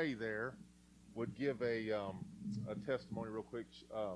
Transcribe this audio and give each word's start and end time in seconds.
Ray 0.00 0.14
there 0.14 0.54
would 1.14 1.34
give 1.34 1.60
a 1.60 1.92
um, 1.92 2.24
a 2.70 2.74
testimony 2.74 3.28
real 3.28 3.42
quick. 3.42 3.66
Uh, 3.94 4.14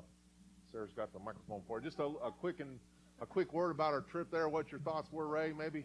Sarah's 0.73 0.95
got 0.95 1.13
the 1.13 1.19
microphone 1.19 1.61
for 1.67 1.79
her. 1.79 1.85
Just 1.85 1.99
a, 1.99 2.05
a 2.25 2.31
quick 2.31 2.61
and 2.61 2.79
a 3.21 3.27
quick 3.27 3.53
word 3.53 3.71
about 3.71 3.93
our 3.93 4.01
trip 4.01 4.31
there. 4.31 4.49
What 4.49 4.73
your 4.73 4.81
thoughts 4.81 5.13
were, 5.13 5.27
Ray? 5.27 5.53
Maybe 5.53 5.85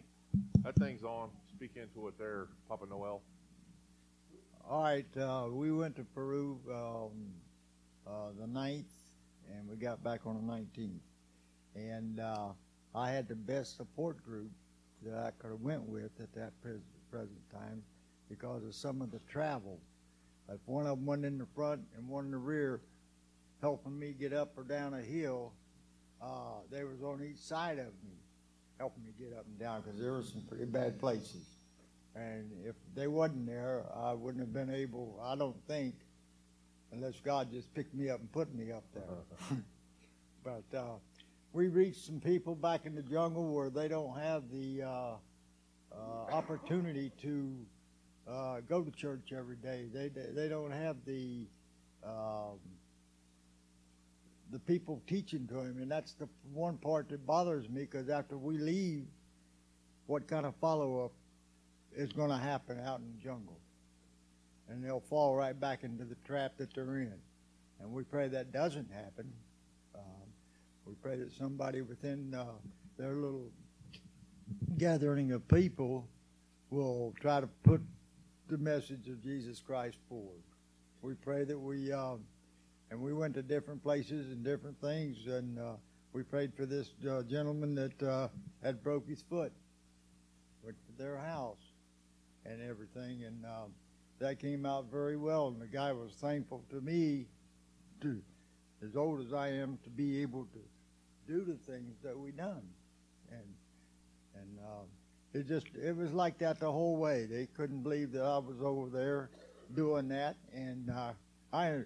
that 0.62 0.74
thing's 0.76 1.04
on. 1.04 1.28
Speak 1.54 1.72
into 1.76 2.08
it 2.08 2.14
there, 2.18 2.46
Papa 2.66 2.86
Noel. 2.88 3.20
All 4.66 4.82
right, 4.82 5.04
uh, 5.18 5.48
we 5.50 5.70
went 5.70 5.96
to 5.96 6.04
Peru 6.14 6.58
um, 6.70 7.10
uh, 8.06 8.30
the 8.40 8.46
9th, 8.46 8.84
and 9.52 9.68
we 9.68 9.76
got 9.76 10.02
back 10.02 10.20
on 10.24 10.34
the 10.34 10.52
19th. 10.52 11.00
And 11.74 12.20
uh, 12.20 12.48
I 12.94 13.10
had 13.10 13.28
the 13.28 13.34
best 13.34 13.76
support 13.76 14.24
group 14.24 14.50
that 15.04 15.14
I 15.14 15.30
could 15.38 15.50
have 15.50 15.60
went 15.60 15.82
with 15.82 16.12
at 16.20 16.32
that 16.34 16.52
pres- 16.62 16.80
present 17.10 17.50
time 17.52 17.82
because 18.30 18.64
of 18.64 18.74
some 18.74 19.02
of 19.02 19.10
the 19.10 19.18
travel. 19.28 19.78
If 20.52 20.60
one 20.66 20.86
of 20.86 20.98
them 20.98 21.06
went 21.06 21.24
in 21.24 21.38
the 21.38 21.46
front 21.54 21.82
and 21.96 22.08
one 22.08 22.26
in 22.26 22.30
the 22.32 22.38
rear, 22.38 22.80
helping 23.60 23.98
me 23.98 24.14
get 24.18 24.32
up 24.32 24.56
or 24.56 24.64
down 24.64 24.94
a 24.94 25.00
hill, 25.00 25.52
uh, 26.20 26.60
they 26.70 26.84
was 26.84 27.02
on 27.02 27.22
each 27.22 27.38
side 27.38 27.78
of 27.78 27.86
me, 28.04 28.18
helping 28.78 29.04
me 29.04 29.12
get 29.18 29.36
up 29.36 29.46
and 29.46 29.58
down 29.58 29.82
because 29.82 29.98
there 30.00 30.12
were 30.12 30.22
some 30.22 30.42
pretty 30.48 30.64
bad 30.64 30.98
places. 30.98 31.46
And 32.16 32.50
if 32.64 32.74
they 32.94 33.06
wasn't 33.06 33.46
there, 33.46 33.84
I 33.94 34.12
wouldn't 34.12 34.40
have 34.40 34.52
been 34.52 34.74
able, 34.74 35.20
I 35.22 35.36
don't 35.36 35.56
think, 35.68 35.94
unless 36.92 37.20
God 37.20 37.52
just 37.52 37.72
picked 37.72 37.94
me 37.94 38.10
up 38.10 38.18
and 38.18 38.30
put 38.32 38.52
me 38.52 38.72
up 38.72 38.84
there. 38.92 39.58
but 40.44 40.76
uh, 40.76 40.96
we 41.52 41.68
reached 41.68 42.04
some 42.04 42.20
people 42.20 42.56
back 42.56 42.86
in 42.86 42.94
the 42.94 43.02
jungle 43.02 43.54
where 43.54 43.70
they 43.70 43.86
don't 43.86 44.18
have 44.18 44.50
the 44.50 44.82
uh, 44.82 44.88
uh, 45.92 46.32
opportunity 46.32 47.12
to 47.22 47.54
uh, 48.30 48.60
go 48.68 48.82
to 48.82 48.90
church 48.92 49.32
every 49.36 49.56
day. 49.56 49.86
They 49.92 50.08
they 50.08 50.48
don't 50.48 50.70
have 50.70 50.96
the 51.04 51.46
um, 52.04 52.58
the 54.50 54.58
people 54.58 55.02
teaching 55.06 55.46
to 55.48 55.60
him, 55.60 55.78
and 55.80 55.90
that's 55.90 56.14
the 56.14 56.28
one 56.52 56.76
part 56.76 57.08
that 57.10 57.26
bothers 57.26 57.68
me 57.68 57.82
because 57.82 58.08
after 58.08 58.36
we 58.36 58.58
leave, 58.58 59.04
what 60.06 60.26
kind 60.26 60.46
of 60.46 60.54
follow 60.60 61.04
up 61.04 61.12
is 61.96 62.12
going 62.12 62.30
to 62.30 62.36
happen 62.36 62.78
out 62.84 63.00
in 63.00 63.06
the 63.16 63.22
jungle? 63.22 63.58
And 64.68 64.84
they'll 64.84 65.00
fall 65.08 65.34
right 65.34 65.58
back 65.58 65.82
into 65.82 66.04
the 66.04 66.16
trap 66.24 66.52
that 66.58 66.72
they're 66.74 66.98
in. 66.98 67.14
And 67.80 67.92
we 67.92 68.04
pray 68.04 68.28
that 68.28 68.52
doesn't 68.52 68.90
happen. 68.92 69.32
Um, 69.94 70.02
we 70.84 70.94
pray 71.02 71.16
that 71.16 71.32
somebody 71.32 71.80
within 71.82 72.34
uh, 72.34 72.44
their 72.96 73.14
little 73.14 73.50
gathering 74.78 75.32
of 75.32 75.46
people 75.48 76.06
will 76.70 77.14
try 77.20 77.40
to 77.40 77.48
put 77.64 77.80
the 78.50 78.58
message 78.58 79.06
of 79.06 79.22
Jesus 79.22 79.60
Christ 79.64 79.96
forward. 80.08 80.42
We 81.02 81.14
pray 81.14 81.44
that 81.44 81.56
we, 81.56 81.92
uh, 81.92 82.16
and 82.90 83.00
we 83.00 83.14
went 83.14 83.34
to 83.34 83.42
different 83.42 83.80
places 83.80 84.32
and 84.32 84.42
different 84.44 84.80
things, 84.80 85.18
and 85.28 85.56
uh, 85.56 85.74
we 86.12 86.24
prayed 86.24 86.52
for 86.56 86.66
this 86.66 86.90
uh, 87.08 87.22
gentleman 87.22 87.76
that 87.76 88.02
uh, 88.02 88.26
had 88.60 88.82
broke 88.82 89.08
his 89.08 89.22
foot. 89.22 89.52
Went 90.64 90.76
to 90.84 91.00
their 91.00 91.16
house 91.16 91.62
and 92.44 92.60
everything, 92.60 93.22
and 93.22 93.46
uh, 93.46 93.66
that 94.18 94.40
came 94.40 94.66
out 94.66 94.86
very 94.90 95.16
well. 95.16 95.46
And 95.46 95.62
the 95.62 95.68
guy 95.68 95.92
was 95.92 96.10
thankful 96.14 96.64
to 96.70 96.80
me, 96.80 97.26
to 98.00 98.20
as 98.84 98.96
old 98.96 99.24
as 99.24 99.32
I 99.32 99.46
am, 99.50 99.78
to 99.84 99.90
be 99.90 100.22
able 100.22 100.46
to 100.46 101.32
do 101.32 101.44
the 101.44 101.72
things 101.72 101.94
that 102.02 102.18
we 102.18 102.32
done, 102.32 102.66
and 103.30 103.54
and 104.34 104.58
uh, 104.58 104.82
it 105.32 105.46
just 105.46 105.66
it 105.74 105.96
was 105.96 106.12
like 106.12 106.38
that 106.38 106.58
the 106.60 106.70
whole 106.70 106.96
way. 106.96 107.26
They 107.26 107.46
couldn't 107.56 107.82
believe 107.82 108.12
that 108.12 108.22
I 108.22 108.38
was 108.38 108.56
over 108.62 108.88
there 108.88 109.30
doing 109.74 110.08
that, 110.08 110.36
and 110.52 110.90
uh, 110.90 111.12
I 111.52 111.82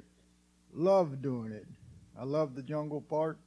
love 0.73 1.21
doing 1.23 1.53
it. 1.53 1.67
I 2.19 2.25
love 2.25 2.55
the 2.55 2.63
jungle 2.63 3.01
part, 3.01 3.39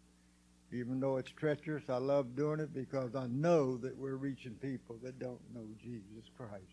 even 0.71 0.99
though 0.99 1.17
it's 1.17 1.31
treacherous. 1.31 1.83
I 1.89 1.97
love 1.97 2.35
doing 2.35 2.59
it 2.59 2.73
because 2.73 3.15
I 3.15 3.27
know 3.27 3.77
that 3.77 3.97
we're 3.97 4.15
reaching 4.17 4.53
people 4.55 4.97
that 5.03 5.19
don't 5.19 5.39
know 5.53 5.65
Jesus 5.81 6.29
Christ. 6.37 6.63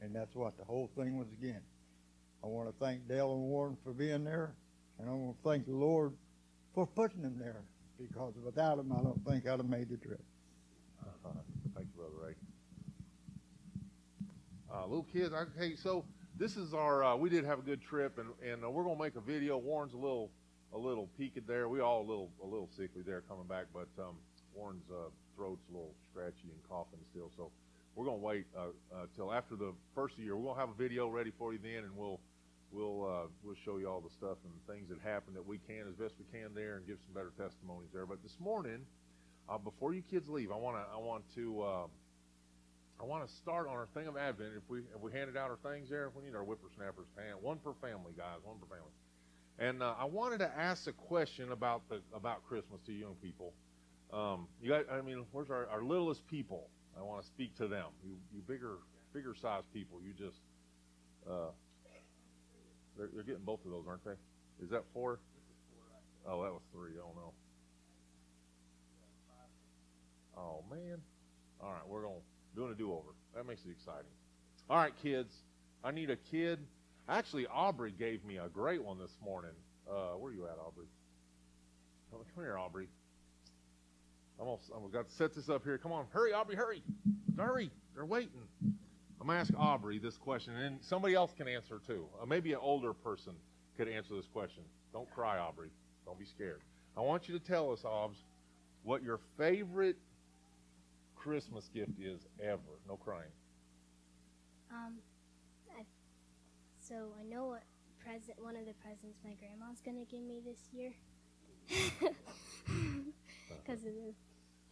And 0.00 0.14
that's 0.14 0.34
what 0.34 0.56
the 0.56 0.64
whole 0.64 0.88
thing 0.96 1.18
was 1.18 1.26
again. 1.40 1.60
I 2.42 2.46
want 2.46 2.68
to 2.68 2.74
thank 2.84 3.08
Dale 3.08 3.32
and 3.32 3.42
Warren 3.42 3.76
for 3.82 3.92
being 3.92 4.24
there, 4.24 4.54
and 4.98 5.10
I 5.10 5.12
want 5.12 5.36
to 5.36 5.48
thank 5.48 5.66
the 5.66 5.74
Lord 5.74 6.12
for 6.72 6.86
putting 6.86 7.22
them 7.22 7.36
there 7.38 7.62
because 7.98 8.34
without 8.44 8.76
them, 8.76 8.92
I 8.92 9.02
don't 9.02 9.24
think 9.26 9.46
I'd 9.46 9.58
have 9.58 9.68
made 9.68 9.88
the 9.88 9.96
trip. 9.96 10.22
Uh-huh. 11.02 11.30
thank 11.74 11.88
you, 11.88 12.00
Brother 12.00 12.28
Ray. 12.28 12.47
Uh, 14.70 14.82
little 14.82 15.06
kids, 15.10 15.32
okay, 15.32 15.74
so 15.74 16.04
this 16.38 16.58
is 16.58 16.74
our. 16.74 17.02
Uh, 17.02 17.16
we 17.16 17.30
did 17.30 17.42
have 17.42 17.58
a 17.58 17.62
good 17.62 17.80
trip, 17.80 18.18
and 18.18 18.28
and 18.46 18.62
uh, 18.62 18.70
we're 18.70 18.84
gonna 18.84 19.02
make 19.02 19.16
a 19.16 19.20
video. 19.20 19.56
Warren's 19.56 19.94
a 19.94 19.96
little 19.96 20.30
a 20.74 20.78
little 20.78 21.08
peaked 21.16 21.46
there. 21.46 21.70
We 21.70 21.80
all 21.80 22.02
a 22.02 22.08
little 22.08 22.30
a 22.42 22.46
little 22.46 22.68
sickly 22.76 23.00
there 23.00 23.22
coming 23.22 23.46
back, 23.46 23.66
but 23.72 23.88
um, 23.98 24.16
Warren's 24.54 24.84
uh, 24.90 25.08
throat's 25.34 25.64
a 25.70 25.72
little 25.72 25.94
scratchy 26.10 26.52
and 26.52 26.62
coughing 26.68 26.98
still, 27.10 27.30
so 27.34 27.50
we're 27.94 28.04
gonna 28.04 28.18
wait 28.18 28.44
uh, 28.54 28.68
uh, 28.94 29.06
till 29.16 29.32
after 29.32 29.56
the 29.56 29.72
first 29.94 30.18
year. 30.18 30.36
We're 30.36 30.44
gonna 30.52 30.60
have 30.60 30.70
a 30.70 30.78
video 30.78 31.08
ready 31.08 31.32
for 31.38 31.54
you 31.54 31.58
then, 31.62 31.84
and 31.84 31.96
we'll 31.96 32.20
we'll 32.70 33.06
uh, 33.08 33.26
we'll 33.42 33.56
show 33.64 33.78
you 33.78 33.88
all 33.88 34.02
the 34.02 34.10
stuff 34.10 34.36
and 34.44 34.52
things 34.76 34.90
that 34.90 34.98
happened 35.00 35.34
that 35.36 35.46
we 35.46 35.56
can 35.66 35.88
as 35.88 35.94
best 35.94 36.12
we 36.18 36.26
can 36.38 36.52
there, 36.54 36.76
and 36.76 36.86
give 36.86 36.98
some 37.06 37.14
better 37.14 37.32
testimonies 37.38 37.88
there. 37.94 38.04
But 38.04 38.22
this 38.22 38.36
morning, 38.38 38.84
before 39.64 39.94
you 39.94 40.02
kids 40.02 40.28
leave, 40.28 40.52
I 40.52 40.56
wanna 40.56 40.84
I 40.92 40.98
want 40.98 41.24
to. 41.36 41.88
I 43.00 43.04
want 43.04 43.26
to 43.26 43.32
start 43.32 43.68
on 43.68 43.74
our 43.74 43.86
thing 43.94 44.08
of 44.08 44.16
Advent. 44.16 44.50
If 44.56 44.68
we 44.68 44.80
if 44.80 45.00
we 45.00 45.12
handed 45.12 45.36
out 45.36 45.50
our 45.50 45.58
things 45.70 45.88
there, 45.88 46.06
if 46.06 46.16
we 46.16 46.24
need 46.24 46.34
our 46.34 46.42
whippersnappers 46.42 47.06
hand, 47.16 47.38
one 47.40 47.58
per 47.58 47.72
family, 47.80 48.12
guys, 48.16 48.38
one 48.42 48.56
per 48.58 48.66
family. 48.66 48.92
And 49.58 49.82
uh, 49.82 49.94
I 49.98 50.04
wanted 50.04 50.38
to 50.38 50.50
ask 50.56 50.86
a 50.86 50.92
question 50.92 51.52
about 51.52 51.88
the 51.88 52.00
about 52.14 52.44
Christmas 52.48 52.80
to 52.86 52.92
young 52.92 53.14
people. 53.22 53.52
Um, 54.12 54.48
you 54.62 54.68
got, 54.70 54.90
I 54.90 55.02
mean, 55.02 55.24
where's 55.32 55.50
our, 55.50 55.68
our 55.68 55.82
littlest 55.82 56.26
people? 56.26 56.70
I 56.98 57.02
want 57.02 57.20
to 57.20 57.26
speak 57.26 57.56
to 57.58 57.68
them. 57.68 57.86
You 58.04 58.16
you 58.34 58.42
bigger 58.46 58.78
bigger 59.12 59.34
sized 59.34 59.72
people, 59.72 60.00
you 60.02 60.12
just 60.12 60.40
uh, 61.28 61.50
they're, 62.96 63.10
they're 63.14 63.22
getting 63.22 63.44
both 63.44 63.64
of 63.64 63.70
those, 63.70 63.84
aren't 63.88 64.04
they? 64.04 64.18
Is 64.62 64.70
that 64.70 64.82
four? 64.92 65.20
Oh, 66.26 66.42
that 66.42 66.52
was 66.52 66.62
three. 66.72 66.92
Oh 67.00 67.12
no. 67.14 67.32
Oh 70.36 70.64
man. 70.70 70.98
All 71.60 71.70
right, 71.72 71.86
we're 71.88 72.02
gonna 72.02 72.20
doing 72.58 72.72
a 72.72 72.74
do-over. 72.74 73.14
That 73.36 73.46
makes 73.46 73.64
it 73.64 73.70
exciting. 73.70 74.10
All 74.68 74.76
right, 74.76 74.92
kids. 75.00 75.32
I 75.84 75.92
need 75.92 76.10
a 76.10 76.16
kid. 76.16 76.58
Actually, 77.08 77.46
Aubrey 77.46 77.94
gave 77.96 78.24
me 78.24 78.38
a 78.38 78.48
great 78.48 78.82
one 78.82 78.98
this 78.98 79.16
morning. 79.24 79.52
Uh, 79.88 80.16
where 80.18 80.32
are 80.32 80.34
you 80.34 80.44
at, 80.44 80.58
Aubrey? 80.58 80.86
Come 82.10 82.20
here, 82.42 82.58
Aubrey. 82.58 82.88
I'm 84.40 84.46
gonna, 84.46 84.58
I'm 84.74 84.90
got 84.90 85.08
to 85.08 85.14
set 85.14 85.34
this 85.34 85.48
up 85.48 85.62
here. 85.62 85.78
Come 85.78 85.92
on, 85.92 86.06
hurry, 86.10 86.32
Aubrey, 86.32 86.56
hurry, 86.56 86.82
hurry. 87.36 87.70
They're 87.94 88.04
waiting. 88.04 88.30
I'm 89.20 89.26
gonna 89.26 89.38
ask 89.38 89.52
Aubrey 89.56 89.98
this 89.98 90.16
question, 90.16 90.54
and 90.56 90.78
somebody 90.82 91.14
else 91.14 91.32
can 91.36 91.48
answer 91.48 91.80
too. 91.86 92.06
Uh, 92.20 92.26
maybe 92.26 92.52
an 92.52 92.60
older 92.60 92.92
person 92.92 93.32
could 93.76 93.88
answer 93.88 94.14
this 94.14 94.26
question. 94.26 94.62
Don't 94.92 95.10
cry, 95.10 95.38
Aubrey. 95.38 95.70
Don't 96.06 96.18
be 96.18 96.24
scared. 96.24 96.60
I 96.96 97.00
want 97.00 97.28
you 97.28 97.38
to 97.38 97.44
tell 97.44 97.72
us, 97.72 97.84
Aubs, 97.84 98.18
what 98.82 99.02
your 99.02 99.20
favorite 99.36 99.96
Christmas 101.18 101.68
gift 101.74 101.98
is 102.00 102.26
ever. 102.42 102.80
No 102.86 102.96
crying. 102.96 103.32
Um, 104.70 104.98
I, 105.76 105.84
so 106.80 107.12
I 107.18 107.24
know 107.24 107.46
what 107.46 107.62
present 107.98 108.40
one 108.42 108.56
of 108.56 108.66
the 108.66 108.74
presents 108.74 109.18
my 109.24 109.34
grandma's 109.34 109.80
gonna 109.84 110.04
give 110.04 110.22
me 110.22 110.40
this 110.44 110.60
year 110.72 110.92
because 113.48 113.84
of 113.84 113.94
the 113.94 114.14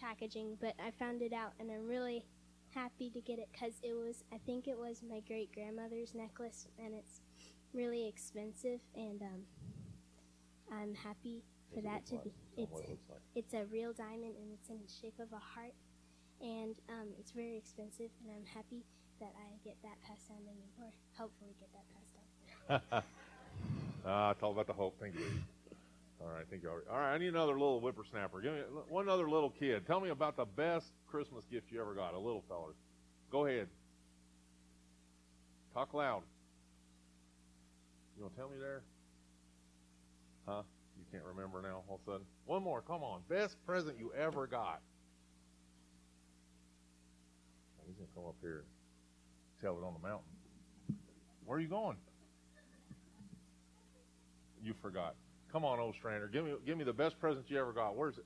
packaging. 0.01 0.57
But 0.61 0.75
I 0.85 0.93
found 0.93 1.21
it 1.23 1.33
out, 1.33 1.53
and 1.59 1.71
I'm 1.71 1.87
really 1.87 2.25
happy 2.75 3.11
to 3.11 3.21
get 3.21 3.39
it 3.39 3.49
because 3.53 3.75
it 3.83 3.95
was 3.95 4.23
I 4.33 4.39
think 4.47 4.69
it 4.69 4.79
was 4.79 5.03
my 5.03 5.21
great 5.27 5.53
grandmother's 5.53 6.15
necklace, 6.15 6.69
and 6.79 6.95
it's 6.95 7.21
really 7.75 8.07
expensive, 8.07 8.81
and 8.95 9.21
um, 9.23 9.43
I'm 10.73 10.95
happy 10.95 11.43
for 11.75 11.81
that 11.83 12.07
to 12.07 12.19
be. 12.23 12.33
It's 12.57 12.71
it's 13.35 13.55
a 13.55 13.65
real 13.67 13.93
diamond, 13.93 14.37
and 14.41 14.53
it's 14.53 14.69
in 14.71 14.79
the 14.81 14.93
shape 15.01 15.19
of 15.19 15.33
a 15.33 15.41
heart, 15.41 15.75
and 16.41 16.77
um, 16.89 17.09
it's 17.19 17.33
very 17.33 17.57
expensive, 17.57 18.11
and 18.23 18.31
I'm 18.35 18.47
happy 18.47 18.85
that 19.21 19.33
I 19.37 19.57
get 19.65 19.77
that 19.83 20.01
passed 20.07 20.29
down 20.29 20.39
to 20.39 20.53
me, 20.53 20.69
or 20.81 20.93
hopefully 21.17 21.55
get 21.59 21.71
that 21.73 21.87
passed 21.95 22.91
down. 22.93 23.03
Ah, 24.09 24.31
it's 24.31 24.41
all 24.41 24.53
about 24.53 24.69
the 24.69 24.73
hope. 24.73 24.97
Thank 25.01 25.17
you. 25.17 25.25
All 26.21 26.29
right, 26.29 26.45
thank 26.49 26.63
you. 26.63 26.71
All 26.71 26.99
right, 26.99 27.15
I 27.15 27.19
need 27.19 27.29
another 27.29 27.55
little 27.55 27.81
whippersnapper. 27.81 28.41
Give 28.41 28.53
me 28.53 28.61
one 28.89 29.09
other 29.09 29.29
little 29.29 29.51
kid. 29.51 29.85
Tell 29.85 29.99
me 30.01 30.11
about 30.11 30.37
the 30.37 30.45
best 30.45 30.93
Christmas 31.09 31.45
gift 31.51 31.73
you 31.73 31.81
ever 31.81 31.93
got. 31.93 32.15
A 32.15 32.19
little 32.19 32.45
feller. 32.49 32.75
Go 33.33 33.47
ahead. 33.47 33.67
Talk 35.75 35.93
loud. 35.93 36.23
You 38.17 38.23
gonna 38.23 38.35
tell 38.37 38.49
me 38.49 38.57
there? 38.61 38.83
Huh? 40.47 40.63
You 40.97 41.05
can't 41.11 41.25
remember 41.25 41.61
now 41.61 41.83
all 41.89 41.97
of 41.97 42.01
a 42.09 42.13
sudden? 42.13 42.27
One 42.47 42.63
more, 42.63 42.81
come 42.81 43.03
on. 43.03 43.23
Best 43.29 43.57
present 43.67 43.99
you 43.99 44.13
ever 44.17 44.47
got. 44.47 44.81
He's 47.87 47.97
gonna 47.97 48.09
come 48.15 48.25
up 48.27 48.37
here 48.41 48.65
and 48.65 48.67
tell 49.61 49.77
it 49.79 49.85
on 49.85 49.95
the 49.95 50.07
mountain. 50.07 50.29
Where 51.45 51.59
are 51.59 51.61
you 51.61 51.69
going? 51.69 51.97
You 54.63 54.75
forgot. 54.83 55.15
Come 55.53 55.65
on, 55.65 55.79
Ostrander. 55.79 56.29
Give 56.29 56.45
me 56.45 56.55
give 56.67 56.77
me 56.77 56.85
the 56.85 56.93
best 56.93 57.21
present 57.21 57.49
you 57.49 57.59
ever 57.59 57.73
got. 57.73 57.97
Where's 57.97 58.19
it? 58.19 58.25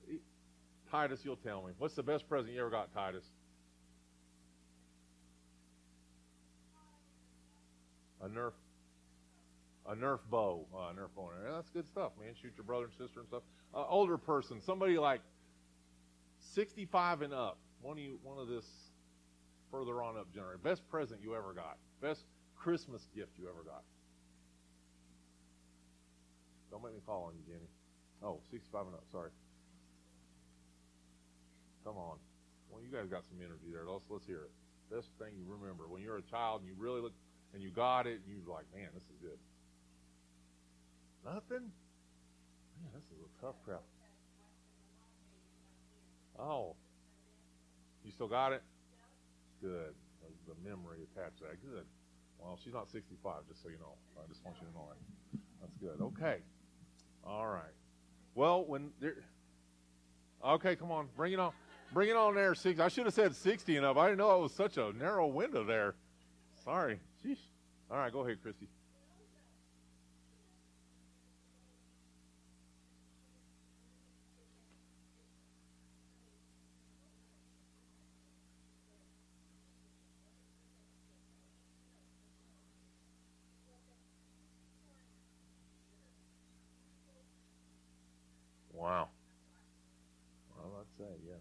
Titus? 0.90 1.20
You'll 1.24 1.36
tell 1.36 1.62
me. 1.62 1.72
What's 1.78 1.94
the 1.94 2.02
best 2.02 2.28
present 2.28 2.54
you 2.54 2.60
ever 2.60 2.70
got, 2.70 2.92
Titus? 2.94 3.24
A 8.22 8.28
Nerf. 8.28 8.52
A 9.86 9.94
Nerf 9.94 10.18
bow. 10.30 10.66
Uh, 10.74 10.78
a 10.78 10.94
Nerf 10.94 11.08
bow. 11.14 11.30
That's 11.52 11.70
good 11.70 11.86
stuff, 11.86 12.12
man. 12.20 12.34
Shoot 12.40 12.52
your 12.56 12.64
brother 12.64 12.84
and 12.84 12.92
sister 12.92 13.20
and 13.20 13.28
stuff. 13.28 13.42
Uh, 13.74 13.84
older 13.88 14.18
person, 14.18 14.60
somebody 14.60 14.98
like 14.98 15.20
65 16.54 17.22
and 17.22 17.32
up. 17.32 17.58
One 17.82 17.96
of 17.96 18.02
you, 18.02 18.18
one 18.22 18.38
of 18.38 18.48
this 18.48 18.64
further 19.70 20.02
on 20.02 20.16
up 20.16 20.32
generation. 20.32 20.60
Best 20.62 20.88
present 20.88 21.20
you 21.22 21.34
ever 21.34 21.52
got. 21.52 21.78
Best 22.00 22.24
Christmas 22.56 23.06
gift 23.14 23.32
you 23.38 23.48
ever 23.48 23.62
got. 23.64 23.82
Don't 26.70 26.82
make 26.84 26.94
me 26.94 27.00
call 27.04 27.24
on 27.24 27.34
you, 27.34 27.42
Jenny. 27.46 27.68
Oh, 28.22 28.40
65 28.50 28.86
and 28.86 28.94
up. 28.94 29.04
Sorry. 29.10 29.30
Come 31.84 31.96
on. 31.96 32.18
Well, 32.70 32.82
you 32.82 32.90
guys 32.92 33.08
got 33.08 33.24
some 33.24 33.38
energy 33.38 33.72
there. 33.72 33.84
Let's 33.88 34.04
let's 34.08 34.26
hear 34.26 34.46
it. 34.46 34.52
Best 34.94 35.08
thing 35.18 35.34
you 35.36 35.44
remember 35.48 35.88
when 35.88 36.02
you're 36.02 36.18
a 36.18 36.22
child 36.22 36.60
and 36.60 36.68
you 36.68 36.74
really 36.78 37.00
look 37.00 37.12
and 37.54 37.62
you 37.62 37.70
got 37.70 38.06
it 38.06 38.20
and 38.22 38.28
you're 38.28 38.46
like, 38.52 38.66
man, 38.74 38.88
this 38.94 39.02
is 39.02 39.18
good. 39.20 39.38
Nothing. 41.24 41.70
Man, 42.80 42.92
this 42.94 43.04
is 43.04 43.24
a 43.24 43.44
tough 43.44 43.56
crowd. 43.64 43.86
Oh, 46.38 46.74
you 48.04 48.10
still 48.12 48.28
got 48.28 48.52
it? 48.52 48.62
Good. 49.60 49.94
The 50.46 50.68
memory 50.68 50.98
attached 51.14 51.38
to 51.38 51.44
that. 51.44 51.62
Good. 51.62 51.84
Well, 52.38 52.58
she's 52.62 52.72
not 52.72 52.90
65, 52.90 53.46
just 53.48 53.62
so 53.62 53.68
you 53.68 53.78
know. 53.78 53.94
I 54.18 54.26
just 54.28 54.44
want 54.44 54.56
you 54.60 54.66
to 54.66 54.72
know 54.72 54.88
that. 54.88 55.40
That's 55.60 55.76
good. 55.76 56.02
Okay. 56.02 56.38
All 57.24 57.46
right. 57.46 57.74
Well, 58.34 58.64
when 58.64 58.90
there. 59.00 59.16
Okay, 60.44 60.76
come 60.76 60.90
on. 60.90 61.08
Bring 61.16 61.34
it 61.34 61.38
on. 61.38 61.52
Bring 61.92 62.08
it 62.08 62.16
on 62.16 62.34
there. 62.34 62.54
Six. 62.54 62.80
I 62.80 62.88
should 62.88 63.04
have 63.04 63.14
said 63.14 63.34
60 63.34 63.76
and 63.76 63.84
up. 63.84 63.96
I 63.96 64.06
didn't 64.06 64.18
know 64.18 64.38
it 64.38 64.42
was 64.42 64.54
such 64.54 64.78
a 64.78 64.92
narrow 64.92 65.26
window 65.26 65.64
there. 65.64 65.94
Sorry. 66.64 67.00
Sheesh. 67.24 67.38
All 67.90 67.98
right, 67.98 68.12
go 68.12 68.20
ahead, 68.20 68.38
Christy. 68.40 68.68
Wow. 88.72 89.08
Well, 90.56 90.72
I'd 90.80 90.86
say, 91.00 91.12
yeah. 91.24 91.40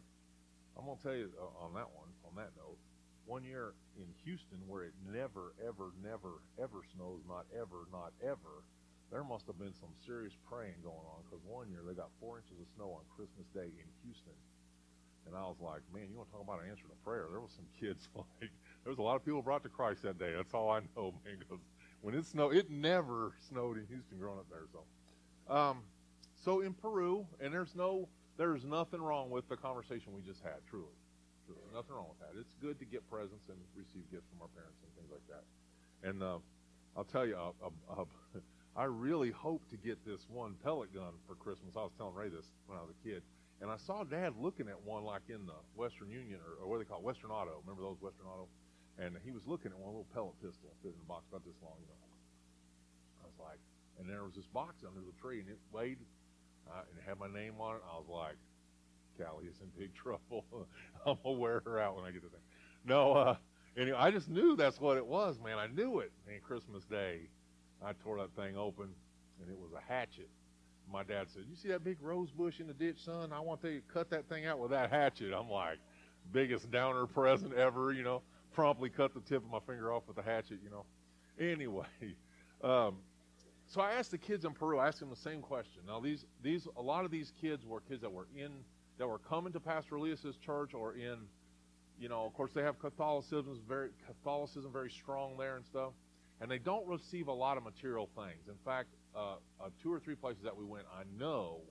I'm 0.79 0.87
going 0.87 0.95
to 0.95 1.03
tell 1.03 1.19
you 1.19 1.27
uh, 1.35 1.65
on 1.67 1.75
that 1.75 1.91
one, 1.91 2.07
on 2.23 2.31
that 2.39 2.55
note, 2.55 2.79
one 3.27 3.43
year 3.43 3.75
in 3.99 4.07
Houston 4.23 4.57
where 4.65 4.87
it 4.87 4.95
never, 5.03 5.51
ever, 5.59 5.91
never, 5.99 6.39
ever 6.55 6.79
snows, 6.95 7.19
not 7.27 7.43
ever, 7.51 7.85
not 7.91 8.15
ever, 8.23 8.63
there 9.11 9.23
must 9.27 9.45
have 9.47 9.59
been 9.59 9.75
some 9.75 9.91
serious 10.05 10.33
praying 10.47 10.79
going 10.81 11.03
on 11.03 11.19
because 11.27 11.43
one 11.43 11.67
year 11.69 11.83
they 11.83 11.93
got 11.93 12.09
four 12.21 12.39
inches 12.39 12.55
of 12.61 12.67
snow 12.77 12.95
on 12.95 13.03
Christmas 13.11 13.45
Day 13.51 13.67
in 13.67 13.87
Houston. 14.05 14.37
And 15.27 15.35
I 15.35 15.43
was 15.45 15.59
like, 15.61 15.81
man, 15.93 16.07
you 16.09 16.17
want 16.17 16.29
to 16.29 16.33
talk 16.33 16.45
about 16.47 16.63
answering 16.63 16.95
a 16.95 17.01
prayer? 17.05 17.27
There 17.29 17.41
was 17.41 17.51
some 17.51 17.67
kids 17.79 18.07
like, 18.15 18.49
there 18.87 18.89
was 18.89 18.97
a 18.97 19.05
lot 19.05 19.19
of 19.19 19.25
people 19.25 19.41
brought 19.41 19.63
to 19.63 19.69
Christ 19.69 20.01
that 20.03 20.17
day. 20.17 20.33
That's 20.35 20.53
all 20.53 20.71
I 20.71 20.81
know, 20.95 21.13
man. 21.25 21.37
Because 21.37 21.59
when 22.01 22.15
it 22.15 22.25
snowed, 22.25 22.55
it 22.55 22.71
never 22.71 23.33
snowed 23.49 23.77
in 23.77 23.85
Houston 23.91 24.17
growing 24.17 24.39
up 24.39 24.47
there. 24.49 24.65
So, 24.71 25.53
um, 25.53 25.83
so 26.37 26.61
in 26.61 26.73
Peru, 26.73 27.27
and 27.41 27.53
there's 27.53 27.75
no, 27.75 28.07
there's 28.39 28.63
nothing 28.63 29.03
wrong 29.03 29.29
with 29.29 29.51
the 29.51 29.57
conversation 29.59 30.15
we 30.15 30.23
just 30.23 30.39
had. 30.41 30.63
Truly, 30.71 30.95
truly, 31.43 31.67
nothing 31.75 31.91
wrong 31.91 32.07
with 32.07 32.23
that. 32.23 32.39
It's 32.39 32.55
good 32.63 32.79
to 32.79 32.87
get 32.87 33.03
presents 33.11 33.51
and 33.51 33.59
receive 33.75 34.07
gifts 34.07 34.31
from 34.31 34.39
our 34.39 34.51
parents 34.55 34.79
and 34.79 34.89
things 34.95 35.11
like 35.11 35.27
that. 35.27 35.43
And 36.07 36.23
uh, 36.23 36.39
I'll 36.95 37.03
tell 37.03 37.27
you, 37.27 37.35
uh, 37.35 37.51
uh, 37.91 38.07
I 38.79 38.87
really 38.87 39.29
hope 39.29 39.67
to 39.75 39.77
get 39.77 39.99
this 40.07 40.23
one 40.31 40.55
pellet 40.63 40.95
gun 40.95 41.19
for 41.27 41.35
Christmas. 41.35 41.75
I 41.75 41.83
was 41.83 41.91
telling 41.99 42.15
Ray 42.15 42.31
this 42.31 42.47
when 42.63 42.79
I 42.79 42.81
was 42.81 42.95
a 42.95 42.99
kid, 43.03 43.27
and 43.59 43.67
I 43.67 43.75
saw 43.75 44.07
Dad 44.07 44.39
looking 44.39 44.71
at 44.71 44.79
one 44.87 45.03
like 45.03 45.27
in 45.27 45.43
the 45.43 45.59
Western 45.75 46.07
Union 46.07 46.39
or, 46.39 46.63
or 46.63 46.71
what 46.71 46.79
do 46.79 46.87
they 46.87 46.87
call 46.87 47.03
it? 47.03 47.05
Western 47.05 47.35
Auto. 47.35 47.59
Remember 47.67 47.83
those 47.83 47.99
Western 47.99 48.31
Auto? 48.31 48.47
And 48.95 49.19
he 49.19 49.35
was 49.35 49.43
looking 49.43 49.75
at 49.75 49.79
one 49.79 49.91
little 49.91 50.07
pellet 50.15 50.39
pistol 50.39 50.71
fit 50.79 50.95
in 50.95 50.99
a 51.03 51.07
box 51.11 51.27
about 51.27 51.43
this 51.43 51.59
long, 51.59 51.75
you 51.83 51.91
know. 51.91 51.99
I 53.19 53.27
was 53.27 53.35
like, 53.35 53.59
and 53.99 54.07
there 54.07 54.23
was 54.23 54.31
this 54.39 54.47
box 54.47 54.87
under 54.87 55.03
the 55.03 55.15
tree, 55.19 55.43
and 55.43 55.51
it 55.51 55.59
weighed 55.75 55.99
uh, 56.69 56.81
and 56.91 57.07
had 57.07 57.19
my 57.19 57.27
name 57.27 57.53
on 57.59 57.75
it. 57.75 57.81
I 57.91 57.97
was 57.97 58.07
like, 58.09 58.35
Callie 59.17 59.45
is 59.45 59.59
in 59.61 59.67
big 59.77 59.93
trouble. 60.03 60.45
I'm 61.05 61.17
gonna 61.23 61.37
wear 61.37 61.61
her 61.65 61.79
out 61.79 61.95
when 61.95 62.05
I 62.05 62.11
get 62.11 62.21
the 62.21 62.29
thing. 62.29 62.41
No, 62.85 63.13
uh, 63.13 63.35
anyway, 63.77 63.97
I 63.97 64.11
just 64.11 64.29
knew 64.29 64.55
that's 64.55 64.79
what 64.79 64.97
it 64.97 65.05
was, 65.05 65.39
man. 65.43 65.57
I 65.57 65.67
knew 65.67 65.99
it. 65.99 66.11
And 66.27 66.41
Christmas 66.41 66.85
Day, 66.85 67.21
I 67.85 67.93
tore 67.93 68.17
that 68.17 68.35
thing 68.35 68.57
open, 68.57 68.89
and 69.41 69.49
it 69.49 69.57
was 69.57 69.71
a 69.73 69.91
hatchet. 69.91 70.29
My 70.91 71.03
dad 71.03 71.29
said, 71.29 71.43
"You 71.47 71.55
see 71.55 71.67
that 71.69 71.83
big 71.83 71.97
rose 72.01 72.31
bush 72.31 72.59
in 72.59 72.67
the 72.67 72.73
ditch, 72.73 73.03
son? 73.03 73.31
I 73.31 73.39
want 73.39 73.63
you 73.63 73.81
to 73.81 73.93
cut 73.93 74.09
that 74.09 74.27
thing 74.27 74.45
out 74.45 74.59
with 74.59 74.71
that 74.71 74.89
hatchet." 74.89 75.33
I'm 75.33 75.49
like, 75.49 75.77
biggest 76.31 76.71
downer 76.71 77.05
present 77.05 77.53
ever, 77.53 77.93
you 77.93 78.03
know. 78.03 78.21
Promptly 78.51 78.89
cut 78.89 79.13
the 79.13 79.21
tip 79.21 79.43
of 79.43 79.49
my 79.49 79.59
finger 79.59 79.93
off 79.93 80.03
with 80.07 80.15
the 80.15 80.23
hatchet, 80.23 80.59
you 80.63 80.69
know. 80.69 80.85
Anyway, 81.39 81.85
um, 82.63 82.97
so 83.69 83.81
I 83.81 83.91
asked 83.91 84.09
the 84.09 84.17
kids 84.17 84.45
in 84.45 84.53
Peru. 84.53 84.79
I 84.79 84.87
asked 84.87 84.99
them 84.99 85.11
the 85.11 85.15
same 85.15 85.41
question. 85.41 85.83
Now 85.85 85.99
these 85.99 86.25
these 86.41 86.67
a 86.75 86.81
lot 86.81 87.05
of 87.05 87.11
these 87.11 87.31
kids 87.39 87.65
were 87.65 87.81
kids 87.81 88.01
that 88.01 88.11
were 88.11 88.27
in 88.35 88.51
that 88.97 89.07
were 89.07 89.19
coming 89.19 89.53
to 89.53 89.59
Pastor 89.59 89.95
Elias's 89.95 90.35
church 90.37 90.73
or 90.73 90.95
in, 90.95 91.17
you 91.99 92.09
know, 92.09 92.25
of 92.25 92.33
course 92.33 92.51
they 92.51 92.63
have 92.63 92.79
Catholicism 92.79 93.59
very 93.67 93.89
Catholicism 94.07 94.71
very 94.73 94.89
strong 94.89 95.37
there 95.37 95.55
and 95.55 95.65
stuff, 95.65 95.91
and 96.41 96.49
they 96.49 96.57
don't 96.57 96.85
receive 96.87 97.27
a 97.27 97.33
lot 97.33 97.57
of 97.57 97.63
material 97.63 98.09
things. 98.15 98.47
In 98.47 98.57
fact, 98.65 98.89
uh, 99.15 99.35
uh, 99.61 99.69
two 99.81 99.93
or 99.93 99.99
three 99.99 100.15
places 100.15 100.41
that 100.43 100.57
we 100.57 100.65
went, 100.65 100.85
I 100.91 101.03
know 101.19 101.61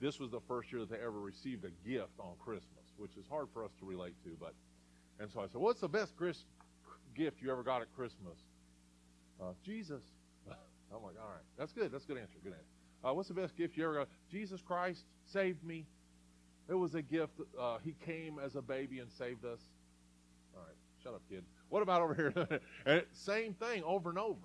this 0.00 0.18
was 0.18 0.30
the 0.30 0.40
first 0.48 0.72
year 0.72 0.80
that 0.80 0.90
they 0.90 1.04
ever 1.04 1.20
received 1.20 1.66
a 1.66 1.88
gift 1.88 2.18
on 2.18 2.32
Christmas, 2.42 2.94
which 2.96 3.16
is 3.18 3.26
hard 3.28 3.48
for 3.52 3.62
us 3.62 3.72
to 3.78 3.84
relate 3.84 4.14
to. 4.24 4.30
But 4.40 4.54
and 5.20 5.30
so 5.30 5.40
I 5.40 5.48
said, 5.48 5.60
"What's 5.60 5.80
the 5.80 5.88
best 5.88 6.16
Chris, 6.16 6.46
gift 7.14 7.42
you 7.42 7.52
ever 7.52 7.62
got 7.62 7.82
at 7.82 7.94
Christmas?" 7.94 8.38
Uh, 9.38 9.52
Jesus. 9.62 10.02
I'm 10.94 11.02
like, 11.02 11.16
all 11.20 11.28
right, 11.28 11.44
that's 11.58 11.72
good. 11.72 11.90
That's 11.92 12.04
a 12.04 12.08
good 12.08 12.18
answer. 12.18 12.38
Good 12.42 12.52
answer. 12.52 12.64
Uh, 13.04 13.12
what's 13.14 13.28
the 13.28 13.34
best 13.34 13.56
gift 13.56 13.76
you 13.76 13.84
ever 13.84 13.94
got? 13.94 14.08
Jesus 14.30 14.60
Christ 14.62 15.04
saved 15.24 15.64
me. 15.64 15.86
It 16.68 16.74
was 16.74 16.94
a 16.94 17.02
gift. 17.02 17.40
Uh, 17.58 17.78
he 17.82 17.96
came 18.04 18.38
as 18.38 18.54
a 18.54 18.62
baby 18.62 19.00
and 19.00 19.10
saved 19.10 19.44
us. 19.44 19.60
All 20.54 20.62
right, 20.62 20.76
shut 21.02 21.14
up, 21.14 21.22
kid. 21.28 21.44
What 21.68 21.82
about 21.82 22.02
over 22.02 22.14
here? 22.14 22.60
and 22.86 23.02
same 23.12 23.54
thing 23.54 23.82
over 23.82 24.10
and 24.10 24.18
over. 24.18 24.38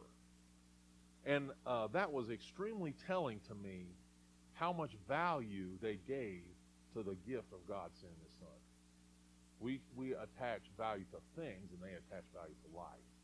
And 1.25 1.51
uh, 1.65 1.87
that 1.93 2.11
was 2.11 2.29
extremely 2.29 2.95
telling 3.05 3.41
to 3.47 3.55
me 3.55 3.87
how 4.53 4.73
much 4.73 4.91
value 5.07 5.77
they 5.81 5.99
gave 6.07 6.43
to 6.93 7.03
the 7.03 7.15
gift 7.27 7.51
of 7.53 7.67
God 7.67 7.91
sending 7.99 8.17
His 8.23 8.33
Son. 8.39 8.47
We 9.59 9.81
we 9.95 10.13
attach 10.13 10.61
value 10.77 11.05
to 11.11 11.41
things, 11.41 11.71
and 11.71 11.81
they 11.81 11.93
attach 11.93 12.23
value 12.33 12.55
to 12.63 12.77
life 12.77 13.16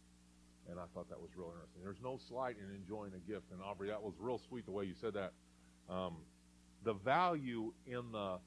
and 0.69 0.79
I 0.79 0.83
thought 0.93 1.09
that 1.09 1.19
was 1.19 1.31
real 1.35 1.51
interesting. 1.53 1.81
There's 1.83 2.01
no 2.01 2.19
slight 2.29 2.55
in 2.57 2.73
enjoying 2.73 3.11
a 3.15 3.31
gift, 3.31 3.51
and 3.51 3.61
Aubrey, 3.61 3.89
that 3.89 4.01
was 4.01 4.13
real 4.19 4.39
sweet 4.39 4.65
the 4.65 4.71
way 4.71 4.85
you 4.85 4.93
said 4.93 5.13
that. 5.13 5.33
Um, 5.89 6.17
the 6.83 6.93
value 6.93 7.73
in 7.85 8.11
the, 8.11 8.39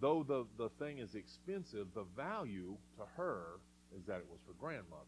though 0.00 0.22
the 0.22 0.46
the 0.58 0.70
thing 0.78 0.98
is 0.98 1.14
expensive, 1.14 1.88
the 1.94 2.04
value 2.16 2.76
to 2.96 3.04
her 3.16 3.60
is 3.96 4.04
that 4.06 4.18
it 4.18 4.26
was 4.28 4.40
for 4.46 4.52
grandmothers. 4.54 5.06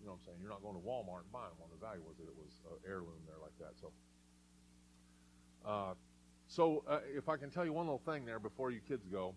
You 0.00 0.06
know 0.06 0.12
what 0.12 0.18
I'm 0.20 0.26
saying? 0.26 0.38
You're 0.40 0.50
not 0.50 0.62
going 0.62 0.74
to 0.76 0.82
Walmart 0.86 1.24
and 1.24 1.32
buying 1.32 1.56
one. 1.58 1.70
The 1.72 1.84
value 1.84 2.02
was 2.06 2.16
that 2.18 2.24
it 2.24 2.36
was 2.36 2.52
an 2.70 2.78
heirloom 2.86 3.20
there 3.26 3.40
like 3.40 3.56
that. 3.58 3.78
So, 3.80 3.92
uh, 5.64 5.94
so 6.48 6.84
uh, 6.88 7.00
if 7.16 7.28
I 7.28 7.36
can 7.36 7.50
tell 7.50 7.64
you 7.64 7.72
one 7.72 7.86
little 7.86 8.02
thing 8.04 8.24
there 8.24 8.38
before 8.38 8.70
you 8.70 8.80
kids 8.86 9.06
go. 9.10 9.34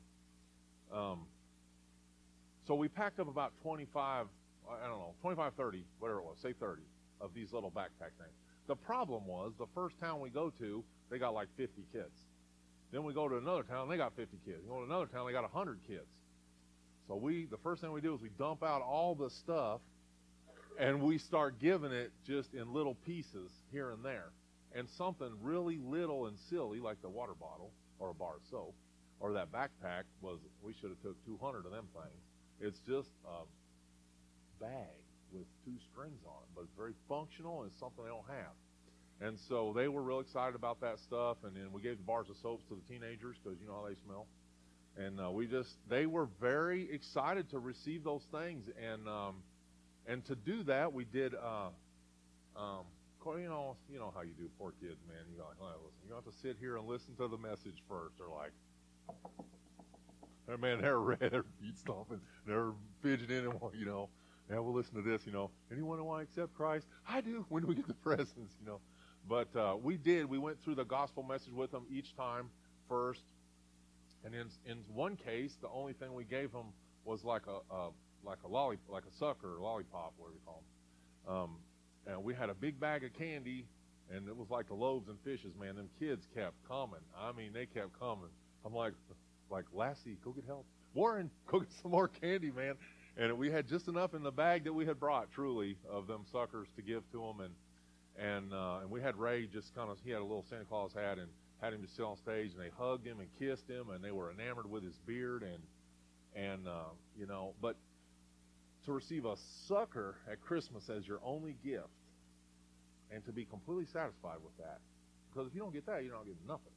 Um, 0.94 1.26
so 2.68 2.76
we 2.76 2.88
packed 2.88 3.20
up 3.20 3.28
about 3.28 3.54
25 3.64 4.28
I 4.70 4.88
don't 4.88 5.00
know, 5.00 5.14
25, 5.22 5.54
30, 5.56 5.86
whatever 6.00 6.20
it 6.20 6.26
was, 6.26 6.38
say 6.42 6.54
30 6.54 6.84
of 7.22 7.34
these 7.34 7.52
little 7.54 7.72
backpack 7.72 8.14
things. 8.18 8.36
The 8.68 8.76
problem 8.76 9.26
was 9.26 9.54
the 9.58 9.66
first 9.74 10.00
town 10.00 10.20
we 10.20 10.30
go 10.30 10.52
to, 10.60 10.84
they 11.10 11.18
got 11.18 11.34
like 11.34 11.48
50 11.58 11.86
kids. 11.92 12.28
Then 12.92 13.04
we 13.04 13.14
go 13.14 13.28
to 13.28 13.38
another 13.38 13.64
town, 13.64 13.90
they 13.90 13.98
got 13.98 14.16
50 14.16 14.38
kids. 14.46 14.60
We 14.64 14.70
go 14.70 14.80
to 14.80 14.86
another 14.86 15.06
town, 15.08 15.26
they 15.28 15.34
got 15.34 15.44
100 15.44 15.80
kids. 15.88 16.10
So 17.08 17.16
we, 17.16 17.46
the 17.46 17.58
first 17.58 17.82
thing 17.82 17.92
we 17.92 18.02
do 18.02 18.14
is 18.14 18.22
we 18.22 18.30
dump 18.38 18.64
out 18.64 18.82
all 18.82 19.16
the 19.16 19.30
stuff 19.30 19.82
and 20.80 21.02
we 21.02 21.18
start 21.18 21.60
giving 21.60 21.92
it 21.92 22.12
just 22.26 22.54
in 22.54 22.72
little 22.74 22.96
pieces 22.96 23.52
here 23.72 23.92
and 23.92 24.04
there. 24.06 24.32
And 24.76 24.88
something 24.88 25.32
really 25.42 25.80
little 25.80 26.28
and 26.28 26.38
silly 26.38 26.80
like 26.80 27.02
the 27.02 27.10
water 27.10 27.34
bottle 27.34 27.72
or 27.98 28.12
a 28.12 28.14
bar 28.14 28.36
of 28.36 28.42
soap 28.50 28.76
or 29.20 29.34
that 29.34 29.52
backpack 29.52 30.04
was, 30.22 30.40
we 30.62 30.74
should 30.74 30.90
have 30.90 31.02
took 31.02 31.26
200 31.26 31.66
of 31.66 31.72
them 31.72 31.88
things. 31.94 32.22
It's 32.62 32.80
just, 32.88 33.10
um, 33.28 33.46
bag 34.60 35.00
with 35.32 35.46
two 35.63 35.78
strings 35.92 36.22
on 36.25 36.44
it, 36.44 36.50
but 36.56 36.62
it's 36.62 36.75
very 36.78 36.94
functional 37.08 37.62
and 37.62 37.72
it's 37.72 37.80
something 37.80 38.04
they 38.04 38.10
don't 38.10 38.28
have. 38.28 38.56
And 39.22 39.38
so 39.38 39.74
they 39.75 39.88
were 39.88 40.01
real 40.01 40.20
excited 40.20 40.56
about 40.56 40.80
that 40.82 41.00
stuff. 41.00 41.38
And 41.44 41.56
then 41.56 41.72
we 41.74 41.82
gave 41.82 41.98
the 41.98 42.04
bars 42.04 42.30
of 42.30 42.38
soaps 42.38 42.63
to 42.70 42.75
the 42.75 42.94
teenagers 42.94 43.36
because 43.44 43.60
you 43.60 43.68
know 43.68 43.82
how 43.82 43.88
they 43.88 43.96
smell. 44.06 44.28
And 44.98 45.20
uh, 45.20 45.32
we 45.32 45.46
just, 45.46 45.75
they 45.89 46.06
were 46.06 46.28
very 46.39 46.92
excited 46.92 47.50
to 47.51 47.60
receive 47.60 48.04
those 48.04 48.24
things. 48.32 48.70
And, 48.82 49.08
um, 49.08 49.36
and 50.08 50.25
to 50.25 50.36
do 50.36 50.63
that, 50.63 50.92
we 50.94 51.06
did, 51.06 51.36
uh, 51.36 51.70
um, 52.56 52.86
you 53.25 53.50
know, 53.50 53.75
you 53.92 54.00
know 54.00 54.12
how 54.16 54.22
you 54.22 54.32
do 54.38 54.50
poor 54.58 54.74
kids, 54.82 54.98
man. 55.08 55.20
You 55.32 55.39
like, 55.39 55.56
listen, 55.60 56.08
you 56.08 56.16
have 56.16 56.25
to 56.25 56.32
sit 56.42 56.58
here 56.60 56.78
and 56.78 56.88
listen 56.88 57.16
to 57.18 57.28
the 57.28 57.38
message 57.38 57.84
first. 57.88 58.18
They're 58.18 58.28
like, 58.28 58.51
man, 60.60 60.82
they're 60.82 61.00
red, 61.00 61.20
they're 61.32 61.46
feet 61.62 61.78
stomping, 61.78 62.22
they're 62.48 62.72
fidgeting, 63.01 63.46
and 63.46 63.54
you 63.78 63.86
know, 63.86 64.10
and 64.50 64.63
we'll 64.63 64.74
listen 64.74 64.96
to 64.96 65.01
this, 65.01 65.25
you 65.25 65.32
know. 65.32 65.51
Anyone 65.72 65.98
who 66.00 66.03
want 66.03 66.25
to 66.25 66.29
accept 66.32 66.53
Christ? 66.56 66.88
I 67.08 67.22
do. 67.22 67.46
When 67.50 67.63
do 67.63 67.68
we 67.68 67.75
get 67.75 67.88
the 67.88 67.94
presents, 67.94 68.56
you 68.60 68.65
know? 68.65 68.79
But 69.27 69.56
uh, 69.56 69.75
we 69.82 69.98
did. 69.98 70.25
We 70.25 70.38
went 70.39 70.62
through 70.63 70.75
the 70.75 70.86
gospel 70.86 71.24
message 71.24 71.53
with 71.53 71.72
them 71.72 71.86
each 71.91 72.15
time 72.15 72.50
first, 72.88 73.22
and 74.25 74.34
in 74.34 74.48
in 74.65 74.77
one 74.94 75.15
case, 75.15 75.58
the 75.62 75.70
only 75.70 75.94
thing 75.94 76.13
we 76.13 76.24
gave 76.24 76.51
them 76.51 76.68
was 77.06 77.24
like 77.24 77.44
a, 77.48 77.74
a 77.74 77.89
like 78.24 78.39
a 78.44 78.48
lolly, 78.48 78.77
like 78.88 79.03
a 79.03 79.15
sucker, 79.18 79.58
or 79.58 79.62
lollipop, 79.62 80.13
whatever 80.18 80.36
you 80.36 80.41
call 80.46 80.63
them. 81.27 81.36
Um, 81.36 81.50
and 82.08 82.24
we 82.24 82.34
had 82.34 82.50
a 82.50 82.53
big 82.56 82.79
bag 82.79 83.03
of 83.03 83.13
candy, 83.13 83.65
and 84.12 84.27
it 84.27 84.36
was 84.36 84.50
like 84.50 84.68
the 84.68 84.74
loaves 84.74 85.10
and 85.10 85.18
fishes. 85.24 85.53
Man, 85.60 85.75
them 85.75 85.89
kids 86.00 86.25
kept 86.34 86.56
coming. 86.68 87.01
I 87.18 87.32
mean, 87.34 87.53
they 87.53 87.65
kept 87.65 88.00
coming. 88.00 88.29
I'm 88.65 88.74
like, 88.74 88.94
like 89.51 89.65
Lassie, 89.74 90.18
go 90.24 90.32
get 90.32 90.46
help. 90.46 90.65
Warren, 90.94 91.29
go 91.46 91.60
get 91.60 91.72
some 91.82 91.91
more 91.91 92.08
candy, 92.08 92.51
man. 92.51 92.75
And 93.20 93.38
we 93.38 93.52
had 93.52 93.68
just 93.68 93.90
enough 93.90 94.14
in 94.14 94.24
the 94.24 94.32
bag 94.32 94.64
that 94.64 94.72
we 94.72 94.86
had 94.86 94.98
brought, 94.98 95.30
truly, 95.32 95.78
of 95.92 96.08
them 96.08 96.24
suckers 96.32 96.70
to 96.78 96.82
give 96.82 97.04
to 97.12 97.18
them. 97.18 97.42
And 97.42 97.54
and 98.18 98.54
uh, 98.54 98.80
and 98.82 98.90
we 98.90 99.02
had 99.02 99.18
Ray 99.18 99.46
just 99.46 99.76
kind 99.76 99.90
of 99.90 99.98
he 100.06 100.12
had 100.12 100.22
a 100.22 100.24
little 100.24 100.46
Santa 100.50 100.64
Claus 100.64 100.94
hat 100.94 101.20
and 101.20 101.28
had 101.62 101.74
him 101.74 101.82
just 101.82 101.98
sit 101.98 102.06
on 102.06 102.16
stage, 102.16 102.52
and 102.54 102.62
they 102.62 102.72
hugged 102.78 103.06
him 103.06 103.20
and 103.20 103.28
kissed 103.38 103.70
him, 103.70 103.90
and 103.90 104.02
they 104.02 104.12
were 104.12 104.32
enamored 104.32 104.70
with 104.70 104.84
his 104.84 104.96
beard 105.06 105.44
and 105.44 105.62
and 106.34 106.66
uh, 106.66 106.92
you 107.18 107.28
know, 107.28 107.54
but 107.62 107.76
to 108.86 108.94
receive 108.94 109.26
a 109.26 109.36
sucker 109.68 110.16
at 110.32 110.40
Christmas 110.40 110.90
as 110.90 111.06
your 111.06 111.20
only 111.22 111.58
gift 111.62 111.88
and 113.12 113.26
to 113.26 113.34
be 113.34 113.44
completely 113.44 113.86
satisfied 113.86 114.38
with 114.44 114.56
that. 114.58 114.80
Because 115.30 115.48
if 115.48 115.54
you 115.54 115.60
don't 115.60 115.74
get 115.74 115.86
that, 115.88 116.04
you're 116.04 116.14
not 116.14 116.24
getting 116.24 116.48
nothing. 116.48 116.72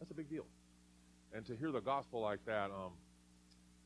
That's 0.00 0.10
a 0.10 0.14
big 0.14 0.28
deal. 0.28 0.46
And 1.32 1.46
to 1.46 1.54
hear 1.54 1.70
the 1.70 1.80
gospel 1.80 2.20
like 2.20 2.44
that 2.46 2.70
um, 2.70 2.92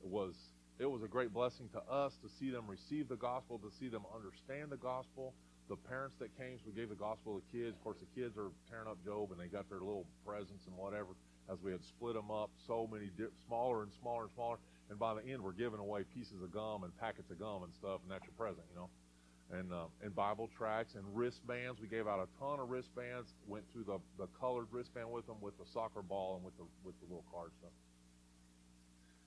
was 0.02 0.34
it 0.78 0.90
was 0.90 1.02
a 1.02 1.08
great 1.08 1.32
blessing 1.32 1.68
to 1.72 1.80
us 1.90 2.16
to 2.22 2.28
see 2.28 2.50
them 2.50 2.64
receive 2.68 3.08
the 3.08 3.16
gospel, 3.16 3.58
to 3.58 3.70
see 3.78 3.88
them 3.88 4.04
understand 4.14 4.70
the 4.70 4.76
gospel. 4.76 5.34
The 5.68 5.76
parents 5.76 6.16
that 6.20 6.36
came, 6.38 6.58
we 6.66 6.72
gave 6.72 6.90
the 6.90 6.94
gospel 6.94 7.34
to 7.34 7.42
the 7.42 7.58
kids. 7.58 7.76
Of 7.76 7.82
course, 7.82 7.98
the 7.98 8.20
kids 8.20 8.36
are 8.36 8.50
tearing 8.70 8.86
up 8.86 9.02
Job, 9.04 9.32
and 9.32 9.40
they 9.40 9.48
got 9.48 9.68
their 9.68 9.80
little 9.80 10.06
presents 10.24 10.66
and 10.66 10.76
whatever. 10.76 11.16
As 11.50 11.58
we 11.62 11.72
had 11.72 11.82
split 11.82 12.14
them 12.14 12.30
up, 12.30 12.50
so 12.66 12.88
many 12.90 13.10
smaller 13.46 13.82
and 13.82 13.92
smaller 14.00 14.24
and 14.24 14.32
smaller, 14.34 14.58
and 14.90 14.98
by 14.98 15.14
the 15.14 15.24
end, 15.26 15.42
we're 15.42 15.52
giving 15.52 15.80
away 15.80 16.04
pieces 16.14 16.42
of 16.42 16.52
gum 16.52 16.84
and 16.84 16.96
packets 16.98 17.30
of 17.30 17.38
gum 17.38 17.62
and 17.62 17.72
stuff, 17.74 18.00
and 18.02 18.10
that's 18.10 18.24
your 18.24 18.34
present, 18.36 18.66
you 18.70 18.76
know 18.76 18.90
and 19.52 19.72
uh, 19.72 19.86
and 20.02 20.14
Bible 20.14 20.50
tracts 20.56 20.94
and 20.94 21.04
wristbands. 21.14 21.80
We 21.80 21.88
gave 21.88 22.08
out 22.08 22.18
a 22.18 22.28
ton 22.40 22.58
of 22.58 22.68
wristbands. 22.70 23.34
Went 23.46 23.64
through 23.72 23.84
the, 23.84 23.98
the 24.18 24.26
colored 24.40 24.66
wristband 24.70 25.10
with 25.10 25.26
them, 25.26 25.36
with 25.40 25.56
the 25.58 25.64
soccer 25.72 26.02
ball, 26.02 26.36
and 26.36 26.44
with 26.44 26.56
the 26.56 26.64
with 26.84 26.98
the 27.00 27.06
little 27.06 27.24
card 27.32 27.50
stuff. 27.58 27.70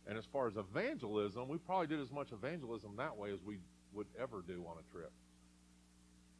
And 0.10 0.18
as 0.18 0.25
far 0.34 0.48
as 0.48 0.56
evangelism, 0.58 1.48
we 1.48 1.60
probably 1.60 1.86
did 1.86 2.01
as 2.01 2.10
much 2.10 2.32
evangelism 2.32 2.96
that 2.98 3.16
way 3.16 3.30
as 3.32 3.38
we 3.46 3.60
would 3.94 4.08
ever 4.20 4.42
do 4.42 4.66
on 4.68 4.78
a 4.82 4.92
trip. 4.92 5.12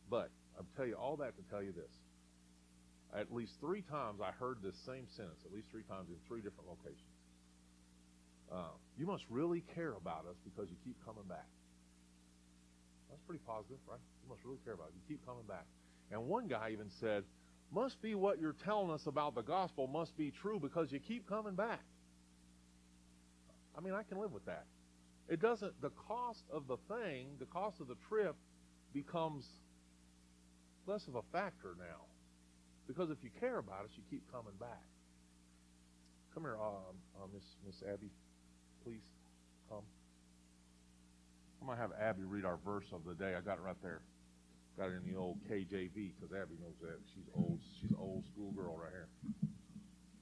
But 0.10 0.32
I'll 0.58 0.66
tell 0.76 0.88
you 0.88 0.96
all 0.96 1.16
that 1.18 1.38
to 1.38 1.44
tell 1.52 1.62
you 1.62 1.72
this. 1.72 1.94
At 3.14 3.32
least 3.32 3.54
three 3.62 3.84
times 3.84 4.22
I 4.22 4.32
heard 4.32 4.58
this 4.64 4.74
same 4.88 5.06
sentence, 5.16 5.46
at 5.46 5.54
least 5.54 5.68
three 5.70 5.84
times 5.84 6.10
in 6.10 6.16
three 6.28 6.42
different 6.42 6.68
locations. 6.68 7.14
Uh, 8.52 8.74
you 8.98 9.06
must 9.06 9.24
really 9.30 9.64
care 9.76 9.94
about 9.94 10.26
us 10.28 10.38
because 10.44 10.68
you 10.72 10.76
keep 10.84 10.98
coming 11.06 11.26
back. 11.30 11.46
That's 13.08 13.22
pretty 13.28 13.44
positive, 13.46 13.78
right? 13.88 14.02
You 14.24 14.30
must 14.30 14.44
really 14.44 14.62
care 14.66 14.74
about 14.74 14.88
it. 14.88 14.94
You 14.98 15.06
keep 15.08 15.24
coming 15.28 15.46
back. 15.48 15.66
And 16.12 16.26
one 16.26 16.48
guy 16.48 16.72
even 16.74 16.90
said, 17.00 17.24
must 17.72 18.02
be 18.02 18.16
what 18.16 18.42
you're 18.42 18.58
telling 18.66 18.90
us 18.90 19.06
about 19.06 19.36
the 19.36 19.44
gospel 19.44 19.86
must 19.86 20.18
be 20.18 20.32
true 20.32 20.60
because 20.60 20.92
you 20.92 21.00
keep 21.00 21.30
coming 21.30 21.54
back. 21.54 21.82
I 23.80 23.82
mean, 23.82 23.94
I 23.94 24.04
can 24.04 24.20
live 24.20 24.34
with 24.34 24.46
that. 24.46 24.66
It 25.30 25.42
doesn't, 25.42 25.80
the 25.82 25.92
cost 25.92 26.44
of 26.52 26.68
the 26.68 26.76
thing, 26.94 27.28
the 27.40 27.46
cost 27.46 27.80
of 27.80 27.88
the 27.88 27.96
trip 28.10 28.36
becomes 28.94 29.48
less 30.86 31.08
of 31.08 31.16
a 31.16 31.22
factor 31.32 31.76
now. 31.78 32.04
Because 32.88 33.10
if 33.10 33.24
you 33.24 33.30
care 33.40 33.60
about 33.60 33.86
us, 33.86 33.92
you 33.96 34.04
keep 34.10 34.30
coming 34.32 34.52
back. 34.60 34.84
Come 36.34 36.44
here, 36.44 36.58
uh, 36.60 37.24
uh, 37.24 37.28
Miss 37.34 37.44
Miss 37.66 37.82
Abby, 37.88 38.10
please 38.84 39.06
come. 39.70 39.84
I'm 41.62 41.68
going 41.68 41.78
to 41.78 41.82
have 41.82 41.92
Abby 42.02 42.24
read 42.24 42.44
our 42.44 42.58
verse 42.66 42.88
of 42.92 43.06
the 43.06 43.14
day. 43.14 43.36
I 43.36 43.42
got 43.42 43.60
it 43.60 43.62
right 43.62 43.82
there. 43.82 44.02
Got 44.78 44.90
it 44.90 45.02
in 45.06 45.14
the 45.14 45.18
old 45.18 45.38
KJV 45.50 45.94
because 45.94 46.36
Abby 46.36 46.56
knows 46.60 46.76
that. 46.82 47.00
She's 47.14 47.30
old. 47.34 47.60
She's 47.80 47.94
old 47.98 48.26
school 48.34 48.52
girl 48.52 48.78
right 48.78 48.92
here. 48.92 49.08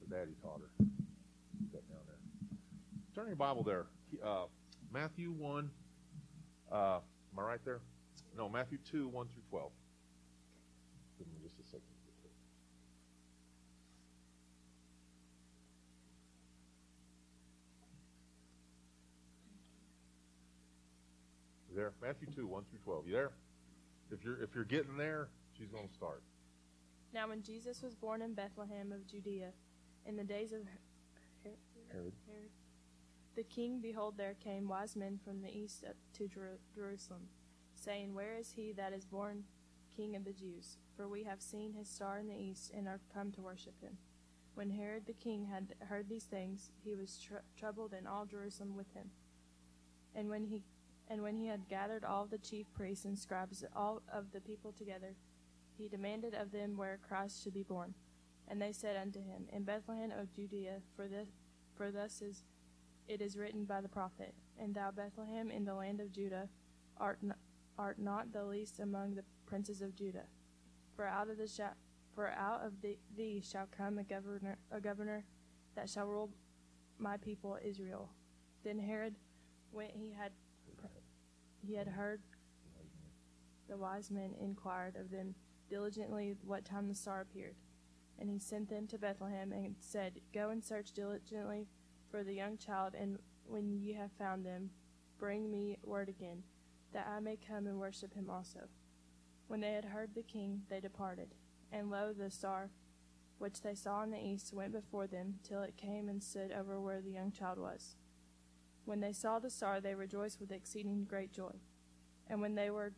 Her 0.01 0.17
daddy 0.17 0.35
taught 0.43 0.61
her. 0.61 0.85
Turn 3.17 3.25
your 3.25 3.35
Bible 3.35 3.63
there. 3.63 3.87
Uh, 4.23 4.43
Matthew 4.93 5.31
1. 5.31 5.71
Uh, 6.71 6.75
am 6.75 7.01
I 7.39 7.41
right 7.41 7.59
there? 7.65 7.79
No, 8.37 8.47
Matthew 8.47 8.77
2, 8.91 9.07
1 9.07 9.27
through 9.33 9.41
12. 9.49 9.71
Give 11.17 11.27
me 11.27 11.33
just 11.41 11.55
a 11.59 11.63
second. 11.65 11.81
there? 21.75 21.93
Matthew 22.01 22.27
2, 22.35 22.47
1 22.47 22.63
through 22.69 22.79
12. 22.83 23.07
You 23.07 23.13
there? 23.13 23.31
If 24.11 24.23
you're 24.23 24.41
if 24.41 24.55
you're 24.55 24.63
getting 24.63 24.97
there, 24.97 25.29
she's 25.55 25.67
going 25.67 25.87
to 25.87 25.93
start. 25.93 26.23
Now 27.13 27.27
when 27.27 27.43
Jesus 27.43 27.83
was 27.83 27.93
born 27.93 28.23
in 28.23 28.33
Bethlehem 28.33 28.91
of 28.91 29.05
Judea, 29.05 29.49
in 30.07 30.15
the 30.15 30.23
days 30.23 30.53
of 30.53 30.61
Herod, 31.43 31.57
Herod. 31.91 32.13
Herod 32.27 32.49
the 33.37 33.43
king, 33.43 33.79
behold, 33.79 34.15
there 34.17 34.35
came 34.43 34.67
wise 34.67 34.95
men 34.95 35.19
from 35.23 35.41
the 35.41 35.55
east 35.55 35.85
to 36.13 36.27
Jerusalem, 36.73 37.29
saying, 37.75 38.13
Where 38.13 38.35
is 38.35 38.53
he 38.55 38.73
that 38.73 38.93
is 38.93 39.05
born 39.05 39.43
king 39.95 40.15
of 40.15 40.25
the 40.25 40.33
Jews? 40.33 40.77
For 40.95 41.07
we 41.07 41.23
have 41.23 41.39
seen 41.39 41.73
his 41.73 41.87
star 41.87 42.17
in 42.17 42.27
the 42.27 42.35
east, 42.35 42.71
and 42.75 42.87
are 42.87 42.99
come 43.13 43.31
to 43.33 43.41
worship 43.41 43.79
him. 43.79 43.97
When 44.55 44.71
Herod 44.71 45.05
the 45.05 45.13
king 45.13 45.45
had 45.45 45.75
heard 45.87 46.09
these 46.09 46.23
things, 46.23 46.71
he 46.83 46.95
was 46.95 47.19
tr- 47.19 47.45
troubled, 47.55 47.93
and 47.93 48.07
all 48.07 48.25
Jerusalem 48.25 48.75
with 48.75 48.91
him. 48.95 49.11
And 50.15 50.29
when 50.29 50.43
he 50.43 50.63
and 51.07 51.21
when 51.21 51.37
he 51.37 51.45
had 51.45 51.69
gathered 51.69 52.03
all 52.03 52.25
the 52.25 52.39
chief 52.39 52.65
priests 52.73 53.05
and 53.05 53.17
scribes, 53.17 53.63
all 53.75 54.01
of 54.11 54.31
the 54.33 54.41
people 54.41 54.73
together, 54.73 55.13
he 55.77 55.87
demanded 55.87 56.33
of 56.33 56.51
them 56.51 56.75
where 56.75 56.99
Christ 57.07 57.43
should 57.43 57.53
be 57.53 57.63
born. 57.63 57.93
And 58.47 58.59
they 58.61 58.71
said 58.73 58.97
unto 58.97 59.19
him, 59.19 59.47
In 59.53 59.63
Bethlehem 59.63 60.11
of 60.11 60.33
Judea, 60.33 60.81
for 60.95 61.07
this, 61.07 61.29
for 61.77 61.91
thus 61.91 62.21
is 62.21 62.43
it 63.07 63.21
is 63.21 63.37
written 63.37 63.65
by 63.65 63.81
the 63.81 63.89
prophet, 63.89 64.33
And 64.59 64.73
thou 64.73 64.91
Bethlehem 64.91 65.51
in 65.51 65.65
the 65.65 65.73
land 65.73 65.99
of 65.99 66.11
Judah 66.11 66.49
art 66.97 67.19
not, 67.21 67.37
art 67.77 67.99
not 67.99 68.31
the 68.33 68.43
least 68.43 68.79
among 68.79 69.15
the 69.15 69.23
princes 69.45 69.81
of 69.81 69.95
Judah, 69.95 70.25
for 70.95 71.05
out 71.05 71.29
of 71.29 71.37
the 71.37 71.47
sh- 71.47 71.77
for 72.15 72.29
out 72.29 72.65
of 72.65 72.81
the, 72.81 72.97
thee 73.15 73.41
shall 73.45 73.67
come 73.67 73.99
a 73.99 74.03
governor 74.03 74.57
a 74.71 74.81
governor 74.81 75.23
that 75.75 75.89
shall 75.89 76.07
rule 76.07 76.31
my 76.97 77.17
people 77.17 77.57
Israel. 77.63 78.09
Then 78.63 78.79
Herod, 78.79 79.15
when 79.71 79.89
he 79.93 80.11
had 80.11 80.31
he 81.61 81.75
had 81.75 81.87
heard 81.87 82.21
the 83.67 83.77
wise 83.77 84.09
men 84.09 84.33
inquired 84.39 84.95
of 84.95 85.11
them 85.11 85.35
diligently 85.69 86.35
what 86.43 86.65
time 86.65 86.87
the 86.87 86.95
star 86.95 87.21
appeared. 87.21 87.55
And 88.19 88.29
he 88.29 88.39
sent 88.39 88.69
them 88.69 88.87
to 88.87 88.97
Bethlehem 88.97 89.51
and 89.51 89.75
said, 89.79 90.21
Go 90.33 90.49
and 90.49 90.63
search 90.63 90.91
diligently 90.91 91.67
for 92.09 92.23
the 92.23 92.33
young 92.33 92.57
child, 92.57 92.93
and 92.99 93.17
when 93.45 93.71
ye 93.71 93.93
have 93.93 94.11
found 94.17 94.45
them, 94.45 94.69
bring 95.17 95.49
me 95.49 95.77
word 95.83 96.09
again, 96.09 96.43
that 96.93 97.07
I 97.07 97.19
may 97.19 97.37
come 97.37 97.67
and 97.67 97.79
worship 97.79 98.13
him 98.13 98.29
also. 98.29 98.67
When 99.47 99.61
they 99.61 99.73
had 99.73 99.85
heard 99.85 100.13
the 100.13 100.23
king, 100.23 100.63
they 100.69 100.79
departed. 100.79 101.35
And 101.71 101.89
lo, 101.89 102.13
the 102.13 102.29
star 102.29 102.69
which 103.37 103.61
they 103.61 103.75
saw 103.75 104.03
in 104.03 104.11
the 104.11 104.23
east 104.23 104.53
went 104.53 104.73
before 104.73 105.07
them 105.07 105.35
till 105.43 105.61
it 105.61 105.77
came 105.77 106.09
and 106.09 106.23
stood 106.23 106.51
over 106.51 106.79
where 106.79 107.01
the 107.01 107.11
young 107.11 107.31
child 107.31 107.59
was. 107.59 107.95
When 108.85 108.99
they 108.99 109.13
saw 109.13 109.39
the 109.39 109.49
star, 109.49 109.79
they 109.79 109.95
rejoiced 109.95 110.39
with 110.39 110.51
exceeding 110.51 111.05
great 111.05 111.31
joy. 111.31 111.53
And 112.27 112.41
when 112.41 112.55
they 112.55 112.69
were 112.69 112.93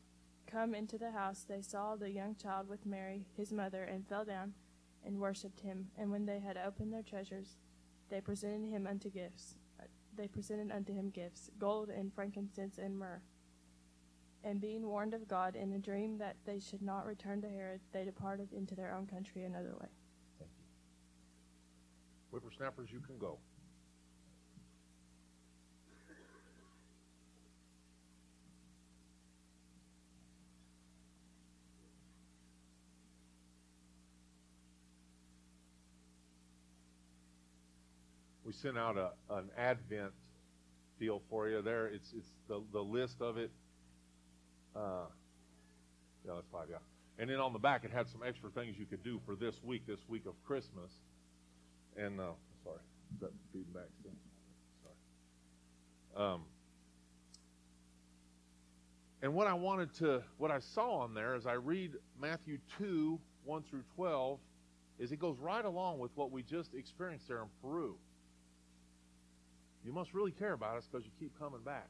come 0.47 0.73
into 0.73 0.97
the 0.97 1.11
house, 1.11 1.45
they 1.47 1.61
saw 1.61 1.95
the 1.95 2.09
young 2.09 2.35
child 2.35 2.67
with 2.69 2.85
Mary, 2.85 3.25
his 3.35 3.51
mother, 3.51 3.83
and 3.83 4.07
fell 4.07 4.25
down 4.25 4.53
and 5.05 5.19
worshipped 5.19 5.61
him. 5.61 5.87
And 5.97 6.11
when 6.11 6.25
they 6.25 6.39
had 6.39 6.57
opened 6.57 6.93
their 6.93 7.03
treasures, 7.03 7.57
they 8.09 8.21
presented 8.21 8.69
him 8.69 8.87
unto 8.87 9.09
gifts. 9.09 9.55
They 10.17 10.27
presented 10.27 10.71
unto 10.71 10.93
him 10.93 11.11
gifts, 11.11 11.49
gold 11.59 11.89
and 11.89 12.13
frankincense 12.13 12.77
and 12.77 12.97
myrrh. 12.97 13.21
And 14.43 14.59
being 14.59 14.87
warned 14.87 15.13
of 15.13 15.27
God 15.27 15.55
in 15.55 15.73
a 15.73 15.79
dream 15.79 16.17
that 16.17 16.35
they 16.45 16.59
should 16.59 16.81
not 16.81 17.05
return 17.05 17.41
to 17.41 17.49
Herod, 17.49 17.81
they 17.91 18.03
departed 18.03 18.51
into 18.53 18.75
their 18.75 18.93
own 18.93 19.05
country 19.05 19.43
another 19.43 19.75
way. 19.79 19.87
Thank 20.37 20.51
you. 20.57 20.65
Whippersnappers, 22.31 22.89
you 22.91 22.99
can 22.99 23.17
go. 23.17 23.37
We 38.49 38.53
sent 38.53 38.79
out 38.79 38.97
a, 38.97 39.11
an 39.31 39.43
Advent 39.59 40.11
deal 40.99 41.21
for 41.29 41.47
you 41.47 41.61
there. 41.61 41.85
It's 41.85 42.11
it's 42.17 42.31
the 42.47 42.63
the 42.73 42.81
list 42.81 43.21
of 43.21 43.37
it. 43.37 43.51
Uh, 44.75 45.05
yeah, 46.25 46.31
that's 46.33 46.47
five. 46.51 46.65
Yeah, 46.67 46.77
and 47.19 47.29
then 47.29 47.37
on 47.37 47.53
the 47.53 47.59
back 47.59 47.85
it 47.85 47.91
had 47.91 48.09
some 48.09 48.21
extra 48.27 48.49
things 48.49 48.75
you 48.79 48.87
could 48.87 49.03
do 49.03 49.21
for 49.23 49.35
this 49.35 49.53
week, 49.63 49.85
this 49.85 49.99
week 50.07 50.25
of 50.25 50.33
Christmas. 50.47 50.89
And 51.95 52.19
uh, 52.19 52.31
sorry, 52.63 52.79
that 53.21 53.29
feeding 53.53 53.71
back? 53.71 53.83
Sorry. 54.81 56.33
Um, 56.33 56.41
and 59.21 59.35
what 59.35 59.45
I 59.45 59.53
wanted 59.53 59.93
to, 59.99 60.23
what 60.39 60.49
I 60.49 60.57
saw 60.57 61.01
on 61.01 61.13
there 61.13 61.35
as 61.35 61.45
I 61.45 61.53
read 61.53 61.91
Matthew 62.19 62.57
two 62.79 63.19
one 63.45 63.61
through 63.69 63.83
twelve, 63.95 64.39
is 64.97 65.11
it 65.11 65.19
goes 65.19 65.37
right 65.37 65.65
along 65.65 65.99
with 65.99 66.09
what 66.15 66.31
we 66.31 66.41
just 66.41 66.73
experienced 66.73 67.27
there 67.27 67.43
in 67.43 67.49
Peru. 67.61 67.95
You 69.89 69.95
must 69.95 70.13
really 70.13 70.29
care 70.29 70.53
about 70.53 70.77
us 70.77 70.87
because 70.87 71.03
you 71.03 71.11
keep 71.19 71.31
coming 71.39 71.61
back. 71.65 71.87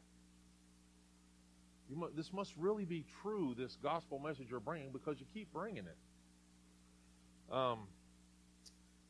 Mu- 1.94 2.08
this 2.15 2.32
must 2.32 2.53
really 2.58 2.86
be 2.86 3.03
true, 3.22 3.53
this 3.58 3.77
gospel 3.84 4.20
message 4.20 4.48
you're 4.50 4.62
bringing, 4.62 4.94
because 4.94 5.20
you 5.20 5.25
keep 5.34 5.51
bringing 5.51 5.84
it. 5.84 7.53
Um, 7.53 7.79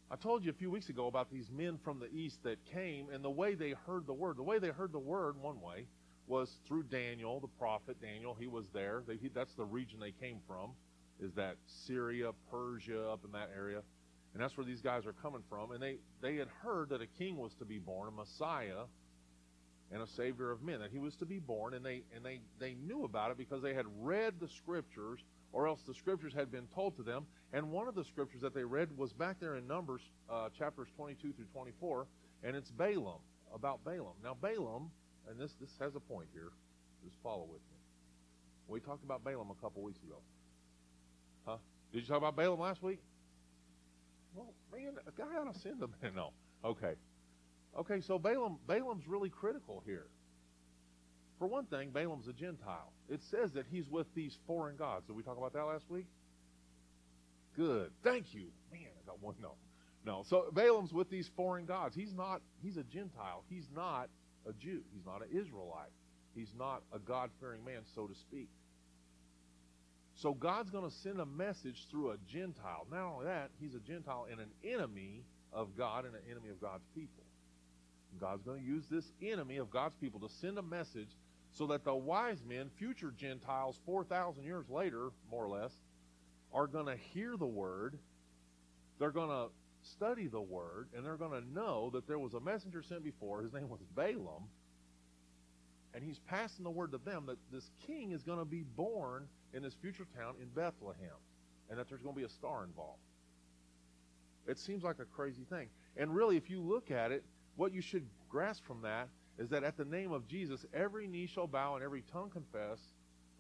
I 0.09 0.15
told 0.15 0.43
you 0.43 0.49
a 0.49 0.55
few 0.55 0.71
weeks 0.71 0.89
ago 0.89 1.05
about 1.05 1.29
these 1.29 1.51
men 1.51 1.77
from 1.83 1.99
the 1.99 2.11
east 2.11 2.41
that 2.41 2.65
came, 2.65 3.09
and 3.13 3.23
the 3.23 3.29
way 3.29 3.53
they 3.53 3.75
heard 3.85 4.07
the 4.07 4.13
word. 4.13 4.37
The 4.37 4.43
way 4.43 4.57
they 4.57 4.69
heard 4.69 4.91
the 4.91 4.97
word, 4.97 5.39
one 5.39 5.61
way, 5.61 5.85
was 6.25 6.57
through 6.67 6.85
Daniel, 6.85 7.39
the 7.39 7.47
prophet 7.59 8.01
Daniel. 8.01 8.35
He 8.39 8.47
was 8.47 8.69
there. 8.73 9.03
They, 9.05 9.17
he, 9.17 9.27
that's 9.27 9.53
the 9.53 9.65
region 9.65 9.99
they 9.99 10.13
came 10.13 10.39
from, 10.47 10.71
is 11.19 11.31
that 11.33 11.57
Syria, 11.67 12.31
Persia, 12.49 13.07
up 13.07 13.23
in 13.23 13.33
that 13.33 13.51
area. 13.55 13.83
And 14.33 14.43
that's 14.43 14.55
where 14.57 14.65
these 14.65 14.81
guys 14.81 15.05
are 15.05 15.13
coming 15.13 15.41
from. 15.49 15.71
And 15.71 15.81
they, 15.81 15.97
they 16.21 16.35
had 16.35 16.47
heard 16.63 16.89
that 16.89 17.01
a 17.01 17.07
king 17.07 17.37
was 17.37 17.53
to 17.55 17.65
be 17.65 17.79
born, 17.79 18.07
a 18.07 18.11
Messiah, 18.11 18.85
and 19.91 20.01
a 20.01 20.07
Savior 20.07 20.51
of 20.51 20.61
men, 20.61 20.79
that 20.79 20.91
he 20.91 20.99
was 20.99 21.15
to 21.15 21.25
be 21.25 21.39
born. 21.39 21.73
And 21.73 21.83
they, 21.83 22.03
and 22.15 22.23
they, 22.23 22.41
they 22.59 22.75
knew 22.85 23.05
about 23.05 23.31
it 23.31 23.37
because 23.37 23.61
they 23.61 23.73
had 23.73 23.85
read 23.99 24.35
the 24.39 24.47
Scriptures, 24.47 25.19
or 25.51 25.67
else 25.67 25.81
the 25.87 25.95
Scriptures 25.95 26.33
had 26.33 26.51
been 26.51 26.67
told 26.75 26.95
to 26.97 27.03
them. 27.03 27.25
And 27.53 27.71
one 27.71 27.87
of 27.87 27.95
the 27.95 28.03
Scriptures 28.03 28.41
that 28.41 28.53
they 28.53 28.63
read 28.63 28.95
was 28.95 29.13
back 29.13 29.39
there 29.39 29.55
in 29.55 29.67
Numbers, 29.67 30.01
uh, 30.29 30.49
chapters 30.57 30.89
22 30.95 31.33
through 31.33 31.45
24, 31.51 32.05
and 32.43 32.55
it's 32.55 32.69
Balaam, 32.69 33.19
about 33.53 33.83
Balaam. 33.83 34.13
Now, 34.23 34.35
Balaam, 34.39 34.91
and 35.27 35.39
this, 35.39 35.53
this 35.59 35.71
has 35.79 35.95
a 35.95 35.99
point 35.99 36.27
here, 36.33 36.51
just 37.03 37.17
follow 37.23 37.47
with 37.51 37.61
me. 37.71 37.77
We 38.67 38.79
talked 38.79 39.03
about 39.03 39.23
Balaam 39.23 39.49
a 39.49 39.55
couple 39.55 39.81
weeks 39.81 40.03
ago. 40.03 40.17
Huh? 41.45 41.57
Did 41.91 42.03
you 42.03 42.07
talk 42.07 42.17
about 42.17 42.35
Balaam 42.35 42.59
last 42.59 42.83
week? 42.83 42.99
A 45.07 45.11
guy 45.11 45.37
ought 45.39 45.53
to 45.53 45.59
send 45.59 45.79
them. 45.79 45.93
no. 46.15 46.31
Okay. 46.63 46.93
Okay, 47.77 48.01
so 48.01 48.17
Balaam 48.17 48.57
Balaam's 48.67 49.07
really 49.07 49.29
critical 49.29 49.83
here. 49.85 50.07
For 51.37 51.47
one 51.47 51.65
thing, 51.65 51.91
Balaam's 51.91 52.27
a 52.27 52.33
Gentile. 52.33 52.91
It 53.07 53.21
says 53.31 53.53
that 53.53 53.65
he's 53.71 53.87
with 53.89 54.07
these 54.13 54.37
foreign 54.45 54.75
gods. 54.75 55.05
Did 55.07 55.15
we 55.15 55.23
talk 55.23 55.37
about 55.37 55.53
that 55.53 55.63
last 55.63 55.89
week? 55.89 56.07
Good. 57.55 57.91
Thank 58.03 58.33
you. 58.33 58.47
Man, 58.71 58.81
I 59.01 59.05
got 59.05 59.21
one 59.21 59.35
no. 59.41 59.53
No. 60.05 60.23
So 60.27 60.45
Balaam's 60.51 60.91
with 60.91 61.09
these 61.09 61.29
foreign 61.35 61.65
gods. 61.65 61.95
He's 61.95 62.13
not 62.13 62.41
he's 62.61 62.77
a 62.77 62.83
Gentile. 62.83 63.43
He's 63.49 63.67
not 63.73 64.09
a 64.47 64.53
Jew. 64.53 64.81
He's 64.93 65.05
not 65.05 65.21
an 65.21 65.29
Israelite. 65.31 65.91
He's 66.35 66.53
not 66.57 66.83
a 66.93 66.99
God-fearing 66.99 67.65
man, 67.65 67.81
so 67.95 68.07
to 68.07 68.15
speak. 68.15 68.49
So 70.21 70.33
God's 70.33 70.69
going 70.69 70.83
to 70.83 70.93
send 70.97 71.21
a 71.21 71.25
message 71.25 71.87
through 71.89 72.11
a 72.11 72.17
Gentile. 72.27 72.85
Not 72.91 73.05
only 73.05 73.25
that, 73.25 73.51
he's 73.61 73.73
a 73.73 73.79
Gentile 73.79 74.27
and 74.29 74.41
an 74.41 74.49
enemy 74.65 75.23
of 75.53 75.77
God 75.77 76.03
and 76.03 76.13
an 76.13 76.21
enemy 76.29 76.49
of 76.49 76.59
God's 76.59 76.83
people. 76.93 77.23
God's 78.19 78.43
going 78.43 78.59
to 78.59 78.65
use 78.65 78.83
this 78.91 79.05
enemy 79.21 79.57
of 79.57 79.69
God's 79.69 79.95
people 79.95 80.19
to 80.19 80.29
send 80.41 80.57
a 80.57 80.61
message 80.61 81.15
so 81.53 81.67
that 81.67 81.85
the 81.85 81.95
wise 81.95 82.43
men, 82.45 82.69
future 82.77 83.13
Gentiles, 83.17 83.79
4,000 83.85 84.43
years 84.43 84.65
later, 84.69 85.11
more 85.31 85.45
or 85.45 85.61
less, 85.61 85.71
are 86.53 86.67
going 86.67 86.87
to 86.87 86.97
hear 86.97 87.37
the 87.37 87.47
word. 87.47 87.97
They're 88.99 89.11
going 89.11 89.29
to 89.29 89.47
study 89.83 90.27
the 90.27 90.41
word, 90.41 90.89
and 90.93 91.05
they're 91.05 91.15
going 91.15 91.41
to 91.41 91.53
know 91.53 91.91
that 91.93 92.07
there 92.07 92.19
was 92.19 92.33
a 92.33 92.41
messenger 92.41 92.83
sent 92.83 93.05
before. 93.05 93.41
His 93.41 93.53
name 93.53 93.69
was 93.69 93.79
Balaam. 93.95 94.49
And 95.99 96.07
he's 96.07 96.19
passing 96.19 96.63
the 96.63 96.69
word 96.69 96.93
to 96.93 96.97
them 96.97 97.25
that 97.25 97.35
this 97.51 97.69
king 97.85 98.13
is 98.13 98.23
going 98.23 98.39
to 98.39 98.45
be 98.45 98.63
born 98.77 99.27
in 99.53 99.61
this 99.61 99.73
future 99.73 100.07
town 100.17 100.35
in 100.41 100.47
Bethlehem, 100.47 101.17
and 101.69 101.77
that 101.77 101.89
there's 101.89 102.01
going 102.01 102.15
to 102.15 102.19
be 102.21 102.25
a 102.25 102.29
star 102.29 102.63
involved. 102.63 103.01
It 104.47 104.57
seems 104.57 104.81
like 104.81 104.99
a 104.99 105.05
crazy 105.05 105.43
thing. 105.49 105.67
And 105.97 106.15
really, 106.15 106.37
if 106.37 106.49
you 106.49 106.61
look 106.61 106.89
at 106.89 107.11
it, 107.11 107.25
what 107.57 107.73
you 107.73 107.81
should 107.81 108.05
grasp 108.29 108.65
from 108.65 108.81
that 108.83 109.09
is 109.37 109.49
that 109.49 109.65
at 109.65 109.75
the 109.75 109.83
name 109.83 110.13
of 110.13 110.25
Jesus, 110.25 110.65
every 110.73 111.05
knee 111.05 111.27
shall 111.27 111.47
bow 111.47 111.75
and 111.75 111.83
every 111.83 112.03
tongue 112.13 112.29
confess 112.29 112.79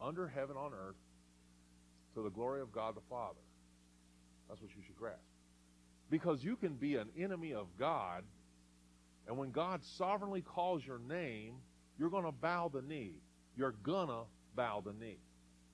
under 0.01 0.27
heaven 0.27 0.57
on 0.57 0.73
earth 0.73 0.97
to 2.15 2.21
the 2.21 2.29
glory 2.29 2.59
of 2.59 2.73
God 2.73 2.93
the 2.93 3.01
Father. 3.09 3.39
That's 4.49 4.61
what 4.61 4.71
you 4.75 4.81
should 4.85 4.97
grasp. 4.97 5.19
Because 6.09 6.43
you 6.43 6.57
can 6.57 6.73
be 6.73 6.97
an 6.97 7.07
enemy 7.17 7.53
of 7.53 7.67
God, 7.77 8.25
and 9.29 9.37
when 9.37 9.51
God 9.51 9.81
sovereignly 9.81 10.41
calls 10.41 10.85
your 10.85 10.99
name, 10.99 11.53
you're 11.99 12.09
going 12.09 12.25
to 12.25 12.31
bow 12.31 12.71
the 12.73 12.81
knee. 12.81 13.15
You're 13.57 13.75
going 13.83 14.07
to 14.07 14.21
bow 14.55 14.81
the 14.83 14.93
knee. 14.93 15.17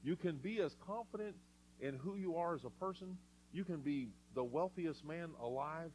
You 0.04 0.16
can 0.16 0.38
be 0.38 0.60
as 0.60 0.76
confident 0.86 1.36
in 1.80 1.96
who 1.96 2.16
you 2.16 2.36
are 2.36 2.56
as 2.56 2.64
a 2.66 2.70
person. 2.70 3.18
You 3.54 3.64
can 3.64 3.78
be 3.78 4.10
the 4.34 4.44
wealthiest 4.44 5.06
man 5.06 5.30
alive. 5.42 5.92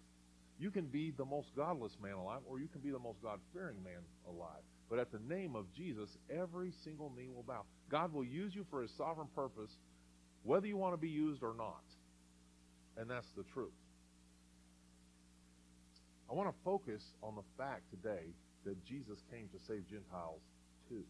You 0.58 0.70
can 0.70 0.86
be 0.86 1.10
the 1.10 1.24
most 1.24 1.48
godless 1.56 1.96
man 2.02 2.14
alive, 2.14 2.40
or 2.46 2.60
you 2.60 2.68
can 2.68 2.80
be 2.80 2.90
the 2.90 2.98
most 2.98 3.22
God 3.22 3.40
fearing 3.52 3.82
man 3.82 4.02
alive. 4.28 4.62
But 4.88 4.98
at 4.98 5.10
the 5.10 5.20
name 5.28 5.56
of 5.56 5.72
Jesus, 5.74 6.10
every 6.30 6.72
single 6.84 7.12
knee 7.16 7.28
will 7.34 7.44
bow. 7.44 7.64
God 7.90 8.12
will 8.12 8.24
use 8.24 8.54
you 8.54 8.64
for 8.70 8.82
his 8.82 8.90
sovereign 8.96 9.28
purpose, 9.34 9.70
whether 10.42 10.66
you 10.66 10.76
want 10.76 10.92
to 10.92 10.98
be 10.98 11.08
used 11.08 11.42
or 11.42 11.54
not. 11.56 11.82
And 12.96 13.08
that's 13.08 13.30
the 13.36 13.44
truth. 13.54 13.70
I 16.30 16.34
want 16.34 16.48
to 16.48 16.54
focus 16.64 17.02
on 17.22 17.34
the 17.34 17.42
fact 17.56 17.82
today 17.90 18.26
that 18.64 18.84
Jesus 18.84 19.18
came 19.30 19.48
to 19.48 19.58
save 19.66 19.88
Gentiles 19.88 20.40
too. 20.88 21.04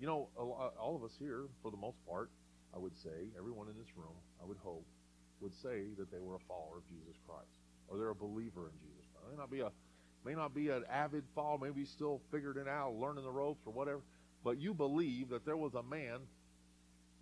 You 0.00 0.06
know, 0.06 0.28
uh, 0.36 0.80
all 0.80 0.96
of 0.96 1.04
us 1.04 1.12
here, 1.18 1.44
for 1.62 1.70
the 1.70 1.76
most 1.76 1.96
part, 2.06 2.30
I 2.74 2.78
would 2.78 2.96
say, 2.96 3.30
everyone 3.38 3.68
in 3.68 3.76
this 3.78 3.96
room, 3.96 4.16
I 4.42 4.46
would 4.46 4.58
hope, 4.58 4.84
would 5.40 5.54
say 5.62 5.94
that 5.98 6.10
they 6.10 6.18
were 6.18 6.34
a 6.34 6.44
follower 6.48 6.78
of 6.78 6.88
Jesus 6.88 7.16
Christ, 7.28 7.62
or 7.88 7.98
they're 7.98 8.10
a 8.10 8.14
believer 8.14 8.66
in 8.66 8.76
Jesus 8.80 9.06
Christ. 9.14 9.30
May 9.30 9.38
not 9.38 9.50
be 9.50 9.60
a, 9.60 9.70
may 10.26 10.34
not 10.34 10.54
be 10.54 10.70
an 10.70 10.84
avid 10.90 11.24
follower, 11.34 11.58
maybe 11.62 11.84
still 11.84 12.20
figuring 12.32 12.58
it 12.58 12.68
out, 12.68 12.94
learning 12.94 13.24
the 13.24 13.30
ropes 13.30 13.62
or 13.66 13.72
whatever, 13.72 14.00
but 14.42 14.58
you 14.60 14.74
believe 14.74 15.28
that 15.28 15.46
there 15.46 15.56
was 15.56 15.74
a 15.74 15.82
man, 15.82 16.18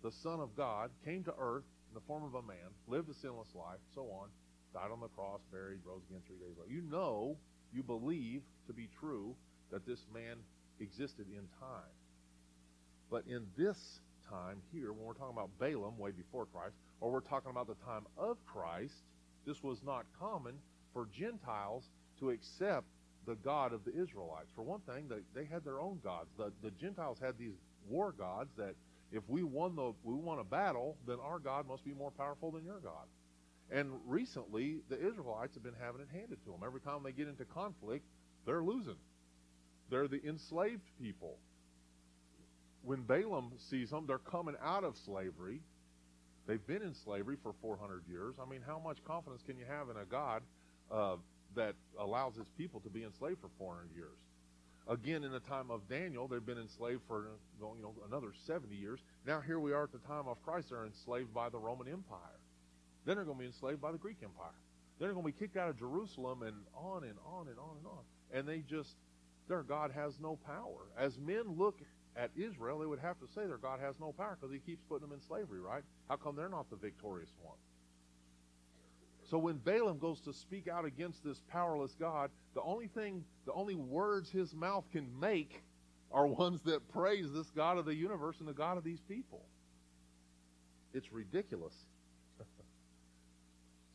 the 0.01 0.11
Son 0.11 0.39
of 0.39 0.55
God, 0.57 0.89
came 1.05 1.23
to 1.25 1.33
earth 1.39 1.63
in 1.89 1.93
the 1.93 2.05
form 2.07 2.23
of 2.23 2.33
a 2.33 2.41
man, 2.41 2.73
lived 2.87 3.09
a 3.09 3.13
sinless 3.13 3.53
life, 3.53 3.79
so 3.93 4.01
on, 4.01 4.29
died 4.73 4.91
on 4.91 4.99
the 4.99 5.07
cross, 5.09 5.39
buried, 5.51 5.79
rose 5.85 6.01
again 6.09 6.21
three 6.25 6.37
days 6.37 6.57
later. 6.57 6.73
You 6.73 6.81
know, 6.89 7.37
you 7.71 7.83
believe 7.83 8.41
to 8.67 8.73
be 8.73 8.89
true 8.99 9.35
that 9.71 9.85
this 9.85 10.05
man 10.13 10.37
existed 10.79 11.27
in 11.29 11.47
time. 11.59 11.93
But 13.09 13.25
in 13.27 13.45
this 13.57 13.99
time 14.29 14.61
here, 14.71 14.93
when 14.93 15.05
we're 15.05 15.13
talking 15.13 15.35
about 15.35 15.49
Balaam 15.59 15.97
way 15.97 16.11
before 16.11 16.45
Christ, 16.45 16.75
or 17.01 17.11
we're 17.11 17.21
talking 17.21 17.51
about 17.51 17.67
the 17.67 17.75
time 17.85 18.05
of 18.17 18.37
Christ, 18.45 18.93
this 19.45 19.61
was 19.61 19.79
not 19.85 20.05
common 20.19 20.55
for 20.93 21.07
Gentiles 21.17 21.89
to 22.19 22.29
accept 22.29 22.85
the 23.25 23.35
God 23.35 23.73
of 23.73 23.83
the 23.85 23.91
Israelites. 23.91 24.51
For 24.55 24.63
one 24.63 24.81
thing, 24.81 25.07
they, 25.07 25.39
they 25.39 25.45
had 25.45 25.63
their 25.63 25.79
own 25.79 25.99
gods. 26.03 26.29
The, 26.37 26.51
the 26.61 26.71
Gentiles 26.71 27.17
had 27.21 27.37
these 27.37 27.55
war 27.87 28.13
gods 28.17 28.49
that 28.57 28.75
if 29.11 29.23
we 29.27 29.43
won 29.43 29.75
the 29.75 29.93
we 30.03 30.15
won 30.15 30.39
a 30.39 30.43
battle, 30.43 30.97
then 31.07 31.17
our 31.23 31.39
God 31.39 31.67
must 31.67 31.85
be 31.85 31.93
more 31.93 32.11
powerful 32.11 32.51
than 32.51 32.65
your 32.65 32.79
God. 32.79 33.05
And 33.71 33.91
recently, 34.05 34.79
the 34.89 34.95
Israelites 34.95 35.53
have 35.55 35.63
been 35.63 35.75
having 35.79 36.01
it 36.01 36.07
handed 36.11 36.43
to 36.45 36.51
them. 36.51 36.61
Every 36.65 36.81
time 36.81 37.01
they 37.03 37.11
get 37.11 37.27
into 37.27 37.45
conflict, 37.45 38.05
they're 38.45 38.63
losing. 38.63 38.97
They're 39.89 40.07
the 40.07 40.23
enslaved 40.25 40.83
people 41.01 41.37
when 42.83 43.01
Balaam 43.01 43.51
sees 43.69 43.89
them, 43.89 44.05
they're 44.07 44.17
coming 44.17 44.55
out 44.63 44.83
of 44.83 44.95
slavery. 45.05 45.61
They've 46.47 46.65
been 46.67 46.81
in 46.81 46.93
slavery 46.93 47.37
for 47.41 47.53
400 47.61 48.03
years. 48.09 48.35
I 48.41 48.49
mean, 48.49 48.61
how 48.65 48.77
much 48.77 48.97
confidence 49.05 49.41
can 49.45 49.57
you 49.57 49.65
have 49.65 49.89
in 49.89 49.95
a 49.97 50.05
God 50.05 50.43
uh, 50.91 51.15
that 51.55 51.75
allows 51.97 52.35
his 52.35 52.47
people 52.57 52.81
to 52.81 52.89
be 52.89 53.03
enslaved 53.03 53.39
for 53.39 53.49
400 53.57 53.87
years? 53.95 54.17
Again, 54.89 55.23
in 55.23 55.31
the 55.31 55.39
time 55.39 55.71
of 55.71 55.87
Daniel, 55.87 56.27
they've 56.27 56.45
been 56.45 56.57
enslaved 56.57 57.03
for 57.07 57.27
you 57.57 57.81
know 57.81 57.93
another 58.05 58.33
70 58.45 58.75
years. 58.75 58.99
Now 59.25 59.39
here 59.39 59.61
we 59.61 59.71
are 59.71 59.83
at 59.83 59.93
the 59.93 59.99
time 59.99 60.27
of 60.27 60.43
Christ. 60.43 60.71
They're 60.71 60.85
enslaved 60.85 61.33
by 61.33 61.47
the 61.47 61.57
Roman 61.57 61.87
Empire. 61.87 62.19
Then 63.05 63.15
they're 63.15 63.23
going 63.23 63.37
to 63.37 63.43
be 63.43 63.47
enslaved 63.47 63.79
by 63.79 63.93
the 63.93 63.97
Greek 63.97 64.17
Empire. 64.21 64.51
Then 64.99 65.07
they're 65.07 65.13
going 65.13 65.25
to 65.25 65.31
be 65.31 65.39
kicked 65.39 65.55
out 65.55 65.69
of 65.69 65.79
Jerusalem 65.79 66.43
and 66.43 66.57
on 66.75 67.05
and 67.05 67.15
on 67.25 67.47
and 67.47 67.57
on 67.57 67.77
and 67.77 67.87
on. 67.87 68.03
And 68.31 68.47
they 68.47 68.59
just, 68.59 68.95
their 69.47 69.63
God 69.63 69.91
has 69.91 70.19
no 70.19 70.37
power. 70.45 70.87
As 70.97 71.17
men 71.19 71.43
look 71.57 71.79
at 72.15 72.31
Israel, 72.35 72.79
they 72.79 72.85
would 72.85 72.99
have 72.99 73.19
to 73.19 73.27
say 73.33 73.45
their 73.45 73.57
God 73.57 73.79
has 73.79 73.99
no 73.99 74.11
power 74.11 74.37
because 74.39 74.53
he 74.53 74.59
keeps 74.59 74.83
putting 74.87 75.07
them 75.07 75.17
in 75.17 75.21
slavery, 75.21 75.59
right? 75.59 75.83
How 76.09 76.15
come 76.15 76.35
they're 76.35 76.49
not 76.49 76.69
the 76.69 76.75
victorious 76.75 77.31
one? 77.41 77.57
So 79.29 79.37
when 79.37 79.57
Balaam 79.57 79.97
goes 79.97 80.19
to 80.21 80.33
speak 80.33 80.67
out 80.67 80.85
against 80.85 81.23
this 81.23 81.41
powerless 81.47 81.95
God, 81.99 82.29
the 82.53 82.61
only 82.61 82.87
thing, 82.87 83.23
the 83.45 83.53
only 83.53 83.75
words 83.75 84.29
his 84.29 84.53
mouth 84.53 84.83
can 84.91 85.07
make 85.19 85.63
are 86.11 86.27
ones 86.27 86.61
that 86.65 86.87
praise 86.89 87.31
this 87.33 87.49
God 87.49 87.77
of 87.77 87.85
the 87.85 87.95
universe 87.95 88.35
and 88.39 88.47
the 88.47 88.53
God 88.53 88.77
of 88.77 88.83
these 88.83 89.01
people. 89.01 89.45
It's 90.93 91.11
ridiculous. 91.11 91.73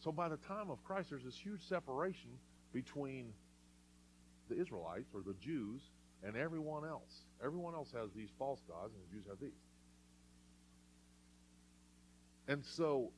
so 0.02 0.10
by 0.10 0.28
the 0.28 0.38
time 0.38 0.70
of 0.70 0.82
Christ, 0.82 1.10
there's 1.10 1.22
this 1.22 1.38
huge 1.38 1.62
separation 1.68 2.30
between 2.72 3.32
the 4.48 4.60
Israelites 4.60 5.10
or 5.14 5.20
the 5.20 5.34
Jews 5.34 5.82
and 6.22 6.36
everyone 6.36 6.84
else. 6.84 7.22
Everyone 7.44 7.74
else 7.74 7.92
has 7.92 8.10
these 8.14 8.30
false 8.38 8.60
gods, 8.68 8.92
and 8.94 9.02
the 9.08 9.14
Jews 9.14 9.24
have 9.28 9.38
these. 9.40 9.50
And 12.48 12.64
so 12.64 13.12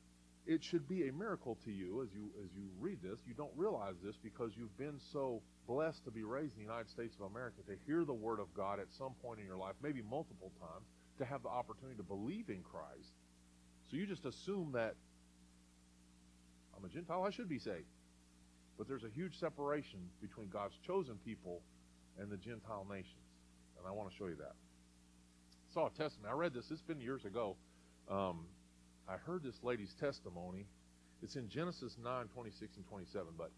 it 0.45 0.63
should 0.63 0.87
be 0.87 1.07
a 1.07 1.13
miracle 1.13 1.57
to 1.63 1.71
you 1.71 2.01
as 2.03 2.09
you 2.13 2.31
as 2.43 2.49
you 2.53 2.69
read 2.79 3.01
this. 3.01 3.19
You 3.25 3.33
don't 3.33 3.51
realize 3.55 3.95
this 4.03 4.17
because 4.17 4.51
you've 4.57 4.77
been 4.77 4.99
so 5.11 5.41
blessed 5.67 6.03
to 6.05 6.11
be 6.11 6.23
raised 6.23 6.57
in 6.57 6.63
the 6.63 6.69
United 6.69 6.89
States 6.89 7.15
of 7.15 7.31
America 7.31 7.61
to 7.67 7.75
hear 7.85 8.03
the 8.03 8.13
word 8.13 8.39
of 8.39 8.53
God 8.53 8.79
at 8.79 8.91
some 8.97 9.13
point 9.21 9.39
in 9.39 9.45
your 9.45 9.57
life, 9.57 9.75
maybe 9.81 10.01
multiple 10.01 10.51
times, 10.59 10.85
to 11.17 11.25
have 11.25 11.43
the 11.43 11.49
opportunity 11.49 11.95
to 11.97 12.03
believe 12.03 12.49
in 12.49 12.61
Christ. 12.61 13.13
So 13.89 13.97
you 13.97 14.05
just 14.05 14.25
assume 14.25 14.71
that 14.73 14.95
I'm 16.75 16.83
a 16.83 16.89
Gentile, 16.89 17.23
I 17.23 17.29
should 17.29 17.49
be 17.49 17.59
saved. 17.59 17.85
But 18.81 18.87
there's 18.87 19.03
a 19.03 19.13
huge 19.13 19.39
separation 19.39 19.99
between 20.23 20.49
God's 20.49 20.73
chosen 20.87 21.13
people 21.23 21.61
and 22.19 22.31
the 22.31 22.37
Gentile 22.37 22.83
nations. 22.89 23.29
And 23.77 23.87
I 23.87 23.91
want 23.91 24.09
to 24.09 24.15
show 24.17 24.25
you 24.25 24.37
that. 24.37 24.55
I 24.55 25.71
saw 25.71 25.85
a 25.85 25.91
testimony. 25.91 26.33
I 26.33 26.35
read 26.35 26.51
this. 26.51 26.65
It's 26.71 26.81
been 26.81 26.99
years 26.99 27.23
ago. 27.23 27.57
Um, 28.09 28.39
I 29.07 29.17
heard 29.17 29.43
this 29.43 29.53
lady's 29.61 29.93
testimony. 29.99 30.65
It's 31.21 31.35
in 31.35 31.47
Genesis 31.47 31.95
9, 32.03 32.25
26 32.33 32.77
and 32.77 32.87
27. 32.87 33.27
But 33.37 33.51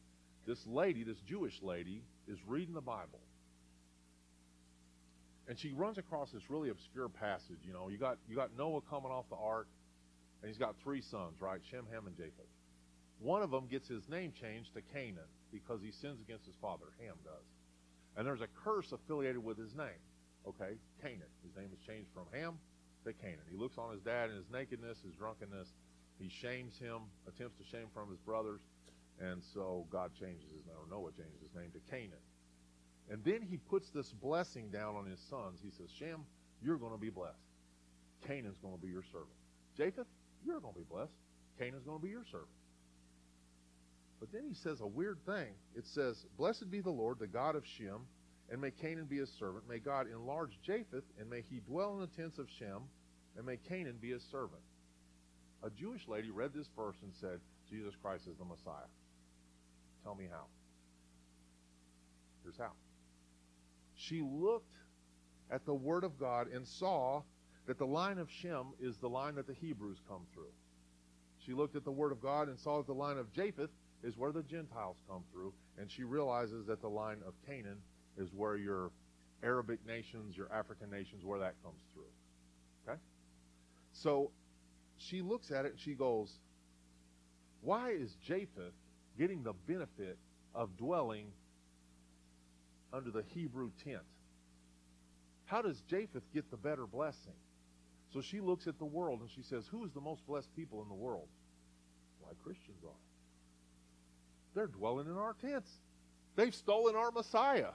this 0.46 0.60
lady, 0.68 1.06
this 1.06 1.22
Jewish 1.26 1.62
lady, 1.62 2.04
is 2.28 2.38
reading 2.46 2.74
the 2.74 2.82
Bible. 2.82 3.22
And 5.48 5.58
she 5.58 5.72
runs 5.72 5.98
across 5.98 6.32
this 6.32 6.50
really 6.50 6.68
obscure 6.68 7.08
passage. 7.08 7.60
You 7.66 7.72
know, 7.72 7.88
you 7.88 7.98
got 7.98 8.18
you 8.28 8.36
got 8.36 8.50
Noah 8.58 8.82
coming 8.90 9.10
off 9.10 9.30
the 9.30 9.38
ark, 9.38 9.70
and 10.42 10.50
he's 10.50 10.60
got 10.60 10.76
three 10.84 11.02
sons, 11.02 11.40
right? 11.40 11.62
Shem, 11.72 11.86
Ham, 11.94 12.08
and 12.08 12.18
Japheth. 12.18 12.44
One 13.24 13.42
of 13.42 13.52
them 13.52 13.68
gets 13.72 13.88
his 13.88 14.10
name 14.10 14.34
changed 14.36 14.76
to 14.76 14.82
Canaan 14.82 15.32
because 15.50 15.82
he 15.82 15.92
sins 15.92 16.20
against 16.20 16.46
his 16.46 16.56
father. 16.62 16.92
Ham 17.00 17.16
does. 17.24 17.48
And 18.18 18.28
there's 18.28 18.42
a 18.42 18.52
curse 18.52 18.92
affiliated 18.92 19.42
with 19.42 19.58
his 19.58 19.74
name. 19.74 20.04
Okay, 20.46 20.76
Canaan. 21.02 21.32
His 21.42 21.56
name 21.56 21.70
is 21.72 21.80
changed 21.88 22.10
from 22.14 22.28
Ham 22.34 22.60
to 23.06 23.14
Canaan. 23.14 23.48
He 23.50 23.56
looks 23.56 23.78
on 23.78 23.94
his 23.94 24.02
dad 24.02 24.30
in 24.30 24.36
his 24.36 24.52
nakedness, 24.52 25.00
his 25.08 25.16
drunkenness. 25.16 25.70
He 26.20 26.28
shames 26.28 26.78
him, 26.78 27.08
attempts 27.26 27.58
to 27.58 27.64
shame 27.64 27.88
from 27.94 28.10
his 28.10 28.20
brothers, 28.20 28.60
and 29.20 29.42
so 29.42 29.88
God 29.90 30.12
changes 30.20 30.52
his 30.52 30.66
name, 30.68 30.76
or 30.76 30.88
Noah 30.92 31.12
changes 31.12 31.40
his 31.42 31.56
name 31.56 31.72
to 31.72 31.80
Canaan. 31.90 32.22
And 33.10 33.24
then 33.24 33.42
he 33.42 33.56
puts 33.56 33.90
this 33.90 34.12
blessing 34.12 34.70
down 34.70 34.96
on 34.96 35.06
his 35.06 35.20
sons. 35.30 35.60
He 35.64 35.72
says, 35.72 35.90
Shem, 35.98 36.26
you're 36.62 36.78
going 36.78 36.92
to 36.92 37.00
be 37.00 37.10
blessed. 37.10 37.40
Canaan's 38.28 38.60
going 38.60 38.76
to 38.76 38.82
be 38.82 38.92
your 38.92 39.04
servant. 39.04 39.40
Japheth, 39.78 40.08
you're 40.46 40.60
going 40.60 40.74
to 40.74 40.80
be 40.80 40.86
blessed. 40.86 41.16
Canaan's 41.58 41.84
going 41.84 42.00
to 42.00 42.04
be 42.04 42.12
your 42.12 42.26
servant. 42.26 42.52
But 44.24 44.32
then 44.32 44.48
he 44.48 44.56
says 44.56 44.80
a 44.80 44.88
weird 44.88 45.18
thing. 45.26 45.50
It 45.76 45.86
says, 45.86 46.26
Blessed 46.38 46.72
be 46.72 46.80
the 46.80 46.90
Lord, 46.90 47.20
the 47.20 47.28
God 47.28 47.58
of 47.58 47.66
Shem, 47.68 48.08
and 48.50 48.62
may 48.62 48.72
Canaan 48.72 49.04
be 49.04 49.18
his 49.18 49.30
servant. 49.38 49.68
May 49.68 49.80
God 49.80 50.08
enlarge 50.10 50.58
Japheth, 50.66 51.04
and 51.20 51.30
may 51.30 51.42
he 51.42 51.60
dwell 51.60 51.96
in 51.96 52.00
the 52.00 52.08
tents 52.08 52.38
of 52.38 52.48
Shem, 52.58 52.84
and 53.36 53.46
may 53.46 53.58
Canaan 53.58 53.98
be 54.00 54.12
his 54.12 54.24
servant. 54.32 54.62
A 55.62 55.70
Jewish 55.70 56.08
lady 56.08 56.32
read 56.32 56.54
this 56.54 56.70
verse 56.74 56.96
and 57.04 57.12
said, 57.20 57.42
Jesus 57.70 57.96
Christ 58.02 58.28
is 58.28 58.38
the 58.38 58.46
Messiah. 58.46 58.88
Tell 60.06 60.16
me 60.16 60.30
how. 60.32 60.46
Here's 62.44 62.58
how. 62.58 62.72
She 63.94 64.22
looked 64.22 64.78
at 65.52 65.66
the 65.66 65.74
Word 65.74 66.06
of 66.06 66.18
God 66.18 66.48
and 66.50 66.66
saw 66.66 67.24
that 67.68 67.78
the 67.78 67.86
line 67.86 68.20
of 68.20 68.30
Shem 68.32 68.68
is 68.80 68.96
the 68.96 69.10
line 69.10 69.36
that 69.36 69.48
the 69.48 69.54
Hebrews 69.54 69.98
come 70.08 70.22
through. 70.34 70.54
She 71.46 71.52
looked 71.52 71.76
at 71.76 71.84
the 71.84 71.92
Word 71.92 72.14
of 72.14 72.22
God 72.22 72.48
and 72.48 72.58
saw 72.58 72.78
that 72.78 72.88
the 72.88 72.94
line 72.94 73.18
of 73.18 73.30
Japheth 73.34 73.70
is 74.04 74.18
where 74.18 74.32
the 74.32 74.44
Gentiles 74.44 74.98
come 75.10 75.24
through, 75.32 75.54
and 75.78 75.90
she 75.90 76.04
realizes 76.04 76.66
that 76.68 76.82
the 76.82 76.90
line 76.90 77.22
of 77.26 77.34
Canaan 77.48 77.78
is 78.18 78.30
where 78.34 78.58
your 78.58 78.92
Arabic 79.42 79.80
nations, 79.88 80.36
your 80.36 80.52
African 80.52 80.90
nations, 80.90 81.24
where 81.24 81.40
that 81.40 81.56
comes 81.64 81.82
through. 81.94 82.04
Okay? 82.88 83.00
So 83.94 84.32
she 84.98 85.22
looks 85.22 85.52
at 85.52 85.66
it 85.66 85.72
and 85.72 85.80
she 85.80 85.94
goes, 85.94 86.40
Why 87.62 87.92
is 87.92 88.16
Japheth 88.26 88.74
getting 89.18 89.44
the 89.44 89.54
benefit 89.68 90.18
of 90.54 90.76
dwelling 90.78 91.28
under 92.92 93.12
the 93.12 93.24
Hebrew 93.34 93.72
tent? 93.84 94.04
How 95.46 95.62
does 95.62 95.82
Japheth 95.82 96.24
get 96.34 96.50
the 96.52 96.58
better 96.58 96.86
blessing? 96.86 97.34
So 98.14 98.22
she 98.22 98.40
looks 98.40 98.68
at 98.68 98.78
the 98.78 98.86
world 98.86 99.22
and 99.22 99.30
she 99.30 99.42
says, 99.42 99.66
Who 99.68 99.84
is 99.86 99.92
the 99.92 100.02
most 100.02 100.26
blessed 100.28 100.54
people 100.56 100.82
in 100.84 100.90
the 100.90 100.96
world? 100.96 101.28
Why 102.20 102.32
Christians 102.44 102.84
are. 102.84 103.13
They're 104.54 104.68
dwelling 104.68 105.08
in 105.08 105.18
our 105.18 105.34
tents. 105.34 105.70
They've 106.36 106.54
stolen 106.54 106.96
our 106.96 107.12
Messiah. 107.12 107.72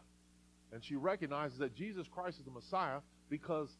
And 0.72 0.84
she 0.84 0.96
recognizes 0.96 1.58
that 1.58 1.74
Jesus 1.74 2.06
Christ 2.08 2.38
is 2.38 2.44
the 2.44 2.50
Messiah 2.50 3.00
because 3.30 3.70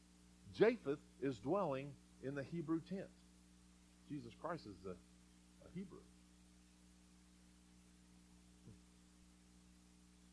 Japheth 0.54 1.00
is 1.20 1.38
dwelling 1.38 1.92
in 2.22 2.34
the 2.34 2.42
Hebrew 2.42 2.80
tent. 2.88 3.08
Jesus 4.08 4.32
Christ 4.40 4.66
is 4.66 4.76
the 4.84 4.90
a 4.90 5.74
Hebrew. 5.74 5.98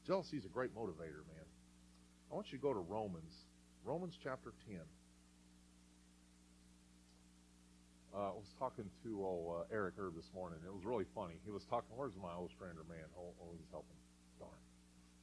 Jealousy 0.06 0.38
is 0.38 0.46
a 0.46 0.50
great 0.50 0.76
motivator, 0.76 1.26
man. 1.28 1.46
I 2.32 2.36
want 2.36 2.52
you 2.52 2.58
to 2.58 2.62
go 2.62 2.74
to 2.74 2.80
Romans, 2.80 3.34
Romans 3.84 4.18
chapter 4.22 4.54
10. 4.70 4.78
Uh, 8.16 8.32
I 8.32 8.36
was 8.40 8.56
talking 8.58 8.88
to 9.04 9.12
oh, 9.20 9.60
uh, 9.60 9.76
Eric 9.76 9.96
Herb 10.00 10.16
this 10.16 10.32
morning. 10.34 10.60
It 10.64 10.74
was 10.74 10.86
really 10.86 11.04
funny. 11.14 11.36
He 11.44 11.52
was 11.52 11.66
talking. 11.66 11.92
Where's 11.98 12.16
my 12.16 12.32
Ostrander 12.32 12.88
man? 12.88 13.04
Oh, 13.20 13.36
oh, 13.44 13.52
he's 13.52 13.68
helping. 13.72 14.00
Darn. 14.40 14.56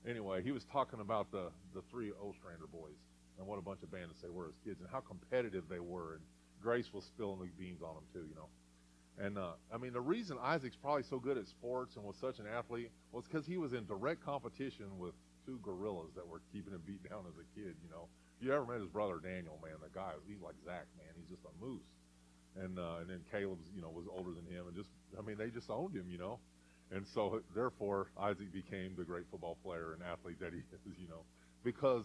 Anyway, 0.05 0.43
he 0.43 0.53
was 0.53 0.65
talking 0.69 1.01
about 1.01 1.33
the 1.33 1.49
the 1.73 1.81
three 1.91 2.13
Ostrander 2.13 2.69
boys 2.69 3.01
and 3.39 3.47
what 3.49 3.59
a 3.59 3.63
bunch 3.63 3.83
of 3.83 3.91
bandits 3.91 4.21
they 4.21 4.29
were 4.29 4.45
as 4.45 4.61
kids 4.63 4.81
and 4.81 4.91
how 4.93 5.01
competitive 5.01 5.65
they 5.71 5.81
were. 5.81 6.21
And 6.21 6.23
Grace 6.61 6.93
was 6.93 7.05
spilling 7.05 7.41
the 7.41 7.49
beans 7.57 7.81
on 7.81 7.97
them 7.97 8.05
too, 8.13 8.29
you 8.29 8.37
know. 8.37 8.53
And 9.17 9.39
uh, 9.39 9.57
I 9.73 9.79
mean, 9.79 9.95
the 9.95 10.05
reason 10.05 10.37
Isaac's 10.43 10.77
probably 10.77 11.05
so 11.09 11.19
good 11.19 11.39
at 11.39 11.49
sports 11.49 11.97
and 11.97 12.05
was 12.05 12.17
such 12.21 12.41
an 12.41 12.47
athlete 12.47 12.91
was 13.11 13.25
because 13.25 13.47
he 13.47 13.57
was 13.57 13.73
in 13.73 13.87
direct 13.87 14.21
competition 14.21 14.99
with 14.99 15.15
two 15.47 15.59
gorillas 15.65 16.13
that 16.15 16.29
were 16.29 16.43
keeping 16.53 16.75
him 16.75 16.83
beat 16.85 17.09
down 17.09 17.25
as 17.25 17.41
a 17.41 17.49
kid. 17.57 17.73
You 17.81 17.89
know, 17.89 18.13
if 18.37 18.45
you 18.45 18.53
ever 18.53 18.67
met 18.69 18.85
his 18.85 18.93
brother 18.93 19.17
Daniel, 19.17 19.59
man, 19.65 19.81
the 19.81 19.89
guy 19.97 20.13
he's 20.29 20.45
like 20.45 20.61
Zach, 20.63 20.85
man. 21.01 21.09
He's 21.17 21.33
just 21.33 21.49
a 21.49 21.65
moose 21.65 21.89
and 22.61 22.79
uh, 22.79 23.01
and 23.01 23.11
then 23.11 23.21
Caleb's 23.31 23.69
you 23.75 23.83
know 23.83 23.91
was 23.91 24.07
older 24.11 24.31
than 24.31 24.47
him, 24.47 24.67
and 24.67 24.77
just 24.77 24.91
I 25.19 25.23
mean 25.23 25.37
they 25.37 25.49
just 25.49 25.71
owned 25.71 25.95
him, 25.95 26.07
you 26.09 26.19
know, 26.19 26.39
and 26.91 27.07
so 27.15 27.43
therefore 27.55 28.09
Isaac 28.21 28.53
became 28.53 28.95
the 28.97 29.05
great 29.05 29.25
football 29.31 29.57
player 29.65 29.93
and 29.95 30.03
athlete 30.03 30.41
that 30.41 30.53
he 30.53 30.59
is, 30.91 30.99
you 30.99 31.09
know, 31.09 31.25
because 31.65 32.05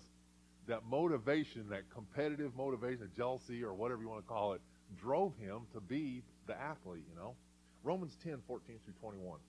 that 0.68 0.84
motivation, 0.90 1.70
that 1.70 1.90
competitive 1.94 2.56
motivation, 2.56 3.00
the 3.00 3.16
jealousy 3.16 3.64
or 3.64 3.74
whatever 3.74 4.02
you 4.02 4.10
want 4.10 4.24
to 4.24 4.28
call 4.28 4.54
it, 4.54 4.62
drove 5.00 5.34
him 5.38 5.62
to 5.74 5.80
be 5.80 6.24
the 6.46 6.60
athlete, 6.60 7.04
you 7.10 7.16
know. 7.16 7.36
Romans 7.84 8.18
10, 8.24 8.40
14 8.48 8.80
through 8.84 8.94
21. 9.00 9.40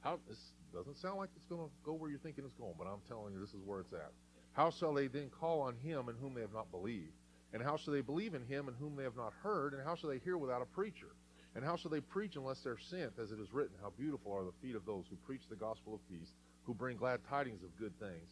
How 0.00 0.18
this 0.28 0.38
doesn't 0.74 0.98
sound 0.98 1.18
like 1.18 1.30
it's 1.36 1.46
going 1.46 1.62
to 1.62 1.70
go 1.84 1.92
where 1.92 2.10
you're 2.10 2.18
thinking 2.18 2.44
it's 2.44 2.54
going, 2.54 2.74
but 2.76 2.86
I'm 2.86 3.00
telling 3.08 3.32
you 3.32 3.40
this 3.40 3.50
is 3.50 3.62
where 3.64 3.80
it's 3.80 3.92
at. 3.92 4.12
How 4.52 4.70
shall 4.70 4.92
they 4.92 5.06
then 5.06 5.30
call 5.30 5.62
on 5.62 5.76
him 5.76 6.08
in 6.08 6.16
whom 6.16 6.34
they 6.34 6.40
have 6.40 6.52
not 6.52 6.70
believed? 6.70 7.12
And 7.52 7.62
how 7.62 7.76
shall 7.76 7.92
they 7.92 8.00
believe 8.00 8.34
in 8.34 8.44
him 8.46 8.68
in 8.68 8.74
whom 8.74 8.96
they 8.96 9.02
have 9.04 9.16
not 9.16 9.32
heard? 9.42 9.74
And 9.74 9.82
how 9.82 9.94
shall 9.94 10.10
they 10.10 10.18
hear 10.18 10.38
without 10.38 10.62
a 10.62 10.66
preacher? 10.66 11.14
And 11.54 11.64
how 11.64 11.76
shall 11.76 11.90
they 11.90 12.00
preach 12.00 12.36
unless 12.36 12.60
they're 12.60 12.78
sent? 12.78 13.18
As 13.22 13.30
it 13.30 13.38
is 13.38 13.52
written, 13.52 13.76
How 13.82 13.90
beautiful 13.90 14.32
are 14.32 14.44
the 14.44 14.56
feet 14.62 14.74
of 14.74 14.86
those 14.86 15.04
who 15.10 15.16
preach 15.16 15.42
the 15.48 15.56
gospel 15.56 15.94
of 15.94 16.08
peace, 16.08 16.32
who 16.64 16.72
bring 16.72 16.96
glad 16.96 17.20
tidings 17.28 17.62
of 17.62 17.76
good 17.78 17.98
things. 18.00 18.30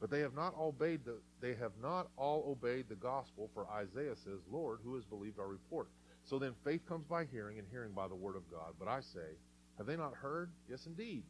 But 0.00 0.10
they 0.10 0.20
have 0.20 0.34
not 0.34 0.54
obeyed 0.58 1.04
the 1.04 1.16
they 1.40 1.54
have 1.54 1.72
not 1.82 2.08
all 2.16 2.44
obeyed 2.46 2.88
the 2.88 2.94
gospel, 2.94 3.50
for 3.54 3.66
Isaiah 3.70 4.16
says, 4.16 4.40
Lord, 4.50 4.80
who 4.84 4.94
has 4.94 5.04
believed 5.04 5.40
our 5.40 5.48
report? 5.48 5.88
So 6.24 6.38
then 6.38 6.54
faith 6.62 6.86
comes 6.86 7.06
by 7.06 7.24
hearing, 7.24 7.58
and 7.58 7.66
hearing 7.70 7.92
by 7.92 8.06
the 8.06 8.14
word 8.14 8.36
of 8.36 8.50
God. 8.50 8.74
But 8.78 8.88
I 8.88 9.00
say, 9.00 9.38
have 9.78 9.86
they 9.86 9.96
not 9.96 10.14
heard? 10.14 10.50
Yes, 10.68 10.86
indeed. 10.86 11.22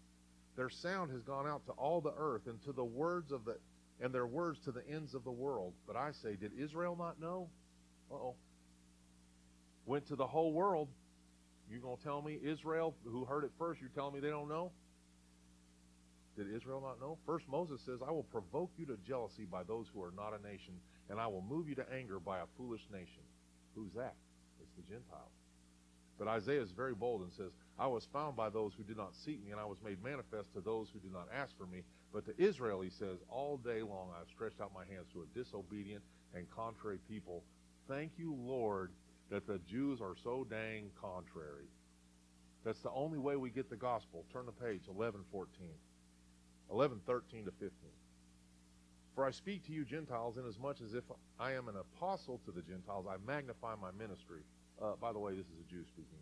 Their 0.57 0.71
sound 0.71 1.13
has 1.13 1.23
gone 1.23 1.47
out 1.47 1.65
to 1.67 1.73
all 1.73 2.01
the 2.01 2.15
earth 2.19 2.47
and 2.47 2.61
to 2.65 2.73
the 2.73 2.85
words 2.85 3.31
of 3.31 3.45
the 3.45 3.59
and 4.01 4.15
their 4.15 4.27
words 4.27 4.59
to 4.61 4.73
the 4.73 4.87
ends 4.89 5.15
of 5.15 5.25
the 5.25 5.31
world. 5.31 5.75
But 5.87 5.97
I 5.97 6.13
say, 6.13 6.37
did 6.37 6.53
Israel 6.59 6.97
not 6.97 7.21
know? 7.21 7.49
Uh-oh. 8.11 8.35
Went 9.87 10.07
to 10.09 10.17
the 10.17 10.27
whole 10.27 10.53
world. 10.53 10.89
You 11.71 11.81
gonna 11.81 11.97
tell 12.03 12.23
me 12.23 12.39
Israel, 12.43 12.95
who 13.05 13.25
heard 13.25 13.45
it 13.45 13.51
first, 13.59 13.81
you're 13.81 13.91
telling 13.91 14.15
me 14.15 14.21
they 14.21 14.31
don't 14.31 14.49
know? 14.49 14.73
Did 16.37 16.55
Israel 16.55 16.81
not 16.81 17.01
know? 17.01 17.19
First 17.27 17.47
Moses 17.49 17.81
says, 17.85 17.99
I 18.07 18.13
will 18.13 18.23
provoke 18.23 18.71
you 18.79 18.87
to 18.87 18.97
jealousy 19.07 19.45
by 19.45 19.65
those 19.65 19.87
who 19.93 20.03
are 20.03 20.13
not 20.17 20.39
a 20.39 20.43
nation, 20.49 20.75
and 21.11 21.19
I 21.19 21.27
will 21.27 21.43
move 21.43 21.69
you 21.69 21.75
to 21.75 21.93
anger 21.93 22.21
by 22.21 22.39
a 22.39 22.47
foolish 22.57 22.83
nation. 22.93 23.23
Who's 23.75 23.93
that? 23.95 24.15
It's 24.63 24.73
the 24.77 24.83
Gentiles. 24.83 25.33
But 26.19 26.29
Isaiah 26.29 26.63
is 26.63 26.71
very 26.71 26.95
bold 26.95 27.23
and 27.23 27.33
says, 27.33 27.51
I 27.79 27.87
was 27.87 28.07
found 28.13 28.37
by 28.37 28.51
those 28.51 28.73
who 28.77 28.83
did 28.83 28.97
not 28.97 29.15
seek 29.15 29.45
me, 29.45 29.51
and 29.51 29.61
I 29.61 29.65
was 29.65 29.79
made 29.85 30.03
manifest 30.03 30.53
to 30.55 30.61
those 30.61 30.89
who 30.93 31.01
did 31.01 31.13
not 31.13 31.29
ask 31.35 31.57
for 31.57 31.67
me. 31.67 31.83
But 32.13 32.25
to 32.27 32.43
Israel, 32.43 32.81
he 32.81 32.91
says, 32.91 33.19
All 33.29 33.57
day 33.59 33.83
long 33.83 34.11
I 34.15 34.19
have 34.19 34.29
stretched 34.29 34.61
out 34.61 34.73
my 34.75 34.85
hands 34.87 35.07
to 35.13 35.23
a 35.23 35.39
disobedient 35.39 36.03
and 36.35 36.51
contrary 36.51 36.99
people. 37.09 37.43
Thank 37.87 38.13
you, 38.19 38.35
Lord, 38.35 38.93
that 39.31 39.47
the 39.47 39.59
Jews 39.71 40.01
are 40.01 40.15
so 40.23 40.47
dang 40.49 40.91
contrary. 41.01 41.67
That's 42.65 42.81
the 42.81 42.91
only 42.91 43.19
way 43.19 43.37
we 43.37 43.51
get 43.51 43.71
the 43.71 43.77
gospel. 43.77 44.25
Turn 44.33 44.47
the 44.47 44.53
page, 44.53 44.83
11, 44.89 45.21
14. 45.31 45.69
11, 46.71 47.01
13 47.07 47.45
to 47.45 47.51
15. 47.53 47.71
For 49.15 49.27
I 49.27 49.31
speak 49.31 49.67
to 49.67 49.73
you 49.73 49.85
Gentiles, 49.85 50.37
inasmuch 50.37 50.81
as 50.85 50.95
if 50.95 51.05
I 51.41 51.53
am 51.53 51.69
an 51.69 51.77
apostle 51.77 52.41
to 52.45 52.53
the 52.53 52.63
Gentiles, 52.63 53.07
I 53.09 53.17
magnify 53.27 53.75
my 53.81 53.91
ministry. 53.99 54.43
Uh, 54.81 54.93
by 55.01 55.13
the 55.13 55.19
way, 55.19 55.33
this 55.33 55.47
is 55.47 55.59
a 55.67 55.71
Jew 55.71 55.85
speaking. 55.85 56.19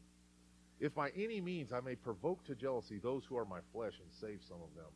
If 0.78 0.94
by 0.94 1.10
any 1.10 1.40
means 1.40 1.72
I 1.72 1.80
may 1.80 1.94
provoke 1.94 2.44
to 2.44 2.54
jealousy 2.54 2.98
those 2.98 3.24
who 3.24 3.36
are 3.36 3.44
my 3.44 3.60
flesh 3.72 3.94
and 4.00 4.10
save 4.12 4.40
some 4.46 4.58
of 4.62 4.74
them. 4.74 4.92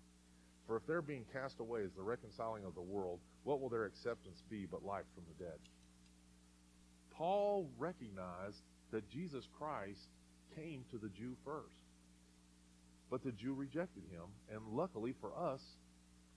For 0.70 0.76
if 0.76 0.86
their 0.86 1.02
being 1.02 1.24
cast 1.32 1.58
away 1.58 1.80
is 1.80 1.90
the 1.94 2.02
reconciling 2.02 2.64
of 2.64 2.76
the 2.76 2.80
world, 2.80 3.18
what 3.42 3.60
will 3.60 3.68
their 3.68 3.86
acceptance 3.86 4.44
be 4.48 4.66
but 4.70 4.84
life 4.84 5.02
from 5.16 5.24
the 5.26 5.44
dead? 5.44 5.58
Paul 7.10 7.68
recognized 7.76 8.62
that 8.92 9.10
Jesus 9.10 9.48
Christ 9.58 10.06
came 10.54 10.84
to 10.92 10.98
the 10.98 11.08
Jew 11.08 11.34
first. 11.44 11.82
But 13.10 13.24
the 13.24 13.32
Jew 13.32 13.52
rejected 13.52 14.04
him, 14.12 14.26
and 14.48 14.60
luckily 14.70 15.12
for 15.20 15.36
us, 15.36 15.60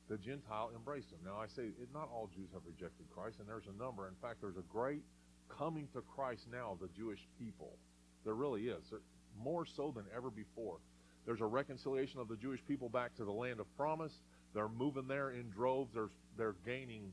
the 0.10 0.17
Gentile 0.17 0.72
embraced 0.76 1.12
him. 1.12 1.19
Now, 1.24 1.38
I 1.39 1.46
say 1.46 1.65
it, 1.65 1.93
not 1.93 2.10
all 2.12 2.28
Jews 2.36 2.50
have 2.54 2.63
rejected 2.65 3.06
Christ, 3.13 3.38
and 3.39 3.48
there's 3.48 3.67
a 3.67 3.80
number. 3.80 4.08
In 4.08 4.15
fact, 4.19 4.41
there's 4.41 4.58
a 4.58 4.63
great 4.67 5.04
coming 5.48 5.88
to 5.93 6.02
Christ 6.02 6.48
now 6.52 6.72
of 6.72 6.80
the 6.80 6.89
Jewish 6.98 7.28
people. 7.38 7.78
There 8.24 8.34
really 8.34 8.63
is, 8.63 8.91
more 9.38 9.67
so 9.67 9.93
than 9.96 10.06
ever 10.15 10.32
before. 10.32 10.80
There's 11.25 11.41
a 11.41 11.45
reconciliation 11.45 12.19
of 12.19 12.27
the 12.27 12.36
Jewish 12.36 12.59
people 12.67 12.89
back 12.89 13.15
to 13.15 13.25
the 13.25 13.31
land 13.31 13.59
of 13.59 13.77
promise. 13.77 14.13
They're 14.53 14.69
moving 14.69 15.07
there 15.07 15.31
in 15.31 15.49
droves. 15.49 15.91
They're, 15.93 16.09
they're 16.38 16.55
gaining 16.65 17.12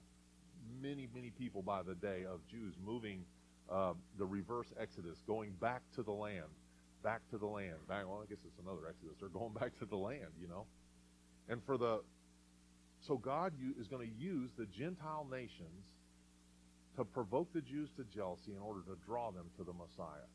many, 0.83 1.09
many 1.15 1.31
people 1.31 1.63
by 1.63 1.83
the 1.83 1.95
day 1.95 2.25
of 2.25 2.41
Jews 2.51 2.75
moving 2.85 3.25
uh, 3.71 3.93
the 4.19 4.27
reverse 4.27 4.67
exodus, 4.81 5.19
going 5.27 5.53
back 5.61 5.83
to 5.95 6.03
the 6.03 6.13
land, 6.13 6.51
back 7.03 7.21
to 7.31 7.39
the 7.39 7.47
land. 7.47 7.77
Back, 7.89 8.07
well, 8.09 8.23
I 8.25 8.29
guess 8.29 8.43
it's 8.45 8.59
another 8.59 8.89
exodus. 8.89 9.17
They're 9.21 9.29
going 9.29 9.53
back 9.61 9.79
to 9.79 9.85
the 9.85 9.97
land, 9.97 10.33
you 10.41 10.49
know. 10.49 10.67
And 11.49 11.63
for 11.65 11.79
the, 11.79 12.01
so 13.07 13.17
God 13.17 13.53
is 13.79 13.87
going 13.87 14.07
to 14.07 14.15
use 14.15 14.51
the 14.59 14.67
Gentile 14.67 15.27
nations 15.31 15.87
to 16.97 17.05
provoke 17.05 17.53
the 17.53 17.61
Jews 17.61 17.89
to 17.97 18.05
jealousy 18.05 18.53
in 18.53 18.61
order 18.61 18.81
to 18.81 18.97
draw 19.07 19.31
them 19.31 19.47
to 19.57 19.65
the 19.65 19.73
Messiah. 19.73 20.27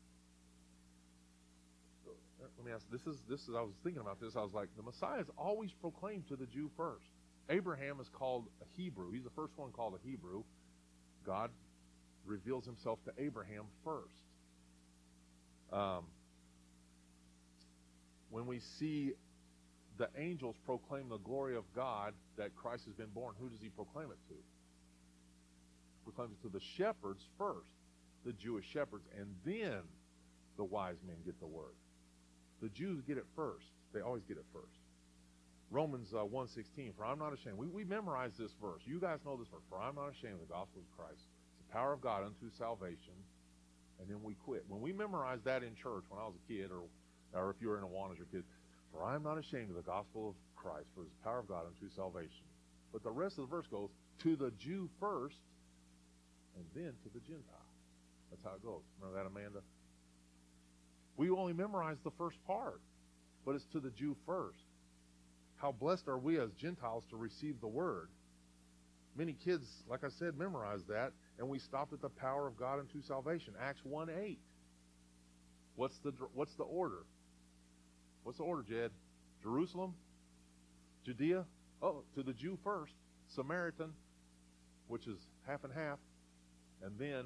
Let 2.40 2.66
me 2.66 2.72
ask. 2.72 2.84
This 2.90 3.06
is 3.06 3.20
this 3.28 3.40
is. 3.42 3.54
I 3.56 3.62
was 3.62 3.74
thinking 3.82 4.00
about 4.00 4.20
this. 4.20 4.36
I 4.36 4.42
was 4.42 4.52
like, 4.52 4.68
the 4.76 4.82
Messiah 4.82 5.20
is 5.20 5.30
always 5.38 5.72
proclaimed 5.72 6.28
to 6.28 6.36
the 6.36 6.46
Jew 6.46 6.70
first. 6.76 7.06
Abraham 7.48 8.00
is 8.00 8.08
called 8.08 8.46
a 8.60 8.64
Hebrew. 8.76 9.12
He's 9.12 9.24
the 9.24 9.30
first 9.30 9.52
one 9.56 9.70
called 9.70 9.94
a 9.94 10.06
Hebrew. 10.06 10.42
God 11.24 11.50
reveals 12.24 12.64
himself 12.64 12.98
to 13.04 13.12
Abraham 13.22 13.64
first. 13.84 14.14
Um, 15.72 16.04
when 18.30 18.46
we 18.46 18.60
see 18.78 19.12
the 19.98 20.08
angels 20.18 20.56
proclaim 20.66 21.08
the 21.08 21.18
glory 21.18 21.56
of 21.56 21.64
God 21.74 22.12
that 22.36 22.54
Christ 22.54 22.84
has 22.84 22.94
been 22.94 23.10
born, 23.14 23.34
who 23.40 23.48
does 23.48 23.60
he 23.60 23.68
proclaim 23.68 24.10
it 24.10 24.18
to? 24.28 24.34
Proclaims 26.04 26.32
it 26.32 26.42
to 26.42 26.52
the 26.52 26.62
shepherds 26.76 27.22
first, 27.38 27.70
the 28.24 28.32
Jewish 28.32 28.66
shepherds, 28.72 29.04
and 29.18 29.34
then 29.44 29.80
the 30.56 30.64
wise 30.64 30.96
men 31.06 31.16
get 31.24 31.38
the 31.40 31.46
word. 31.46 31.74
The 32.62 32.68
Jews 32.70 33.02
get 33.06 33.18
it 33.18 33.26
first. 33.34 33.66
They 33.92 34.00
always 34.00 34.24
get 34.24 34.36
it 34.36 34.44
first. 34.52 34.80
Romans 35.70 36.14
uh, 36.14 36.18
1.16, 36.18 36.94
for 36.96 37.04
I'm 37.04 37.18
not 37.18 37.32
ashamed. 37.32 37.58
We, 37.58 37.68
we 37.68 37.84
memorized 37.84 38.38
this 38.38 38.52
verse. 38.60 38.82
You 38.86 39.00
guys 39.00 39.18
know 39.24 39.36
this 39.36 39.48
verse. 39.48 39.64
For 39.68 39.78
I'm 39.78 39.96
not 39.96 40.10
ashamed 40.10 40.34
of 40.34 40.46
the 40.46 40.54
gospel 40.54 40.82
of 40.82 40.96
Christ. 40.96 41.26
It's 41.26 41.66
the 41.66 41.72
power 41.72 41.92
of 41.92 42.00
God 42.00 42.22
unto 42.22 42.50
salvation. 42.56 43.14
And 43.98 44.08
then 44.08 44.22
we 44.22 44.34
quit. 44.34 44.64
When 44.68 44.80
we 44.80 44.92
memorized 44.92 45.44
that 45.44 45.62
in 45.62 45.74
church 45.74 46.04
when 46.08 46.20
I 46.20 46.24
was 46.24 46.34
a 46.36 46.52
kid, 46.52 46.70
or, 46.70 46.84
or 47.34 47.50
if 47.50 47.56
you 47.60 47.68
were 47.68 47.78
in 47.78 47.84
AWANA 47.84 48.12
as 48.12 48.18
your 48.18 48.28
kid, 48.30 48.44
for 48.92 49.02
I'm 49.02 49.22
not 49.22 49.38
ashamed 49.38 49.70
of 49.70 49.76
the 49.76 49.82
gospel 49.82 50.30
of 50.30 50.34
Christ, 50.54 50.86
for 50.94 51.02
it's 51.02 51.12
the 51.18 51.24
power 51.24 51.40
of 51.40 51.48
God 51.48 51.64
unto 51.66 51.92
salvation. 51.94 52.46
But 52.92 53.02
the 53.02 53.10
rest 53.10 53.38
of 53.38 53.48
the 53.48 53.50
verse 53.50 53.66
goes, 53.66 53.90
to 54.22 54.36
the 54.36 54.52
Jew 54.58 54.88
first, 55.00 55.36
and 56.56 56.64
then 56.74 56.92
to 57.02 57.08
the 57.12 57.20
Gentile. 57.20 57.66
That's 58.30 58.42
how 58.42 58.56
it 58.56 58.64
goes. 58.64 58.82
Remember 59.00 59.18
that, 59.18 59.26
Amanda? 59.26 59.60
We 61.16 61.30
only 61.30 61.52
memorize 61.52 61.96
the 62.04 62.10
first 62.12 62.36
part, 62.46 62.80
but 63.44 63.54
it's 63.54 63.66
to 63.72 63.80
the 63.80 63.90
Jew 63.90 64.16
first. 64.26 64.64
How 65.56 65.72
blessed 65.72 66.08
are 66.08 66.18
we 66.18 66.38
as 66.38 66.50
Gentiles 66.52 67.04
to 67.10 67.16
receive 67.16 67.60
the 67.60 67.66
word? 67.66 68.08
Many 69.16 69.32
kids, 69.32 69.66
like 69.88 70.04
I 70.04 70.10
said, 70.18 70.36
memorize 70.36 70.82
that, 70.88 71.12
and 71.38 71.48
we 71.48 71.58
stopped 71.58 71.94
at 71.94 72.02
the 72.02 72.10
power 72.10 72.46
of 72.46 72.58
God 72.58 72.78
unto 72.78 73.00
salvation. 73.00 73.54
Acts 73.60 73.80
1 73.82 74.10
8. 74.10 74.38
What's 75.76 75.98
the, 75.98 76.12
what's 76.34 76.54
the 76.54 76.64
order? 76.64 77.04
What's 78.24 78.38
the 78.38 78.44
order, 78.44 78.62
Jed? 78.62 78.90
Jerusalem? 79.42 79.94
Judea? 81.04 81.44
Oh, 81.80 82.02
to 82.14 82.22
the 82.22 82.32
Jew 82.32 82.58
first. 82.62 82.92
Samaritan, 83.34 83.92
which 84.88 85.06
is 85.06 85.18
half 85.46 85.64
and 85.64 85.72
half, 85.72 85.98
and 86.82 86.98
then 86.98 87.24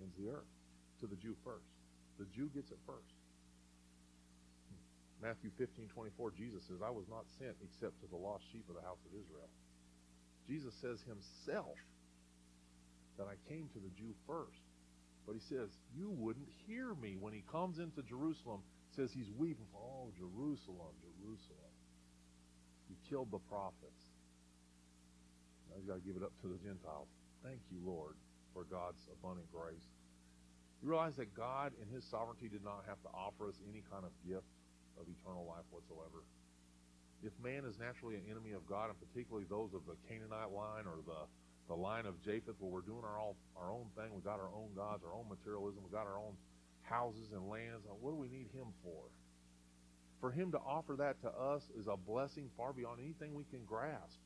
ends 0.00 0.14
the 0.18 0.28
earth. 0.30 0.48
To 1.00 1.06
the 1.06 1.16
Jew 1.16 1.36
first. 1.44 1.71
The 2.22 2.30
Jew 2.30 2.46
gets 2.54 2.70
it 2.70 2.78
first. 2.86 3.18
Matthew 5.18 5.50
15, 5.58 5.90
24, 5.90 6.30
Jesus 6.38 6.62
says, 6.70 6.78
I 6.78 6.90
was 6.90 7.10
not 7.10 7.26
sent 7.38 7.58
except 7.66 7.98
to 7.98 8.06
the 8.06 8.18
lost 8.18 8.46
sheep 8.54 8.62
of 8.70 8.78
the 8.78 8.86
house 8.86 9.02
of 9.02 9.10
Israel. 9.10 9.50
Jesus 10.46 10.70
says 10.78 11.02
himself 11.02 11.74
that 13.18 13.26
I 13.26 13.34
came 13.50 13.66
to 13.74 13.82
the 13.82 13.90
Jew 13.98 14.14
first. 14.26 14.62
But 15.26 15.34
he 15.34 15.42
says, 15.42 15.70
you 15.90 16.14
wouldn't 16.14 16.46
hear 16.66 16.94
me 16.94 17.18
when 17.18 17.34
he 17.34 17.42
comes 17.50 17.78
into 17.78 18.02
Jerusalem. 18.06 18.62
Says 18.94 19.10
he's 19.10 19.30
weeping, 19.34 19.66
oh, 19.74 20.14
Jerusalem, 20.14 20.94
Jerusalem. 21.02 21.74
You 22.90 22.94
killed 23.10 23.30
the 23.30 23.42
prophets. 23.50 24.02
Now 25.70 25.78
he's 25.78 25.86
got 25.86 25.98
to 25.98 26.06
give 26.06 26.14
it 26.14 26.22
up 26.22 26.34
to 26.42 26.48
the 26.50 26.58
Gentiles. 26.62 27.10
Thank 27.42 27.62
you, 27.70 27.82
Lord, 27.82 28.14
for 28.54 28.62
God's 28.62 29.02
abundant 29.10 29.50
grace. 29.50 29.86
You 30.82 30.90
realize 30.90 31.14
that 31.16 31.30
God, 31.32 31.72
in 31.78 31.86
His 31.94 32.02
sovereignty, 32.02 32.50
did 32.50 32.64
not 32.66 32.82
have 32.90 32.98
to 33.06 33.10
offer 33.14 33.48
us 33.48 33.54
any 33.70 33.86
kind 33.86 34.02
of 34.02 34.10
gift 34.26 34.50
of 34.98 35.06
eternal 35.06 35.46
life 35.46 35.62
whatsoever. 35.70 36.26
If 37.22 37.30
man 37.38 37.62
is 37.62 37.78
naturally 37.78 38.18
an 38.18 38.26
enemy 38.26 38.50
of 38.50 38.66
God, 38.66 38.90
and 38.90 38.98
particularly 38.98 39.46
those 39.46 39.70
of 39.78 39.86
the 39.86 39.94
Canaanite 40.10 40.50
line 40.50 40.90
or 40.90 40.98
the, 41.06 41.30
the 41.70 41.78
line 41.78 42.04
of 42.04 42.18
Japheth, 42.26 42.58
where 42.58 42.82
we're 42.82 42.82
doing 42.82 43.06
our, 43.06 43.14
all, 43.14 43.38
our 43.54 43.70
own 43.70 43.86
thing, 43.94 44.10
we've 44.10 44.26
got 44.26 44.42
our 44.42 44.50
own 44.50 44.74
gods, 44.74 45.06
our 45.06 45.14
own 45.14 45.30
materialism, 45.30 45.86
we've 45.86 45.94
got 45.94 46.10
our 46.10 46.18
own 46.18 46.34
houses 46.82 47.30
and 47.30 47.46
lands, 47.48 47.86
uh, 47.86 47.94
what 48.02 48.10
do 48.10 48.18
we 48.18 48.28
need 48.28 48.50
Him 48.50 48.74
for? 48.82 49.06
For 50.18 50.34
Him 50.34 50.50
to 50.50 50.58
offer 50.58 50.98
that 50.98 51.22
to 51.22 51.30
us 51.30 51.62
is 51.78 51.86
a 51.86 51.96
blessing 51.96 52.50
far 52.56 52.72
beyond 52.72 52.98
anything 52.98 53.38
we 53.38 53.46
can 53.54 53.62
grasp. 53.64 54.18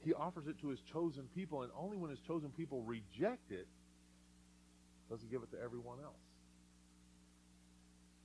He 0.00 0.14
offers 0.14 0.46
it 0.46 0.58
to 0.64 0.68
His 0.68 0.80
chosen 0.80 1.28
people, 1.34 1.60
and 1.60 1.72
only 1.76 1.98
when 1.98 2.08
His 2.08 2.20
chosen 2.20 2.48
people 2.56 2.80
reject 2.82 3.52
it 3.52 3.68
does 5.10 5.20
he 5.22 5.28
give 5.28 5.42
it 5.42 5.50
to 5.52 5.62
everyone 5.62 5.98
else? 6.02 6.20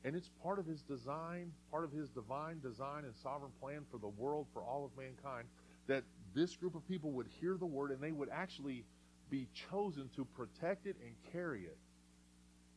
And 0.05 0.15
it's 0.15 0.29
part 0.41 0.59
of 0.59 0.65
his 0.65 0.81
design, 0.81 1.51
part 1.71 1.85
of 1.85 1.91
his 1.91 2.09
divine 2.09 2.59
design 2.59 3.05
and 3.05 3.15
sovereign 3.15 3.51
plan 3.61 3.81
for 3.89 3.97
the 3.97 4.09
world, 4.09 4.47
for 4.53 4.61
all 4.61 4.83
of 4.83 4.91
mankind, 4.97 5.47
that 5.87 6.03
this 6.35 6.55
group 6.55 6.75
of 6.75 6.85
people 6.87 7.11
would 7.11 7.27
hear 7.39 7.55
the 7.57 7.65
word 7.65 7.91
and 7.91 8.01
they 8.01 8.11
would 8.11 8.29
actually 8.29 8.83
be 9.29 9.47
chosen 9.71 10.09
to 10.15 10.25
protect 10.25 10.85
it 10.85 10.97
and 11.01 11.13
carry 11.31 11.61
it. 11.61 11.77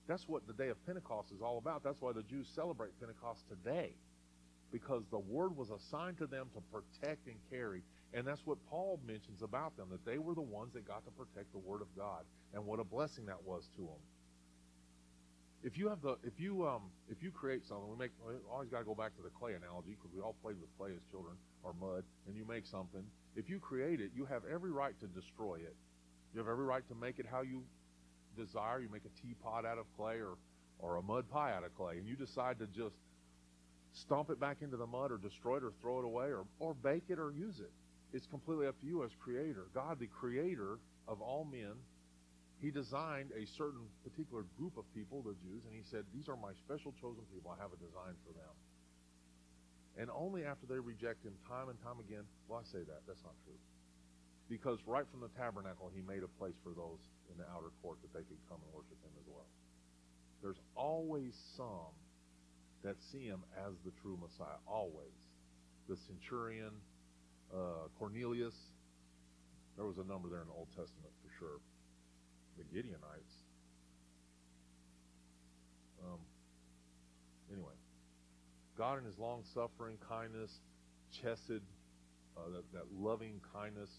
That's 0.06 0.28
what 0.28 0.46
the 0.46 0.52
day 0.52 0.68
of 0.68 0.86
Pentecost 0.86 1.32
is 1.32 1.42
all 1.42 1.58
about. 1.58 1.82
That's 1.82 2.00
why 2.00 2.12
the 2.12 2.22
Jews 2.22 2.46
celebrate 2.54 2.98
Pentecost 3.00 3.44
today. 3.48 3.92
Because 4.70 5.02
the 5.10 5.18
word 5.18 5.56
was 5.56 5.70
assigned 5.70 6.18
to 6.18 6.26
them 6.26 6.46
to 6.54 6.60
protect 6.72 7.26
and 7.26 7.36
carry. 7.50 7.82
And 8.14 8.26
that's 8.26 8.42
what 8.44 8.58
Paul 8.70 9.00
mentions 9.06 9.42
about 9.42 9.76
them, 9.76 9.88
that 9.90 10.04
they 10.04 10.18
were 10.18 10.34
the 10.34 10.40
ones 10.40 10.72
that 10.74 10.86
got 10.86 11.04
to 11.04 11.10
protect 11.10 11.52
the 11.52 11.58
word 11.58 11.82
of 11.82 11.88
God 11.96 12.24
and 12.54 12.64
what 12.64 12.80
a 12.80 12.84
blessing 12.84 13.26
that 13.26 13.42
was 13.44 13.68
to 13.76 13.82
them. 13.82 14.02
If 15.62 15.76
you 15.76 15.88
have 15.88 16.00
the, 16.00 16.16
if 16.22 16.38
you 16.38 16.66
um, 16.66 16.82
if 17.10 17.22
you 17.22 17.30
create 17.30 17.66
something, 17.66 17.88
we 17.90 17.96
make 17.96 18.12
we 18.24 18.34
always 18.52 18.68
got 18.68 18.78
to 18.78 18.84
go 18.84 18.94
back 18.94 19.16
to 19.16 19.22
the 19.22 19.30
clay 19.30 19.54
analogy 19.54 19.96
because 19.96 20.14
we 20.14 20.20
all 20.20 20.36
played 20.42 20.56
with 20.60 20.70
clay 20.78 20.90
as 20.94 21.02
children 21.10 21.34
or 21.64 21.74
mud, 21.80 22.04
and 22.28 22.36
you 22.36 22.44
make 22.46 22.66
something. 22.66 23.02
If 23.34 23.50
you 23.50 23.58
create 23.58 24.00
it, 24.00 24.12
you 24.14 24.26
have 24.26 24.42
every 24.52 24.70
right 24.70 24.94
to 25.00 25.06
destroy 25.08 25.56
it. 25.56 25.74
You 26.32 26.38
have 26.38 26.48
every 26.48 26.64
right 26.64 26.86
to 26.88 26.94
make 26.94 27.18
it 27.18 27.26
how 27.28 27.42
you 27.42 27.64
desire. 28.36 28.80
You 28.80 28.88
make 28.92 29.02
a 29.04 29.26
teapot 29.26 29.66
out 29.66 29.78
of 29.78 29.86
clay 29.96 30.20
or 30.20 30.36
or 30.78 30.96
a 30.96 31.02
mud 31.02 31.28
pie 31.30 31.52
out 31.52 31.64
of 31.64 31.74
clay, 31.74 31.96
and 31.98 32.06
you 32.06 32.14
decide 32.14 32.58
to 32.60 32.66
just 32.66 32.94
stomp 33.92 34.30
it 34.30 34.38
back 34.38 34.58
into 34.60 34.76
the 34.76 34.86
mud 34.86 35.10
or 35.10 35.16
destroy 35.16 35.56
it 35.56 35.64
or 35.64 35.72
throw 35.80 35.98
it 35.98 36.04
away 36.04 36.26
or, 36.26 36.44
or 36.60 36.74
bake 36.74 37.04
it 37.08 37.18
or 37.18 37.32
use 37.32 37.58
it. 37.60 37.70
It's 38.16 38.26
completely 38.26 38.64
up 38.64 38.80
to 38.80 38.88
you 38.88 39.04
as 39.04 39.12
creator. 39.20 39.68
God, 39.76 40.00
the 40.00 40.08
creator 40.08 40.80
of 41.04 41.20
all 41.20 41.44
men, 41.44 41.76
he 42.64 42.72
designed 42.72 43.28
a 43.36 43.44
certain 43.60 43.84
particular 44.00 44.48
group 44.56 44.80
of 44.80 44.88
people, 44.96 45.20
the 45.20 45.36
Jews, 45.44 45.68
and 45.68 45.76
he 45.76 45.84
said, 45.84 46.08
These 46.16 46.24
are 46.32 46.40
my 46.40 46.56
special 46.64 46.96
chosen 46.96 47.28
people. 47.28 47.52
I 47.52 47.60
have 47.60 47.76
a 47.76 47.80
design 47.84 48.16
for 48.24 48.32
them. 48.32 48.56
And 50.00 50.08
only 50.08 50.48
after 50.48 50.64
they 50.64 50.80
reject 50.80 51.28
him 51.28 51.36
time 51.44 51.68
and 51.68 51.76
time 51.84 52.00
again, 52.00 52.24
well, 52.48 52.56
I 52.56 52.64
say 52.64 52.80
that. 52.88 53.04
That's 53.04 53.20
not 53.20 53.36
true. 53.44 53.60
Because 54.48 54.80
right 54.88 55.04
from 55.12 55.20
the 55.20 55.32
tabernacle, 55.36 55.92
he 55.92 56.00
made 56.00 56.24
a 56.24 56.32
place 56.40 56.56
for 56.64 56.72
those 56.72 57.04
in 57.28 57.36
the 57.36 57.44
outer 57.52 57.68
court 57.84 58.00
that 58.00 58.16
they 58.16 58.24
could 58.24 58.40
come 58.48 58.64
and 58.64 58.72
worship 58.72 58.96
him 59.04 59.12
as 59.20 59.28
well. 59.28 59.48
There's 60.40 60.60
always 60.72 61.36
some 61.52 61.92
that 62.80 62.96
see 63.12 63.28
him 63.28 63.44
as 63.60 63.76
the 63.84 63.92
true 64.00 64.16
Messiah. 64.16 64.56
Always. 64.64 65.12
The 65.84 66.00
centurion, 66.08 66.72
uh, 67.54 67.88
Cornelius. 67.98 68.54
There 69.76 69.84
was 69.84 69.98
a 69.98 70.04
number 70.04 70.28
there 70.28 70.40
in 70.40 70.48
the 70.48 70.54
Old 70.54 70.68
Testament 70.68 71.12
for 71.22 71.30
sure. 71.38 71.58
The 72.56 72.64
Gibeonites. 72.74 73.34
Um, 76.02 76.20
anyway, 77.52 77.76
God 78.78 78.98
in 78.98 79.04
His 79.04 79.18
long 79.18 79.42
suffering, 79.52 79.98
kindness, 80.08 80.50
chesed, 81.22 81.60
uh, 82.36 82.50
that, 82.52 82.64
that 82.72 82.84
loving 82.98 83.40
kindness 83.52 83.90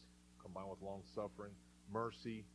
combined 0.42 0.70
with 0.70 0.82
long 0.82 1.02
suffering, 1.14 1.52
mercy, 1.92 2.46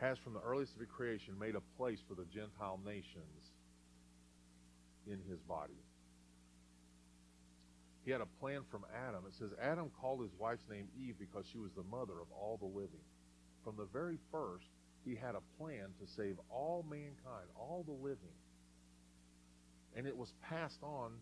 has 0.00 0.18
from 0.18 0.32
the 0.32 0.40
earliest 0.40 0.72
of 0.80 0.88
creation 0.88 1.38
made 1.38 1.54
a 1.54 1.60
place 1.76 1.98
for 2.08 2.14
the 2.14 2.24
Gentile 2.32 2.80
nations 2.84 3.52
in 5.06 5.18
his 5.28 5.38
body. 5.40 5.78
He 8.04 8.10
had 8.10 8.20
a 8.20 8.26
plan 8.40 8.62
from 8.70 8.84
Adam. 9.06 9.24
It 9.26 9.34
says 9.34 9.50
Adam 9.60 9.90
called 10.00 10.22
his 10.22 10.32
wife's 10.38 10.64
name 10.70 10.88
Eve 10.98 11.16
because 11.18 11.44
she 11.50 11.58
was 11.58 11.72
the 11.76 11.84
mother 11.84 12.14
of 12.20 12.28
all 12.32 12.56
the 12.58 12.66
living. 12.66 13.04
From 13.62 13.76
the 13.76 13.86
very 13.92 14.18
first, 14.32 14.66
he 15.04 15.14
had 15.14 15.34
a 15.34 15.62
plan 15.62 15.88
to 16.00 16.06
save 16.16 16.36
all 16.50 16.84
mankind, 16.88 17.48
all 17.56 17.84
the 17.86 17.92
living. 17.92 18.36
And 19.96 20.06
it 20.06 20.16
was 20.16 20.32
passed 20.48 20.82
on 20.82 21.12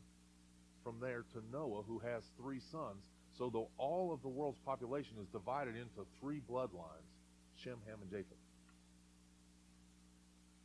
from 0.84 1.00
there 1.00 1.24
to 1.32 1.42
Noah, 1.52 1.82
who 1.82 1.98
has 1.98 2.22
three 2.40 2.60
sons. 2.70 3.02
So 3.36 3.50
though 3.50 3.68
all 3.76 4.12
of 4.12 4.22
the 4.22 4.28
world's 4.28 4.58
population 4.64 5.16
is 5.20 5.28
divided 5.28 5.74
into 5.74 6.06
three 6.20 6.40
bloodlines, 6.48 7.10
Shem, 7.56 7.78
Ham, 7.86 7.98
and 8.02 8.10
Japheth 8.10 8.37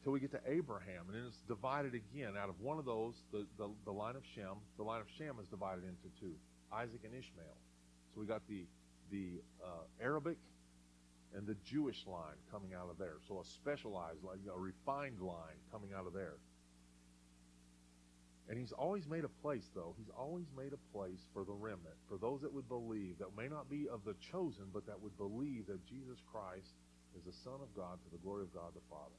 till 0.04 0.12
we 0.12 0.20
get 0.20 0.32
to 0.32 0.42
Abraham, 0.46 1.06
and 1.08 1.16
then 1.16 1.24
it's 1.28 1.42
divided 1.48 1.94
again. 1.96 2.34
Out 2.38 2.50
of 2.50 2.60
one 2.60 2.78
of 2.78 2.86
those, 2.86 3.16
the, 3.32 3.46
the, 3.58 3.70
the 3.86 3.92
line 3.92 4.16
of 4.16 4.24
Shem, 4.36 4.60
the 4.78 4.84
line 4.84 5.02
of 5.02 5.08
Shem 5.18 5.36
is 5.42 5.48
divided 5.48 5.84
into 5.84 6.12
two, 6.20 6.36
Isaac 6.72 7.02
and 7.04 7.14
Ishmael. 7.14 7.58
So 8.14 8.22
we 8.22 8.28
got 8.28 8.42
the 8.48 8.66
the 9.12 9.42
uh, 9.64 9.86
Arabic 10.02 10.38
and 11.36 11.46
the 11.48 11.56
Jewish 11.66 12.06
line 12.08 12.38
coming 12.52 12.74
out 12.74 12.90
of 12.90 12.98
there. 12.98 13.18
So 13.28 13.40
a 13.40 13.46
specialized, 13.46 14.24
like 14.24 14.40
a 14.52 14.60
refined 14.60 15.22
line 15.22 15.58
coming 15.72 15.92
out 15.98 16.08
of 16.08 16.14
there. 16.14 16.36
And 18.50 18.58
he's 18.58 18.72
always 18.72 19.08
made 19.08 19.24
a 19.24 19.30
place, 19.42 19.70
though. 19.74 19.96
He's 19.98 20.12
always 20.18 20.48
made 20.58 20.74
a 20.74 20.96
place 20.96 21.22
for 21.34 21.46
the 21.46 21.54
remnant, 21.54 21.96
for 22.10 22.18
those 22.18 22.42
that 22.42 22.54
would 22.54 22.68
believe, 22.68 23.18
that 23.20 23.38
may 23.38 23.48
not 23.48 23.70
be 23.70 23.88
of 23.88 24.04
the 24.04 24.16
chosen, 24.32 24.66
but 24.74 24.86
that 24.86 25.00
would 25.00 25.18
believe 25.18 25.68
that 25.68 25.86
Jesus 25.86 26.20
Christ 26.32 26.76
is 27.18 27.24
the 27.24 27.32
Son 27.32 27.62
of 27.62 27.74
God 27.76 28.00
to 28.04 28.10
the 28.12 28.22
glory 28.22 28.44
of 28.44 28.54
God 28.54 28.74
the 28.76 28.82
Father. 28.90 29.16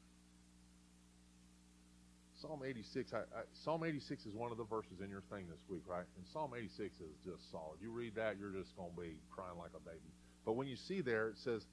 Psalm 2.44 2.60
86, 2.62 3.14
I, 3.14 3.18
I, 3.18 3.42
Psalm 3.52 3.84
86 3.84 4.26
is 4.26 4.34
one 4.34 4.52
of 4.52 4.58
the 4.58 4.64
verses 4.64 5.00
in 5.02 5.08
your 5.08 5.22
thing 5.30 5.46
this 5.48 5.64
week, 5.66 5.80
right? 5.86 6.04
And 6.18 6.26
Psalm 6.30 6.52
86 6.54 7.00
is 7.00 7.16
just 7.24 7.50
solid. 7.50 7.80
You 7.80 7.90
read 7.90 8.14
that, 8.16 8.36
you're 8.38 8.50
just 8.50 8.76
going 8.76 8.90
to 8.94 9.00
be 9.00 9.16
crying 9.30 9.56
like 9.58 9.70
a 9.74 9.80
baby. 9.80 10.12
But 10.44 10.52
when 10.52 10.68
you 10.68 10.76
see 10.76 11.00
there, 11.00 11.28
it 11.28 11.38
says 11.38 11.64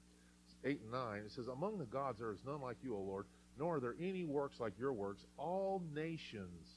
8 0.64 0.80
and 0.80 0.90
9, 0.90 1.18
it 1.26 1.32
says, 1.32 1.48
Among 1.48 1.76
the 1.76 1.84
gods 1.84 2.20
there 2.20 2.32
is 2.32 2.38
none 2.46 2.62
like 2.62 2.78
you, 2.82 2.96
O 2.96 3.00
Lord, 3.00 3.26
nor 3.58 3.76
are 3.76 3.80
there 3.80 3.96
any 4.00 4.24
works 4.24 4.60
like 4.60 4.72
your 4.78 4.94
works. 4.94 5.26
All 5.36 5.82
nations 5.94 6.68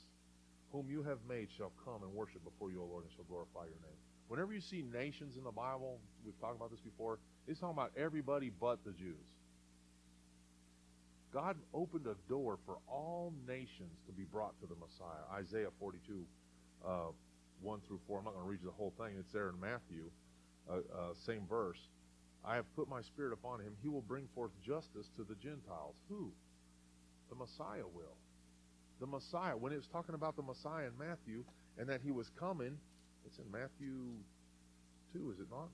whom 0.73 0.89
you 0.89 1.01
have 1.03 1.19
made 1.29 1.47
shall 1.58 1.71
come 1.86 2.03
and 2.03 2.12
worship 2.12 2.43
before 2.43 2.71
you, 2.71 2.81
O 2.81 2.86
Lord, 2.86 3.05
and 3.05 3.13
shall 3.15 3.23
glorify 3.23 3.63
your 3.63 3.79
name. 3.79 3.99
Whenever 4.27 4.51
you 4.51 4.60
see 4.60 4.84
nations 4.91 5.38
in 5.38 5.43
the 5.45 5.51
Bible, 5.51 5.99
we've 6.25 6.38
talked 6.41 6.58
about 6.58 6.69
this 6.69 6.81
before, 6.81 7.19
it's 7.47 7.62
talking 7.62 7.77
about 7.77 7.93
everybody 7.95 8.51
but 8.60 8.84
the 8.84 8.91
Jews. 8.91 9.23
God 11.35 11.57
opened 11.73 12.07
a 12.07 12.15
door 12.29 12.57
for 12.65 12.77
all 12.87 13.33
nations 13.45 13.99
to 14.07 14.13
be 14.13 14.23
brought 14.23 14.57
to 14.61 14.67
the 14.67 14.75
Messiah. 14.75 15.27
Isaiah 15.37 15.67
42, 15.81 16.25
uh, 16.87 17.11
1 17.61 17.79
through 17.85 17.99
4. 18.07 18.19
I'm 18.19 18.23
not 18.23 18.35
going 18.35 18.45
to 18.45 18.49
read 18.49 18.61
you 18.61 18.67
the 18.67 18.77
whole 18.77 18.93
thing. 18.97 19.17
It's 19.19 19.33
there 19.33 19.49
in 19.49 19.59
Matthew, 19.59 20.09
uh, 20.71 20.75
uh, 20.75 21.13
same 21.25 21.45
verse. 21.49 21.89
I 22.45 22.55
have 22.55 22.73
put 22.77 22.87
my 22.87 23.01
spirit 23.01 23.33
upon 23.33 23.59
him. 23.59 23.73
He 23.81 23.89
will 23.89 24.03
bring 24.07 24.29
forth 24.33 24.51
justice 24.65 25.09
to 25.17 25.25
the 25.27 25.35
Gentiles. 25.35 25.95
Who? 26.07 26.31
The 27.29 27.35
Messiah 27.35 27.83
will. 27.93 28.15
The 29.01 29.07
Messiah. 29.07 29.57
When 29.57 29.73
it's 29.73 29.87
talking 29.87 30.15
about 30.15 30.37
the 30.37 30.43
Messiah 30.43 30.87
in 30.87 30.97
Matthew 30.97 31.43
and 31.77 31.89
that 31.89 31.99
he 32.01 32.11
was 32.11 32.31
coming, 32.39 32.77
it's 33.25 33.39
in 33.39 33.51
Matthew 33.51 34.05
2, 35.11 35.31
is 35.31 35.39
it 35.41 35.47
not? 35.51 35.67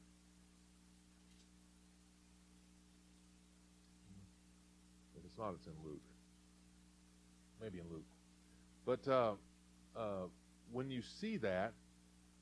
It's 5.31 5.39
not, 5.39 5.53
it's 5.55 5.67
in 5.67 5.73
Luke. 5.85 6.01
Maybe 7.61 7.79
in 7.79 7.85
Luke. 7.89 8.05
But 8.85 9.07
uh, 9.07 9.33
uh, 9.95 10.27
when 10.71 10.89
you 10.89 11.01
see 11.21 11.37
that, 11.37 11.73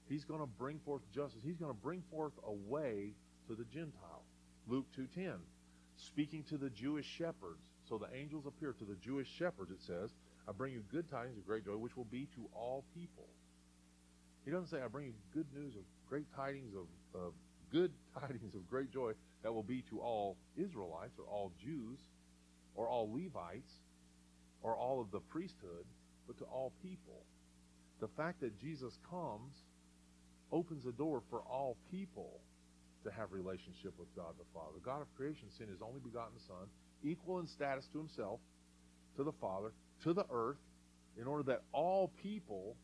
he's 0.07 0.23
going 0.23 0.39
to 0.39 0.47
bring 0.47 0.79
forth 0.79 1.01
justice. 1.13 1.41
He's 1.43 1.57
going 1.57 1.71
to 1.71 1.77
bring 1.77 2.01
forth 2.09 2.33
a 2.45 2.51
way 2.51 3.13
to 3.47 3.55
the 3.55 3.65
Gentile. 3.65 4.23
Luke 4.67 4.85
2.10, 4.97 5.33
speaking 5.97 6.43
to 6.49 6.57
the 6.57 6.69
Jewish 6.69 7.05
shepherds. 7.05 7.61
So 7.87 7.97
the 7.97 8.15
angels 8.15 8.45
appear 8.47 8.73
to 8.73 8.85
the 8.85 8.95
Jewish 8.95 9.27
shepherds, 9.37 9.71
it 9.71 9.81
says, 9.85 10.11
I 10.47 10.51
bring 10.51 10.73
you 10.73 10.83
good 10.91 11.09
tidings 11.09 11.37
of 11.37 11.45
great 11.45 11.65
joy, 11.65 11.75
which 11.77 11.95
will 11.95 12.05
be 12.05 12.27
to 12.35 12.49
all 12.55 12.83
people. 12.95 13.27
He 14.45 14.51
doesn't 14.51 14.69
say, 14.69 14.81
I 14.83 14.87
bring 14.87 15.07
you 15.07 15.13
good 15.33 15.47
news 15.53 15.75
of 15.75 15.81
great 16.07 16.25
tidings 16.35 16.73
of, 16.73 17.19
of 17.19 17.33
good 17.71 17.91
tidings 18.19 18.55
of 18.55 18.67
great 18.67 18.91
joy 18.91 19.13
that 19.43 19.53
will 19.53 19.63
be 19.63 19.83
to 19.89 19.99
all 19.99 20.37
Israelites 20.57 21.17
or 21.19 21.25
all 21.25 21.51
Jews 21.61 21.99
or 22.75 22.87
all 22.87 23.11
Levites 23.11 23.71
or 24.61 24.75
all 24.75 25.01
of 25.01 25.11
the 25.11 25.19
priesthood, 25.19 25.85
but 26.27 26.37
to 26.37 26.45
all 26.45 26.73
people. 26.81 27.23
The 27.99 28.09
fact 28.17 28.41
that 28.41 28.59
Jesus 28.59 28.93
comes 29.09 29.55
opens 30.51 30.83
the 30.83 30.91
door 30.91 31.21
for 31.29 31.41
all 31.41 31.77
people 31.91 32.39
to 33.03 33.11
have 33.11 33.31
relationship 33.31 33.93
with 33.97 34.13
God 34.15 34.33
the 34.37 34.45
Father. 34.53 34.71
The 34.75 34.85
God 34.85 35.01
of 35.01 35.07
creation 35.15 35.47
sent 35.57 35.69
his 35.69 35.81
only 35.81 35.99
begotten 35.99 36.37
Son, 36.47 36.67
equal 37.03 37.39
in 37.39 37.47
status 37.47 37.85
to 37.93 37.97
himself, 37.97 38.39
to 39.15 39.23
the 39.23 39.31
Father, 39.39 39.71
to 40.03 40.13
the 40.13 40.25
earth, 40.31 40.57
in 41.19 41.27
order 41.27 41.43
that 41.43 41.61
all 41.71 42.11
people 42.21 42.75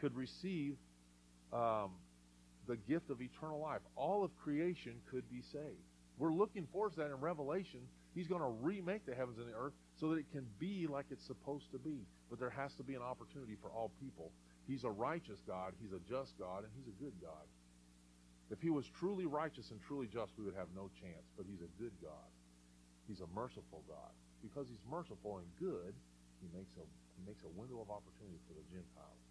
could 0.00 0.14
receive 0.16 0.76
um, 1.52 1.90
the 2.66 2.76
gift 2.88 3.10
of 3.10 3.20
eternal 3.20 3.60
life. 3.60 3.80
All 3.96 4.24
of 4.24 4.30
creation 4.42 4.94
could 5.10 5.28
be 5.30 5.42
saved. 5.52 5.82
We're 6.18 6.32
looking 6.32 6.66
forward 6.72 6.92
to 6.92 7.00
that 7.00 7.06
in 7.06 7.20
Revelation 7.20 7.80
He's 8.14 8.26
going 8.26 8.42
to 8.42 8.52
remake 8.60 9.06
the 9.06 9.14
heavens 9.14 9.38
and 9.38 9.48
the 9.48 9.56
earth 9.56 9.74
so 9.98 10.10
that 10.10 10.18
it 10.18 10.30
can 10.32 10.46
be 10.58 10.86
like 10.86 11.06
it's 11.10 11.24
supposed 11.24 11.70
to 11.72 11.78
be. 11.78 12.06
But 12.28 12.38
there 12.38 12.50
has 12.50 12.74
to 12.74 12.82
be 12.82 12.94
an 12.94 13.02
opportunity 13.02 13.56
for 13.60 13.70
all 13.70 13.90
people. 14.00 14.32
He's 14.66 14.84
a 14.84 14.90
righteous 14.90 15.38
God, 15.46 15.74
He's 15.80 15.92
a 15.92 16.02
just 16.08 16.38
God, 16.38 16.64
and 16.64 16.72
He's 16.74 16.86
a 16.86 16.96
good 17.02 17.14
God. 17.22 17.46
If 18.50 18.60
He 18.60 18.70
was 18.70 18.86
truly 18.98 19.26
righteous 19.26 19.70
and 19.70 19.80
truly 19.82 20.06
just, 20.06 20.32
we 20.38 20.44
would 20.44 20.58
have 20.58 20.70
no 20.74 20.90
chance. 20.98 21.26
But 21.36 21.46
He's 21.46 21.62
a 21.62 21.70
good 21.80 21.94
God. 22.02 22.30
He's 23.06 23.20
a 23.20 23.30
merciful 23.34 23.82
God. 23.86 24.14
Because 24.42 24.66
He's 24.66 24.82
merciful 24.90 25.38
and 25.38 25.46
good, 25.58 25.94
He 26.42 26.48
makes 26.56 26.74
a, 26.78 26.84
he 27.14 27.22
makes 27.26 27.42
a 27.42 27.52
window 27.58 27.78
of 27.82 27.90
opportunity 27.90 28.38
for 28.46 28.54
the 28.54 28.66
Gentiles. 28.70 29.22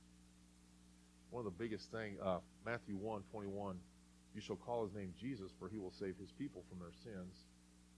One 1.32 1.46
of 1.46 1.52
the 1.52 1.60
biggest 1.60 1.92
thing, 1.92 2.18
uh, 2.24 2.40
Matthew 2.66 2.96
1, 2.98 3.24
21, 3.32 3.76
you 4.34 4.42
shall 4.42 4.56
call 4.56 4.86
his 4.86 4.94
name 4.94 5.14
Jesus, 5.20 5.52
for 5.60 5.70
he 5.70 5.78
will 5.78 5.94
save 5.94 6.16
his 6.20 6.32
people 6.32 6.64
from 6.70 6.80
their 6.80 6.94
sins. 7.04 7.49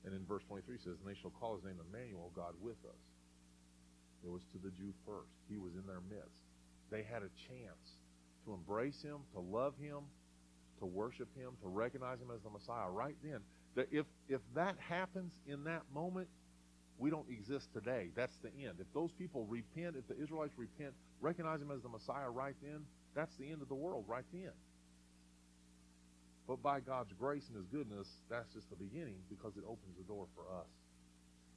And 0.05 0.13
in 0.13 0.25
verse 0.25 0.43
23 0.47 0.77
says, 0.77 0.97
And 0.99 1.07
they 1.07 1.19
shall 1.19 1.31
call 1.31 1.55
his 1.55 1.63
name 1.63 1.77
Emmanuel, 1.77 2.31
God 2.35 2.53
with 2.61 2.79
us. 2.85 3.01
It 4.23 4.29
was 4.29 4.41
to 4.53 4.57
the 4.57 4.69
Jew 4.71 4.93
first. 5.05 5.33
He 5.49 5.57
was 5.57 5.73
in 5.73 5.85
their 5.85 6.01
midst. 6.09 6.41
They 6.89 7.03
had 7.03 7.23
a 7.23 7.31
chance 7.49 7.97
to 8.45 8.53
embrace 8.53 9.01
him, 9.01 9.17
to 9.33 9.39
love 9.39 9.73
him, 9.81 10.01
to 10.79 10.85
worship 10.85 11.29
him, 11.37 11.51
to 11.61 11.67
recognize 11.67 12.19
him 12.19 12.29
as 12.33 12.41
the 12.41 12.49
Messiah 12.49 12.89
right 12.89 13.15
then. 13.23 13.39
If, 13.91 14.05
if 14.27 14.41
that 14.55 14.75
happens 14.89 15.31
in 15.47 15.63
that 15.65 15.83
moment, 15.93 16.27
we 16.97 17.09
don't 17.09 17.29
exist 17.29 17.69
today. 17.73 18.09
That's 18.15 18.35
the 18.43 18.49
end. 18.63 18.77
If 18.79 18.87
those 18.93 19.11
people 19.11 19.45
repent, 19.45 19.95
if 19.97 20.07
the 20.07 20.21
Israelites 20.21 20.53
repent, 20.57 20.93
recognize 21.21 21.61
him 21.61 21.71
as 21.71 21.81
the 21.81 21.89
Messiah 21.89 22.29
right 22.29 22.55
then, 22.61 22.81
that's 23.15 23.35
the 23.37 23.49
end 23.49 23.61
of 23.61 23.69
the 23.69 23.75
world 23.75 24.05
right 24.07 24.25
then. 24.33 24.51
But 26.51 26.61
by 26.61 26.81
God's 26.81 27.13
grace 27.13 27.47
and 27.47 27.55
his 27.55 27.65
goodness, 27.67 28.09
that's 28.29 28.51
just 28.53 28.69
the 28.69 28.75
beginning 28.75 29.15
because 29.29 29.55
it 29.55 29.63
opens 29.65 29.95
the 29.95 30.03
door 30.03 30.27
for 30.35 30.41
us. 30.59 30.67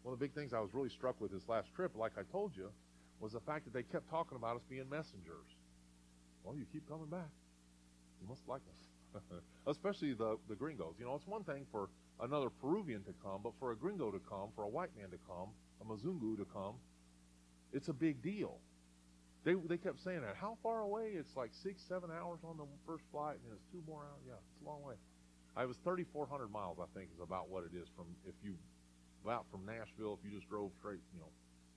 One 0.04 0.12
of 0.12 0.20
the 0.20 0.24
big 0.24 0.36
things 0.36 0.52
I 0.54 0.60
was 0.60 0.72
really 0.72 0.88
struck 0.88 1.20
with 1.20 1.32
this 1.32 1.48
last 1.48 1.74
trip, 1.74 1.96
like 1.96 2.12
I 2.16 2.22
told 2.30 2.56
you, 2.56 2.70
was 3.18 3.32
the 3.32 3.40
fact 3.40 3.64
that 3.64 3.74
they 3.74 3.82
kept 3.82 4.08
talking 4.08 4.36
about 4.36 4.54
us 4.54 4.62
being 4.70 4.88
messengers. 4.88 5.50
Well, 6.44 6.54
you 6.54 6.64
keep 6.72 6.88
coming 6.88 7.08
back. 7.08 7.26
You 8.22 8.28
must 8.28 8.46
like 8.46 8.60
us. 8.70 9.20
Especially 9.66 10.12
the, 10.12 10.38
the 10.48 10.54
gringos. 10.54 10.94
You 11.00 11.06
know, 11.06 11.16
it's 11.16 11.26
one 11.26 11.42
thing 11.42 11.66
for 11.72 11.88
another 12.20 12.48
Peruvian 12.48 13.02
to 13.02 13.14
come, 13.20 13.40
but 13.42 13.54
for 13.58 13.72
a 13.72 13.76
gringo 13.76 14.12
to 14.12 14.20
come, 14.20 14.50
for 14.54 14.62
a 14.62 14.68
white 14.68 14.96
man 14.96 15.10
to 15.10 15.18
come, 15.26 15.48
a 15.80 15.84
Mzungu 15.84 16.36
to 16.36 16.46
come, 16.52 16.74
it's 17.72 17.88
a 17.88 17.92
big 17.92 18.22
deal. 18.22 18.58
They, 19.44 19.54
they 19.54 19.76
kept 19.76 20.02
saying 20.02 20.22
that. 20.22 20.36
How 20.40 20.56
far 20.62 20.80
away? 20.80 21.12
It's 21.14 21.36
like 21.36 21.50
six, 21.52 21.82
seven 21.86 22.10
hours 22.10 22.40
on 22.44 22.56
the 22.56 22.64
first 22.86 23.04
flight, 23.12 23.36
and 23.36 23.44
then 23.44 23.56
it's 23.60 23.68
two 23.70 23.82
more 23.86 24.08
hours. 24.08 24.24
Yeah, 24.26 24.40
it's 24.40 24.64
a 24.64 24.68
long 24.68 24.82
way. 24.82 24.94
I 25.56 25.66
was 25.66 25.76
3,400 25.84 26.48
miles, 26.48 26.78
I 26.80 26.88
think, 26.96 27.10
is 27.14 27.20
about 27.22 27.48
what 27.48 27.62
it 27.62 27.76
is 27.76 27.88
from 27.94 28.06
if 28.26 28.34
you 28.42 28.56
about 29.22 29.46
from 29.50 29.64
Nashville. 29.64 30.18
If 30.18 30.24
you 30.24 30.36
just 30.36 30.48
drove 30.48 30.72
straight, 30.78 31.00
you 31.12 31.20
know, 31.20 31.30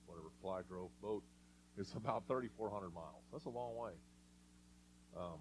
whatever 0.06 0.28
fly, 0.40 0.60
drove, 0.68 0.90
boat, 1.00 1.22
it's 1.76 1.92
about 1.96 2.24
3,400 2.26 2.90
miles. 2.92 3.22
That's 3.32 3.44
a 3.44 3.50
long 3.50 3.76
way. 3.76 3.92
Um, 5.16 5.40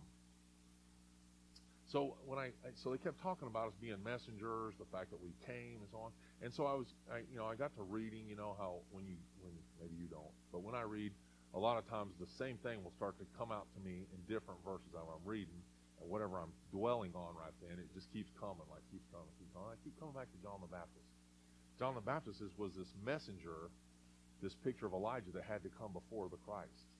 so 1.87 2.15
when 2.25 2.37
I, 2.37 2.51
I, 2.67 2.75
so 2.75 2.91
they 2.91 2.97
kept 2.97 3.21
talking 3.21 3.47
about 3.47 3.67
us 3.69 3.73
being 3.79 3.95
messengers, 4.03 4.75
the 4.77 4.85
fact 4.91 5.09
that 5.11 5.21
we 5.21 5.31
came 5.45 5.79
and 5.79 5.89
so 5.89 5.97
on. 5.99 6.11
And 6.41 6.53
so 6.53 6.65
I 6.65 6.73
was, 6.73 6.87
I, 7.11 7.19
you 7.31 7.37
know, 7.37 7.45
I 7.45 7.55
got 7.55 7.75
to 7.77 7.83
reading. 7.83 8.27
You 8.27 8.35
know 8.35 8.55
how 8.59 8.83
when 8.91 9.05
you, 9.05 9.15
when 9.41 9.53
maybe 9.79 9.95
you 9.95 10.07
don't, 10.07 10.35
but 10.51 10.63
when 10.63 10.75
I 10.75 10.81
read, 10.81 11.13
a 11.57 11.59
lot 11.59 11.81
of 11.81 11.89
times 11.89 12.13
the 12.21 12.29
same 12.37 12.61
thing 12.61 12.85
will 12.85 12.93
start 12.93 13.17
to 13.17 13.25
come 13.33 13.49
out 13.49 13.65
to 13.73 13.81
me 13.81 14.05
in 14.13 14.19
different 14.29 14.61
verses 14.61 14.93
that 14.93 15.01
I'm 15.01 15.25
reading, 15.25 15.57
and 15.97 16.05
whatever 16.05 16.37
I'm 16.37 16.53
dwelling 16.69 17.17
on 17.17 17.33
right 17.33 17.57
then, 17.65 17.81
it 17.81 17.89
just 17.97 18.13
keeps 18.13 18.29
coming, 18.37 18.61
like 18.69 18.85
keeps 18.93 19.09
coming, 19.09 19.25
keeps 19.41 19.49
coming. 19.57 19.73
I 19.73 19.77
keep 19.81 19.97
coming 19.97 20.13
back 20.13 20.29
to 20.29 20.39
John 20.45 20.61
the 20.61 20.69
Baptist. 20.69 21.09
John 21.81 21.97
the 21.97 22.05
Baptist 22.05 22.45
is, 22.45 22.53
was 22.61 22.77
this 22.77 22.93
messenger, 23.01 23.73
this 24.37 24.53
picture 24.61 24.85
of 24.85 24.93
Elijah 24.93 25.33
that 25.33 25.49
had 25.49 25.65
to 25.65 25.73
come 25.73 25.97
before 25.97 26.29
the 26.29 26.37
Christ. 26.45 26.93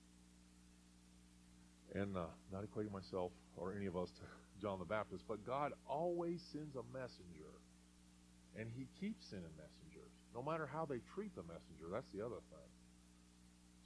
And 1.94 2.18
uh, 2.18 2.26
not 2.50 2.66
equating 2.66 2.90
myself 2.90 3.30
or 3.54 3.78
any 3.78 3.86
of 3.86 3.94
us 3.94 4.10
to 4.18 4.26
John 4.60 4.82
the 4.82 4.90
Baptist, 4.90 5.22
but 5.30 5.46
God 5.46 5.70
always 5.86 6.42
sends 6.50 6.74
a 6.74 6.82
messenger, 6.90 7.54
and 8.58 8.66
He 8.74 8.90
keeps 8.98 9.22
sending 9.30 9.54
messengers, 9.54 10.10
no 10.34 10.42
matter 10.42 10.66
how 10.66 10.82
they 10.82 10.98
treat 11.14 11.30
the 11.38 11.46
messenger. 11.46 11.94
That's 11.94 12.10
the 12.10 12.26
other 12.26 12.42
thing. 12.50 12.67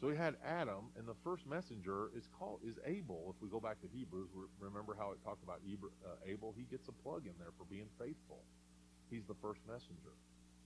So 0.02 0.10
he 0.10 0.18
had 0.18 0.34
Adam, 0.42 0.90
and 0.98 1.06
the 1.06 1.14
first 1.22 1.46
messenger 1.46 2.10
is 2.10 2.26
called 2.34 2.58
is 2.66 2.74
Abel. 2.82 3.30
If 3.30 3.38
we 3.38 3.46
go 3.46 3.62
back 3.62 3.78
to 3.86 3.88
Hebrews, 3.94 4.34
remember 4.58 4.98
how 4.98 5.14
it 5.14 5.22
talked 5.22 5.46
about 5.46 5.62
uh, 5.62 6.18
Abel? 6.26 6.50
He 6.58 6.66
gets 6.66 6.90
a 6.90 6.96
plug 7.06 7.30
in 7.30 7.38
there 7.38 7.54
for 7.54 7.62
being 7.70 7.86
faithful. 8.02 8.42
He's 9.14 9.22
the 9.30 9.38
first 9.38 9.62
messenger. 9.62 10.10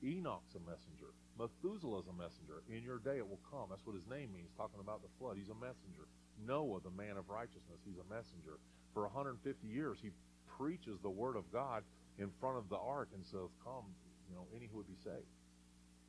Enoch's 0.01 0.57
a 0.57 0.63
messenger. 0.65 1.13
Methuselah's 1.37 2.09
a 2.09 2.17
messenger. 2.17 2.65
In 2.73 2.81
your 2.81 2.97
day 2.97 3.21
it 3.21 3.29
will 3.29 3.45
come. 3.53 3.69
That's 3.69 3.85
what 3.85 3.93
his 3.93 4.09
name 4.09 4.33
means, 4.33 4.57
talking 4.57 4.81
about 4.81 5.05
the 5.05 5.13
flood. 5.21 5.37
He's 5.37 5.53
a 5.53 5.61
messenger. 5.61 6.09
Noah, 6.41 6.81
the 6.81 6.97
man 6.97 7.21
of 7.21 7.29
righteousness, 7.29 7.85
he's 7.85 8.01
a 8.01 8.09
messenger. 8.09 8.57
For 8.97 9.05
150 9.05 9.45
years, 9.69 10.01
he 10.01 10.17
preaches 10.49 10.97
the 11.05 11.13
word 11.13 11.37
of 11.37 11.45
God 11.53 11.85
in 12.17 12.33
front 12.41 12.57
of 12.57 12.73
the 12.73 12.81
ark 12.81 13.13
and 13.13 13.21
says, 13.21 13.53
Come, 13.61 13.85
you 14.33 14.37
know, 14.41 14.49
any 14.57 14.65
who 14.73 14.81
would 14.81 14.89
be 14.89 14.97
saved. 14.97 15.29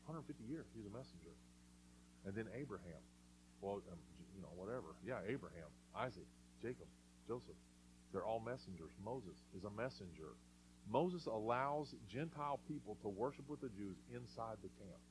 150 0.08 0.32
years, 0.48 0.72
he's 0.72 0.88
a 0.88 0.96
messenger. 0.96 1.36
And 2.24 2.32
then 2.32 2.48
Abraham 2.56 3.04
well, 3.62 3.82
um, 3.92 3.98
you 4.36 4.42
know, 4.42 4.52
whatever. 4.56 4.96
Yeah, 5.06 5.20
Abraham, 5.28 5.70
Isaac, 5.96 6.28
Jacob, 6.62 6.88
Joseph. 7.28 7.58
They're 8.14 8.26
all 8.26 8.40
messengers. 8.40 8.92
Moses 9.04 9.38
is 9.56 9.64
a 9.64 9.72
messenger. 9.72 10.36
Moses 10.90 11.26
allows 11.26 11.94
Gentile 12.10 12.60
people 12.68 12.98
to 13.02 13.10
worship 13.10 13.50
with 13.50 13.62
the 13.62 13.70
Jews 13.70 13.98
inside 14.14 14.58
the 14.64 14.70
camp. 14.80 15.02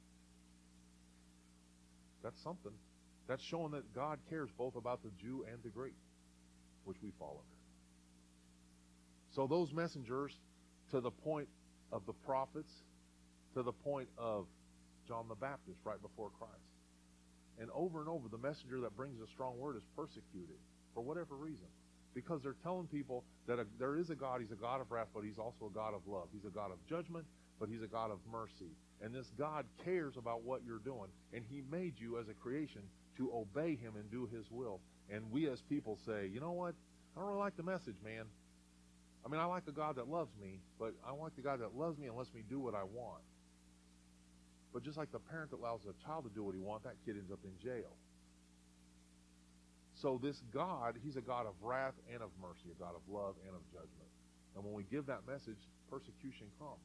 That's 2.23 2.43
something. 2.43 2.73
That's 3.29 3.43
showing 3.43 3.73
that 3.73 3.95
God 3.95 4.19
cares 4.31 4.49
both 4.57 4.77
about 4.77 5.03
the 5.03 5.11
Jew 5.21 5.45
and 5.51 5.63
the 5.63 5.69
Greek, 5.69 5.97
which 6.85 6.97
we 7.03 7.11
fall 7.19 7.43
under. 7.43 7.57
So 9.35 9.47
those 9.47 9.73
messengers, 9.73 10.33
to 10.93 11.01
the 11.01 11.11
point 11.11 11.49
of 11.93 12.07
the 12.07 12.13
prophets, 12.13 12.73
to 13.55 13.63
the 13.63 13.73
point 13.73 14.09
of 14.17 14.47
John 15.07 15.27
the 15.29 15.35
Baptist 15.35 15.79
right 15.85 16.01
before 16.01 16.31
Christ. 16.39 16.76
And 17.59 17.71
over 17.75 18.01
and 18.01 18.09
over, 18.09 18.29
the 18.29 18.39
messenger 18.39 18.81
that 18.81 18.97
brings 18.97 19.21
a 19.21 19.27
strong 19.27 19.59
word 19.59 19.77
is 19.77 19.85
persecuted 19.97 20.57
for 20.95 21.03
whatever 21.03 21.35
reason. 21.35 21.67
Because 22.15 22.43
they're 22.43 22.57
telling 22.63 22.87
people 22.87 23.25
that 23.47 23.59
a, 23.59 23.67
there 23.79 23.97
is 23.97 24.11
a 24.11 24.15
God, 24.15 24.41
he's 24.41 24.53
a 24.53 24.61
God 24.61 24.81
of 24.81 24.91
wrath, 24.91 25.09
but 25.15 25.25
he's 25.25 25.39
also 25.39 25.67
a 25.67 25.75
God 25.75 25.95
of 25.95 26.01
love. 26.07 26.29
He's 26.33 26.45
a 26.45 26.55
God 26.55 26.71
of 26.71 26.79
judgment, 26.89 27.27
but 27.61 27.69
he's 27.69 27.83
a 27.83 27.87
God 27.87 28.11
of 28.11 28.19
mercy. 28.31 28.73
And 29.03 29.15
this 29.15 29.31
God 29.39 29.67
cares 29.85 30.17
about 30.17 30.43
what 30.43 30.63
you're 30.67 30.79
doing. 30.79 31.09
And 31.33 31.45
he 31.49 31.63
made 31.71 31.95
you 31.99 32.19
as 32.19 32.29
a 32.29 32.35
creation 32.35 32.83
to 33.19 33.31
obey 33.35 33.77
him 33.77 33.95
and 33.97 34.11
do 34.11 34.29
his 34.35 34.51
will. 34.51 34.81
And 35.11 35.31
we 35.31 35.49
as 35.49 35.61
people 35.63 35.99
say, 36.07 36.31
you 36.33 36.41
know 36.41 36.53
what? 36.53 36.75
I 37.17 37.21
don't 37.21 37.29
really 37.29 37.41
like 37.41 37.57
the 37.57 37.63
message, 37.63 37.97
man. 38.05 38.25
I 39.25 39.29
mean, 39.29 39.41
I 39.41 39.45
like 39.45 39.65
a 39.69 39.73
God 39.73 39.97
that 39.97 40.09
loves 40.09 40.31
me, 40.41 40.61
but 40.79 40.95
I 41.07 41.13
like 41.13 41.35
the 41.35 41.43
God 41.43 41.61
that 41.61 41.77
loves 41.77 41.99
me 41.99 42.07
and 42.07 42.17
lets 42.17 42.33
me 42.33 42.43
do 42.49 42.61
what 42.61 42.75
I 42.75 42.85
want. 42.85 43.23
But 44.77 44.85
just 44.85 44.99
like 44.99 45.11
the 45.11 45.19
parent 45.19 45.53
that 45.53 45.57
allows 45.57 45.81
a 45.89 45.97
child 46.05 46.25
to 46.25 46.31
do 46.37 46.45
what 46.45 46.55
he 46.55 46.61
wants, 46.61 46.85
that 46.85 46.97
kid 47.07 47.17
ends 47.17 47.33
up 47.33 47.39
in 47.45 47.53
jail. 47.65 47.97
So 49.95 50.21
this 50.23 50.43
God, 50.53 50.99
he's 51.03 51.17
a 51.17 51.23
God 51.23 51.47
of 51.47 51.55
wrath 51.63 51.95
and 52.13 52.21
of 52.21 52.29
mercy, 52.43 52.69
a 52.71 52.79
God 52.79 52.93
of 52.95 53.01
love 53.09 53.37
and 53.47 53.57
of 53.57 53.63
judgment. 53.73 54.11
And 54.55 54.63
when 54.63 54.75
we 54.75 54.85
give 54.85 55.07
that 55.07 55.27
message, 55.27 55.57
persecution 55.91 56.49
comes. 56.59 56.85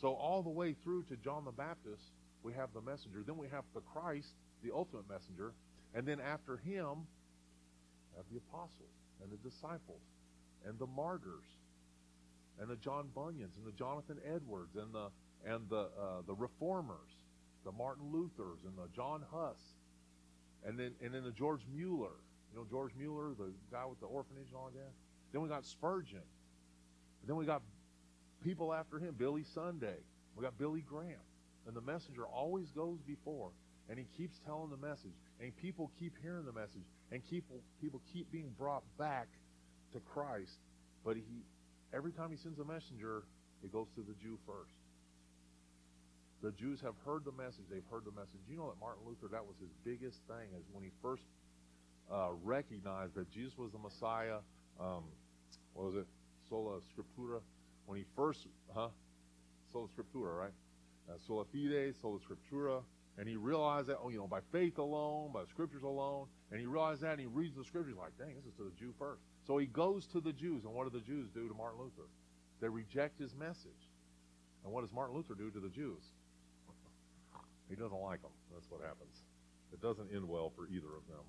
So 0.00 0.12
all 0.14 0.44
the 0.44 0.50
way 0.50 0.76
through 0.84 1.06
to 1.10 1.16
John 1.16 1.44
the 1.44 1.50
Baptist, 1.50 2.12
we 2.44 2.52
have 2.52 2.68
the 2.72 2.80
messenger. 2.80 3.24
Then 3.26 3.36
we 3.36 3.48
have 3.48 3.64
the 3.74 3.80
Christ, 3.80 4.34
the 4.62 4.70
ultimate 4.72 5.10
messenger. 5.10 5.54
And 5.92 6.06
then 6.06 6.20
after 6.20 6.58
him, 6.58 7.02
have 8.14 8.26
the 8.30 8.38
apostles 8.38 8.94
and 9.20 9.32
the 9.32 9.38
disciples 9.38 10.06
and 10.64 10.78
the 10.78 10.86
martyrs 10.86 11.50
and 12.60 12.70
the 12.70 12.76
John 12.76 13.08
Bunyans 13.12 13.56
and 13.58 13.66
the 13.66 13.76
Jonathan 13.76 14.18
Edwards 14.24 14.76
and 14.76 14.94
the 14.94 15.08
and 15.44 15.68
the 15.68 15.90
uh, 16.00 16.22
the 16.26 16.34
reformers 16.34 17.10
the 17.64 17.72
Martin 17.72 18.04
Luthers 18.12 18.64
and 18.64 18.76
the 18.76 18.88
John 18.94 19.22
Huss, 19.32 19.58
and 20.64 20.78
then 20.78 20.92
and 21.02 21.14
then 21.14 21.24
the 21.24 21.32
George 21.32 21.60
Mueller. 21.74 22.16
You 22.52 22.60
know 22.60 22.66
George 22.70 22.92
Mueller, 22.96 23.34
the 23.36 23.52
guy 23.72 23.84
with 23.86 24.00
the 24.00 24.06
orphanage 24.06 24.46
and 24.48 24.56
all 24.56 24.70
that. 24.74 24.92
Then 25.32 25.42
we 25.42 25.48
got 25.48 25.64
Spurgeon. 25.64 26.22
And 27.20 27.28
then 27.28 27.36
we 27.36 27.46
got 27.46 27.62
people 28.44 28.72
after 28.72 28.98
him, 28.98 29.14
Billy 29.18 29.42
Sunday. 29.54 29.96
We 30.36 30.42
got 30.42 30.56
Billy 30.58 30.84
Graham. 30.86 31.24
And 31.66 31.74
the 31.74 31.80
messenger 31.80 32.24
always 32.24 32.70
goes 32.70 33.00
before, 33.06 33.50
and 33.88 33.98
he 33.98 34.06
keeps 34.16 34.38
telling 34.46 34.70
the 34.70 34.76
message, 34.76 35.14
and 35.40 35.56
people 35.56 35.90
keep 35.98 36.12
hearing 36.22 36.44
the 36.44 36.52
message, 36.52 36.84
and 37.10 37.26
people 37.30 37.56
people 37.80 38.00
keep 38.12 38.30
being 38.30 38.52
brought 38.58 38.84
back 38.98 39.28
to 39.92 40.00
Christ. 40.00 40.58
But 41.04 41.16
he, 41.16 41.42
every 41.94 42.12
time 42.12 42.30
he 42.30 42.36
sends 42.36 42.58
a 42.58 42.64
messenger, 42.64 43.22
it 43.62 43.72
goes 43.72 43.88
to 43.96 44.02
the 44.02 44.14
Jew 44.22 44.38
first. 44.46 44.74
The 46.44 46.52
Jews 46.52 46.78
have 46.82 46.92
heard 47.06 47.24
the 47.24 47.32
message. 47.32 47.64
They've 47.70 47.88
heard 47.90 48.04
the 48.04 48.12
message. 48.12 48.44
You 48.46 48.58
know 48.58 48.68
that 48.68 48.78
Martin 48.78 49.00
Luther, 49.06 49.28
that 49.32 49.42
was 49.42 49.56
his 49.58 49.70
biggest 49.82 50.20
thing, 50.28 50.52
is 50.60 50.66
when 50.70 50.84
he 50.84 50.90
first 51.00 51.24
uh, 52.12 52.32
recognized 52.42 53.14
that 53.14 53.30
Jesus 53.30 53.56
was 53.56 53.72
the 53.72 53.78
Messiah. 53.78 54.44
Um, 54.78 55.04
what 55.72 55.86
was 55.86 55.94
it? 55.94 56.06
Sola 56.46 56.80
Scriptura. 56.92 57.40
When 57.86 57.98
he 57.98 58.04
first, 58.14 58.46
huh? 58.74 58.88
Sola 59.72 59.88
Scriptura, 59.88 60.38
right? 60.38 60.52
Uh, 61.08 61.14
sola 61.26 61.46
fide, 61.46 61.94
sola 62.02 62.18
Scriptura. 62.18 62.82
And 63.16 63.26
he 63.26 63.36
realized 63.36 63.86
that, 63.86 63.96
oh, 64.02 64.10
you 64.10 64.18
know, 64.18 64.26
by 64.26 64.40
faith 64.52 64.76
alone, 64.76 65.30
by 65.32 65.44
scriptures 65.48 65.82
alone. 65.82 66.26
And 66.50 66.60
he 66.60 66.66
realized 66.66 67.00
that, 67.02 67.12
and 67.12 67.20
he 67.20 67.26
reads 67.26 67.56
the 67.56 67.64
scriptures 67.64 67.96
like, 67.98 68.18
dang, 68.18 68.34
this 68.34 68.44
is 68.44 68.52
to 68.58 68.64
the 68.64 68.76
Jew 68.78 68.92
first. 68.98 69.22
So 69.46 69.56
he 69.56 69.66
goes 69.66 70.06
to 70.08 70.20
the 70.20 70.32
Jews, 70.32 70.64
and 70.64 70.74
what 70.74 70.84
do 70.84 70.98
the 70.98 71.04
Jews 71.04 71.30
do 71.32 71.48
to 71.48 71.54
Martin 71.54 71.80
Luther? 71.80 72.08
They 72.60 72.68
reject 72.68 73.18
his 73.18 73.34
message. 73.34 73.88
And 74.62 74.72
what 74.72 74.82
does 74.82 74.92
Martin 74.92 75.16
Luther 75.16 75.34
do 75.34 75.50
to 75.50 75.60
the 75.60 75.70
Jews? 75.70 76.02
He 77.68 77.74
doesn't 77.74 78.00
like 78.00 78.20
them. 78.20 78.34
That's 78.52 78.68
what 78.68 78.84
happens. 78.84 79.24
It 79.72 79.80
doesn't 79.80 80.12
end 80.12 80.28
well 80.28 80.52
for 80.54 80.68
either 80.68 80.92
of 80.94 81.04
them. 81.08 81.24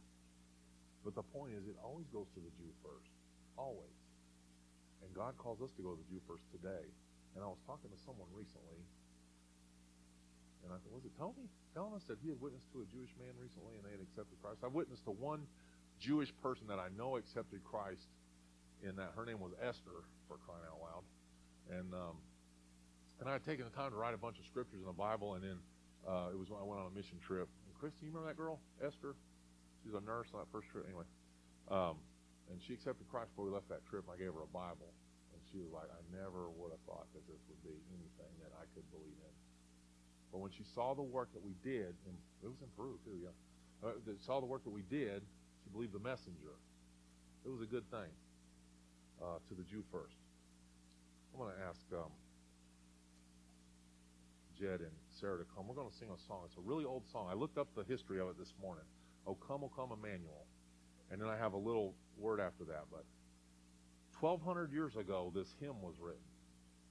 But 1.04 1.16
the 1.16 1.24
point 1.24 1.54
is, 1.54 1.66
it 1.68 1.78
always 1.82 2.10
goes 2.10 2.28
to 2.34 2.42
the 2.42 2.52
Jew 2.58 2.70
first. 2.82 3.10
Always. 3.58 3.96
And 5.06 5.14
God 5.14 5.38
calls 5.38 5.62
us 5.62 5.72
to 5.78 5.82
go 5.82 5.94
to 5.94 6.00
the 6.02 6.10
Jew 6.10 6.22
first 6.28 6.44
today. 6.52 6.90
And 7.38 7.44
I 7.44 7.48
was 7.48 7.62
talking 7.68 7.92
to 7.92 8.00
someone 8.04 8.28
recently, 8.34 8.82
and 10.64 10.74
I 10.74 10.82
thought, 10.82 10.96
was 10.98 11.06
it 11.06 11.14
Tony? 11.20 11.46
Telling 11.78 11.94
us 11.94 12.04
that 12.10 12.18
he 12.24 12.34
had 12.34 12.42
witnessed 12.42 12.72
to 12.74 12.82
a 12.82 12.88
Jewish 12.90 13.14
man 13.22 13.38
recently 13.38 13.78
and 13.78 13.86
they 13.86 13.94
had 13.94 14.02
accepted 14.02 14.40
Christ. 14.42 14.66
I 14.66 14.72
witnessed 14.72 15.06
to 15.06 15.14
one 15.14 15.46
Jewish 16.02 16.34
person 16.42 16.66
that 16.74 16.80
I 16.82 16.90
know 16.98 17.22
accepted 17.22 17.62
Christ 17.62 18.10
in 18.82 18.96
that. 18.98 19.14
Her 19.14 19.26
name 19.26 19.38
was 19.38 19.54
Esther, 19.62 20.10
for 20.28 20.38
crying 20.42 20.66
out 20.66 20.82
loud. 20.82 21.06
And 21.70 21.94
um, 21.94 22.18
and 23.20 23.30
I 23.30 23.34
had 23.34 23.46
taken 23.46 23.66
the 23.66 23.76
time 23.76 23.92
to 23.92 23.98
write 23.98 24.14
a 24.14 24.18
bunch 24.18 24.40
of 24.40 24.46
scriptures 24.46 24.82
in 24.82 24.86
the 24.86 24.98
Bible, 24.98 25.36
and 25.36 25.44
then 25.44 25.58
Uh, 26.06 26.30
it 26.30 26.38
was 26.38 26.54
when 26.54 26.62
I 26.62 26.66
went 26.66 26.80
on 26.80 26.88
a 26.88 26.96
mission 26.96 27.18
trip. 27.18 27.50
And 27.66 27.74
Christy, 27.74 28.06
you 28.06 28.14
remember 28.14 28.30
that 28.30 28.38
girl, 28.38 28.62
Esther? 28.78 29.18
She 29.82 29.90
was 29.90 29.98
a 29.98 30.06
nurse 30.06 30.30
on 30.34 30.46
that 30.46 30.50
first 30.54 30.70
trip. 30.70 30.86
Anyway, 30.86 31.06
um, 31.70 31.98
and 32.50 32.62
she 32.62 32.78
accepted 32.78 33.10
Christ 33.10 33.34
before 33.34 33.50
we 33.50 33.54
left 33.54 33.70
that 33.70 33.82
trip. 33.90 34.06
I 34.06 34.18
gave 34.18 34.34
her 34.34 34.46
a 34.46 34.54
Bible, 34.54 34.94
and 35.34 35.42
she 35.50 35.58
was 35.58 35.74
like, 35.74 35.90
"I 35.90 36.02
never 36.14 36.50
would 36.54 36.70
have 36.74 36.82
thought 36.86 37.10
that 37.14 37.26
this 37.26 37.42
would 37.50 37.62
be 37.66 37.78
anything 37.90 38.34
that 38.42 38.54
I 38.54 38.70
could 38.78 38.86
believe 38.94 39.18
in." 39.18 39.34
But 40.32 40.46
when 40.46 40.52
she 40.52 40.64
saw 40.64 40.94
the 40.94 41.06
work 41.06 41.34
that 41.34 41.42
we 41.42 41.54
did, 41.62 41.98
and 42.06 42.16
it 42.42 42.50
was 42.50 42.62
in 42.62 42.70
Peru 42.78 42.98
too, 43.06 43.18
yeah, 43.18 43.34
uh, 43.82 43.94
saw 44.22 44.40
the 44.40 44.46
work 44.46 44.64
that 44.64 44.74
we 44.74 44.82
did, 44.90 45.26
she 45.64 45.70
believed 45.70 45.94
the 45.94 46.02
messenger. 46.06 46.58
It 47.46 47.50
was 47.50 47.62
a 47.62 47.70
good 47.70 47.90
thing 47.90 48.10
uh, 49.22 49.38
to 49.48 49.54
the 49.54 49.64
Jew 49.64 49.84
first. 49.92 50.18
I'm 51.34 51.40
going 51.40 51.54
to 51.54 51.62
ask 51.62 51.82
um, 51.94 52.12
Jed 54.58 54.82
and 54.82 54.96
Sarah 55.20 55.38
to 55.38 55.46
come. 55.56 55.68
We're 55.68 55.76
going 55.76 55.90
to 55.90 55.96
sing 55.96 56.10
a 56.10 56.20
song. 56.28 56.42
It's 56.46 56.58
a 56.58 56.62
really 56.62 56.86
old 56.86 57.04
song. 57.12 57.28
I 57.30 57.36
looked 57.36 57.58
up 57.58 57.68
the 57.76 57.84
history 57.84 58.20
of 58.20 58.30
it 58.30 58.38
this 58.38 58.54
morning. 58.62 58.86
Oh, 59.28 59.36
come, 59.36 59.64
oh, 59.64 59.72
come, 59.76 59.92
Emmanuel. 59.92 60.46
And 61.12 61.22
then 61.22 61.30
I 61.30 61.38
have 61.38 61.54
a 61.54 61.58
little 61.58 61.94
word 62.18 62.40
after 62.40 62.64
that. 62.66 62.86
But 62.92 63.06
1,200 64.20 64.72
years 64.72 64.96
ago, 64.96 65.32
this 65.34 65.48
hymn 65.60 65.82
was 65.82 65.96
written. 66.00 66.22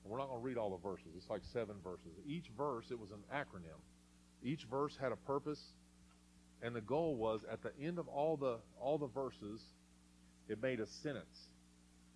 And 0.02 0.12
we're 0.12 0.18
not 0.18 0.28
going 0.28 0.40
to 0.40 0.44
read 0.44 0.56
all 0.56 0.70
the 0.70 0.82
verses. 0.82 1.08
It's 1.16 1.30
like 1.30 1.42
seven 1.52 1.76
verses. 1.82 2.12
Each 2.26 2.46
verse, 2.56 2.86
it 2.90 2.98
was 2.98 3.10
an 3.10 3.24
acronym. 3.34 3.80
Each 4.42 4.64
verse 4.70 4.96
had 5.00 5.10
a 5.10 5.16
purpose, 5.16 5.60
and 6.62 6.76
the 6.76 6.82
goal 6.82 7.16
was 7.16 7.40
at 7.50 7.62
the 7.62 7.72
end 7.82 7.98
of 7.98 8.08
all 8.08 8.36
the 8.36 8.58
all 8.78 8.98
the 8.98 9.06
verses, 9.06 9.62
it 10.48 10.62
made 10.62 10.80
a 10.80 10.86
sentence. 10.86 11.48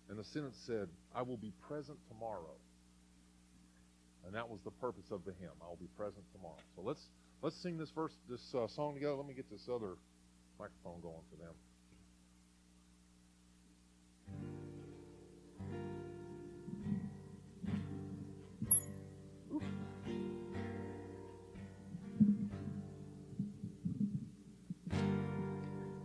And 0.09 0.17
the 0.17 0.23
sentence 0.23 0.57
said, 0.65 0.89
I 1.15 1.23
will 1.23 1.37
be 1.37 1.51
present 1.67 1.97
tomorrow. 2.07 2.55
And 4.25 4.35
that 4.35 4.47
was 4.47 4.61
the 4.61 4.71
purpose 4.71 5.11
of 5.11 5.25
the 5.25 5.33
hymn. 5.39 5.49
I 5.61 5.67
will 5.67 5.77
be 5.79 5.87
present 5.97 6.23
tomorrow. 6.31 6.57
So 6.75 6.81
let's 6.83 7.09
let's 7.41 7.55
sing 7.55 7.77
this 7.77 7.89
verse, 7.89 8.13
this 8.29 8.53
uh, 8.53 8.67
song 8.67 8.93
together. 8.93 9.15
Let 9.15 9.27
me 9.27 9.33
get 9.33 9.49
this 9.49 9.67
other 9.67 9.95
microphone 10.59 11.01
going 11.01 11.23
for 11.29 11.37
them. 11.37 11.53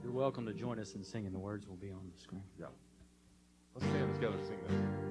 You're 0.02 0.12
welcome 0.12 0.46
to 0.46 0.54
join 0.54 0.78
us 0.78 0.94
in 0.94 1.04
singing. 1.04 1.32
The 1.32 1.38
words 1.38 1.66
will 1.66 1.76
be 1.76 1.90
on 1.90 2.00
the 2.14 2.20
screen. 2.22 2.44
Yeah. 2.58 2.66
Let's 3.74 3.86
stand 3.88 4.14
together 4.14 4.36
and 4.38 4.46
sing 4.46 4.58
this. 4.68 5.03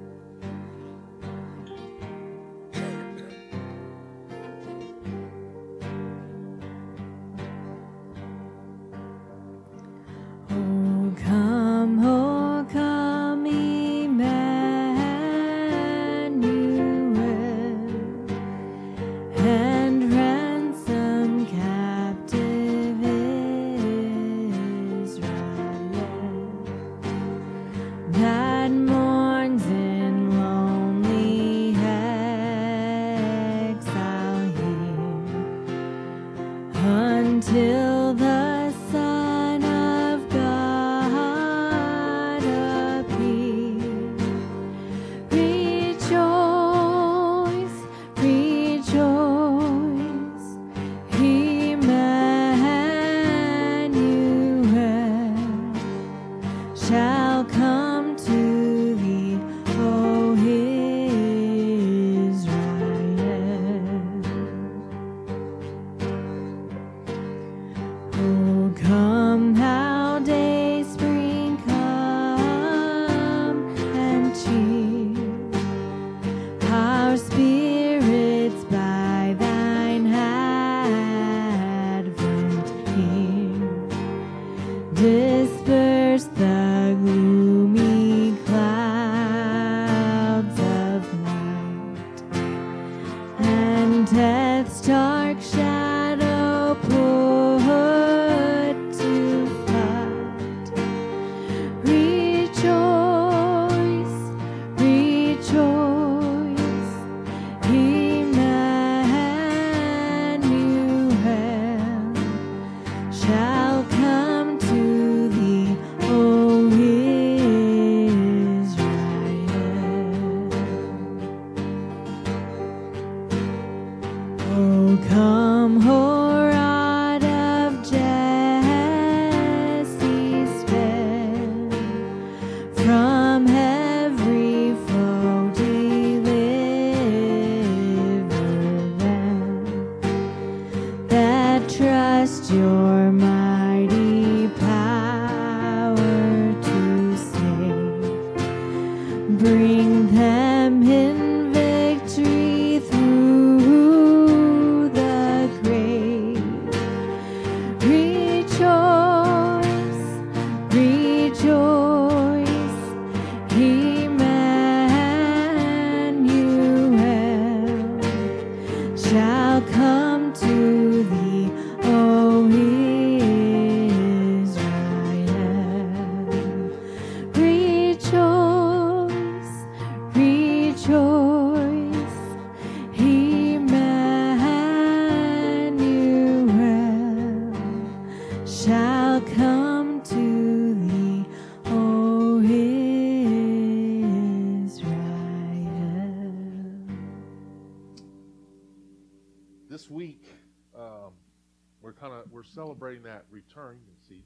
We're 202.32 202.44
celebrating 202.44 203.04
that 203.04 203.24
return. 203.32 203.78
You 203.80 203.86
can 203.86 204.02
see, 204.08 204.24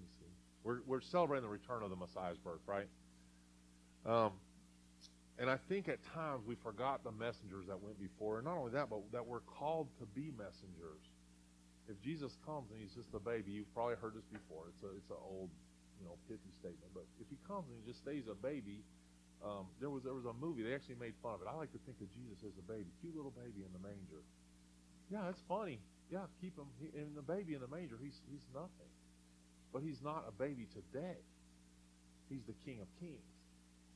me 0.00 0.06
see. 0.18 0.32
We're 0.64 0.80
we're 0.86 1.00
celebrating 1.00 1.44
the 1.44 1.52
return 1.52 1.82
of 1.82 1.90
the 1.90 1.96
Messiah's 1.96 2.38
birth, 2.38 2.60
right? 2.66 2.88
Um, 4.06 4.32
And 5.38 5.50
I 5.50 5.58
think 5.68 5.88
at 5.88 6.00
times 6.14 6.46
we 6.46 6.54
forgot 6.56 7.04
the 7.04 7.12
messengers 7.12 7.66
that 7.68 7.76
went 7.82 8.00
before. 8.00 8.36
And 8.40 8.44
not 8.48 8.56
only 8.56 8.72
that, 8.72 8.88
but 8.88 9.04
that 9.12 9.26
we're 9.26 9.44
called 9.44 9.88
to 10.00 10.06
be 10.16 10.32
messengers. 10.32 11.04
If 11.88 12.00
Jesus 12.00 12.36
comes 12.46 12.70
and 12.72 12.80
he's 12.80 12.94
just 12.96 13.12
a 13.14 13.20
baby, 13.20 13.52
you've 13.52 13.72
probably 13.74 13.96
heard 14.00 14.14
this 14.16 14.24
before. 14.32 14.72
It's 14.72 14.82
a 14.82 14.90
it's 14.96 15.10
an 15.10 15.20
old, 15.20 15.50
you 16.00 16.06
know, 16.08 16.16
pithy 16.26 16.50
statement. 16.58 16.88
But 16.94 17.04
if 17.20 17.28
he 17.28 17.36
comes 17.46 17.68
and 17.68 17.76
he 17.78 17.84
just 17.86 18.00
stays 18.00 18.24
a 18.32 18.34
baby, 18.34 18.80
um, 19.44 19.68
there 19.78 19.90
was 19.90 20.02
there 20.02 20.14
was 20.16 20.24
a 20.24 20.32
movie 20.32 20.62
they 20.64 20.74
actually 20.74 20.98
made 20.98 21.14
fun 21.22 21.36
of 21.36 21.42
it. 21.44 21.48
I 21.52 21.54
like 21.54 21.70
to 21.76 21.82
think 21.84 22.00
of 22.00 22.08
Jesus 22.10 22.40
as 22.42 22.56
a 22.58 22.66
baby, 22.66 22.88
cute 23.04 23.14
little 23.14 23.30
baby 23.36 23.60
in 23.62 23.70
the 23.76 23.82
manger. 23.84 24.24
Yeah, 25.12 25.28
it's 25.28 25.44
funny. 25.46 25.78
Yeah, 26.10 26.26
keep 26.40 26.56
him. 26.56 26.66
He, 26.78 26.94
and 26.98 27.16
the 27.16 27.22
baby 27.22 27.54
in 27.54 27.60
the 27.60 27.68
manger, 27.68 27.98
he's 28.00 28.20
he's 28.30 28.46
nothing, 28.54 28.90
but 29.72 29.82
he's 29.82 30.00
not 30.02 30.24
a 30.28 30.32
baby 30.32 30.68
today. 30.70 31.18
He's 32.28 32.42
the 32.46 32.54
King 32.64 32.80
of 32.80 32.88
Kings, 32.98 33.34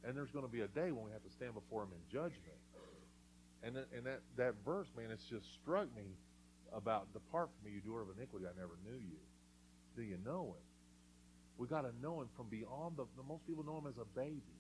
and 0.05 0.17
there's 0.17 0.31
going 0.31 0.45
to 0.45 0.51
be 0.51 0.61
a 0.63 0.71
day 0.71 0.91
when 0.91 1.05
we 1.07 1.13
have 1.13 1.23
to 1.23 1.31
stand 1.31 1.55
before 1.55 1.85
him 1.85 1.91
in 1.95 2.03
judgment. 2.11 2.59
And 3.63 3.77
that, 3.77 3.87
and 3.95 4.07
that 4.07 4.21
that 4.37 4.55
verse, 4.65 4.89
man, 4.97 5.11
it's 5.11 5.27
just 5.27 5.47
struck 5.63 5.87
me 5.95 6.17
about 6.73 7.13
depart 7.13 7.51
from 7.55 7.71
me, 7.71 7.77
you 7.77 7.83
doer 7.83 8.03
of 8.03 8.11
iniquity. 8.17 8.47
I 8.47 8.55
never 8.59 8.79
knew 8.87 8.97
you. 8.99 9.21
Do 9.95 10.03
you 10.03 10.19
know 10.25 10.57
him? 10.57 10.67
We 11.59 11.69
got 11.69 11.83
to 11.83 11.93
know 12.01 12.23
him 12.23 12.33
from 12.37 12.49
beyond 12.49 12.97
the, 12.97 13.05
the. 13.21 13.23
Most 13.23 13.47
people 13.47 13.63
know 13.63 13.77
him 13.79 13.87
as 13.87 13.99
a 14.01 14.09
baby. 14.17 14.57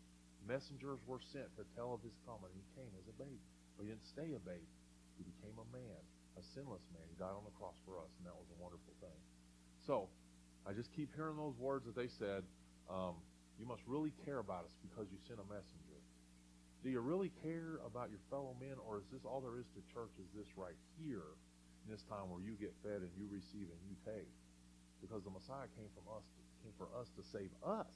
Messengers 0.47 1.01
were 1.07 1.23
sent 1.33 1.49
to 1.57 1.65
tell 1.75 1.95
of 1.97 2.03
his 2.05 2.13
coming. 2.29 2.53
He 2.53 2.65
came 2.77 2.93
as 3.01 3.07
a 3.09 3.17
baby, 3.17 3.41
but 3.77 3.85
he 3.85 3.91
didn't 3.91 4.05
stay 4.05 4.37
a 4.37 4.43
baby. 4.43 4.69
He 5.17 5.25
became 5.25 5.57
a 5.57 5.69
man, 5.73 6.03
a 6.41 6.47
sinless 6.57 6.89
man. 6.97 7.05
He 7.13 7.17
died 7.21 7.37
on 7.37 7.45
the 7.45 7.53
cross 7.61 7.77
for 7.85 8.01
us, 8.01 8.09
and 8.17 8.25
that 8.25 8.35
was 8.35 8.49
a 8.49 8.57
wonderful 8.57 8.97
thing. 9.05 9.21
So, 9.85 10.09
I 10.65 10.73
just 10.73 10.89
keep 10.97 11.13
hearing 11.13 11.37
those 11.37 11.57
words 11.61 11.85
that 11.85 11.97
they 11.97 12.09
said. 12.09 12.49
Um, 12.89 13.21
you 13.61 13.69
must 13.69 13.85
really 13.85 14.17
care 14.25 14.41
about 14.41 14.65
us 14.65 14.73
because 14.81 15.13
you 15.13 15.21
sent 15.29 15.37
a 15.37 15.49
messenger. 15.53 16.01
Do 16.81 16.89
you 16.89 17.05
really 17.05 17.29
care 17.45 17.77
about 17.85 18.09
your 18.09 18.25
fellow 18.33 18.57
men, 18.57 18.81
or 18.81 19.05
is 19.05 19.07
this 19.13 19.29
all 19.29 19.45
there 19.45 19.61
is 19.61 19.69
to 19.77 19.85
church? 19.93 20.17
Is 20.17 20.33
this 20.33 20.49
right 20.57 20.77
here, 20.97 21.37
in 21.85 21.93
this 21.93 22.01
time 22.09 22.33
where 22.33 22.41
you 22.41 22.57
get 22.57 22.73
fed 22.81 23.05
and 23.05 23.13
you 23.21 23.29
receive 23.29 23.69
and 23.69 23.81
you 23.85 23.93
take? 24.01 24.33
Because 25.05 25.21
the 25.29 25.33
Messiah 25.33 25.69
came 25.77 25.93
from 25.93 26.09
us, 26.09 26.25
came 26.65 26.73
for 26.81 26.89
us 26.97 27.13
to 27.21 27.23
save 27.25 27.53
us, 27.61 27.93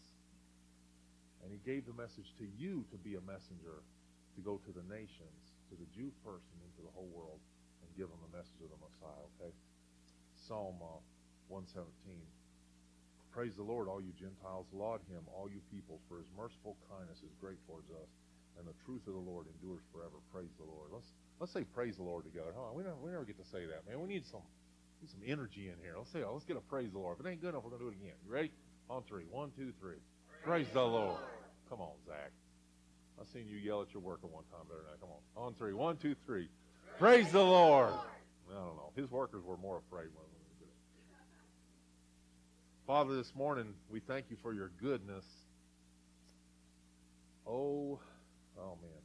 and 1.41 1.49
He 1.49 1.61
gave 1.65 1.89
the 1.89 1.97
message 1.97 2.37
to 2.37 2.45
you 2.61 2.85
to 2.93 3.01
be 3.01 3.17
a 3.17 3.25
messenger, 3.25 3.81
to 4.37 4.41
go 4.45 4.61
to 4.69 4.73
the 4.73 4.85
nations, 4.93 5.57
to 5.73 5.81
the 5.81 5.89
Jew 5.97 6.13
first, 6.21 6.45
and 6.53 6.61
into 6.61 6.85
the 6.85 6.93
whole 6.93 7.09
world, 7.09 7.41
and 7.85 7.93
give 7.95 8.09
them 8.09 8.21
the 8.25 8.33
message 8.33 8.59
of 8.65 8.73
the 8.73 8.81
Messiah. 8.81 9.25
Okay, 9.37 9.53
Psalm 10.49 10.81
uh, 10.81 11.01
117. 11.53 11.85
Praise 13.31 13.59
the 13.59 13.67
Lord, 13.67 13.91
all 13.91 14.01
you 14.01 14.15
Gentiles. 14.15 14.71
Laud 14.73 15.03
him, 15.11 15.27
all 15.35 15.51
you 15.51 15.59
peoples, 15.69 16.01
for 16.09 16.23
his 16.23 16.31
merciful 16.39 16.79
kindness 16.87 17.21
is 17.21 17.35
great 17.43 17.59
towards 17.67 17.91
us, 17.91 18.09
and 18.57 18.65
the 18.65 18.77
truth 18.87 19.03
of 19.11 19.15
the 19.19 19.27
Lord 19.27 19.51
endures 19.51 19.83
forever. 19.91 20.23
Praise 20.31 20.55
the 20.57 20.65
Lord. 20.65 20.95
Let's 20.95 21.11
let's 21.43 21.53
say 21.53 21.67
praise 21.67 21.99
the 21.99 22.07
Lord 22.07 22.25
together. 22.25 22.55
Huh? 22.55 22.73
We 22.73 22.87
never, 22.87 22.97
we 23.03 23.11
never 23.11 23.27
get 23.27 23.37
to 23.43 23.49
say 23.51 23.67
that, 23.67 23.85
man. 23.85 23.99
We 23.99 24.07
need 24.07 24.25
some 24.25 24.47
need 25.03 25.11
some 25.11 25.27
energy 25.27 25.69
in 25.69 25.77
here. 25.83 25.99
Let's 25.99 26.15
say, 26.15 26.23
oh, 26.23 26.33
let's 26.33 26.47
get 26.47 26.57
a 26.57 26.65
praise 26.65 26.95
the 26.95 27.03
Lord. 27.03 27.19
If 27.19 27.27
it 27.27 27.29
ain't 27.29 27.43
good 27.43 27.53
enough, 27.53 27.67
we're 27.67 27.75
gonna 27.75 27.85
do 27.85 27.93
it 27.93 27.99
again. 27.99 28.17
You 28.23 28.31
ready? 28.31 28.55
On 28.89 29.03
three. 29.03 29.27
One, 29.31 29.51
two, 29.57 29.73
three. 29.81 29.99
Praise, 30.45 30.67
the 30.73 30.83
Lord. 30.83 31.19
Come 31.69 31.81
on, 31.81 31.97
Zach. 32.07 32.31
I 33.21 33.25
seen 33.33 33.49
you 33.49 33.57
yell 33.57 33.83
at 33.83 33.93
your 33.95 34.03
worker 34.03 34.27
one 34.27 34.45
time 34.51 34.67
better 34.69 34.83
than 34.83 34.93
that. 34.93 35.01
Come 35.01 35.11
on. 35.11 35.23
On 35.47 35.55
three. 35.55 35.73
One, 35.73 35.97
two, 35.97 36.15
three. 36.27 36.49
Praise 36.99 37.33
the 37.33 37.43
Lord. 37.43 37.93
I 38.51 38.55
don't 38.55 38.77
know. 38.77 38.93
His 38.95 39.11
workers 39.11 39.43
were 39.45 39.57
more 39.57 39.79
afraid 39.79 40.07
when 40.15 40.27
we 40.31 40.39
did 40.61 40.69
it. 40.69 40.79
Father, 42.87 43.17
this 43.17 43.35
morning 43.35 43.75
we 43.91 43.99
thank 43.99 44.27
you 44.31 44.37
for 44.41 44.55
your 44.55 44.71
goodness. 44.81 45.25
Oh, 47.47 47.99
oh 48.57 48.79
man. 48.81 49.03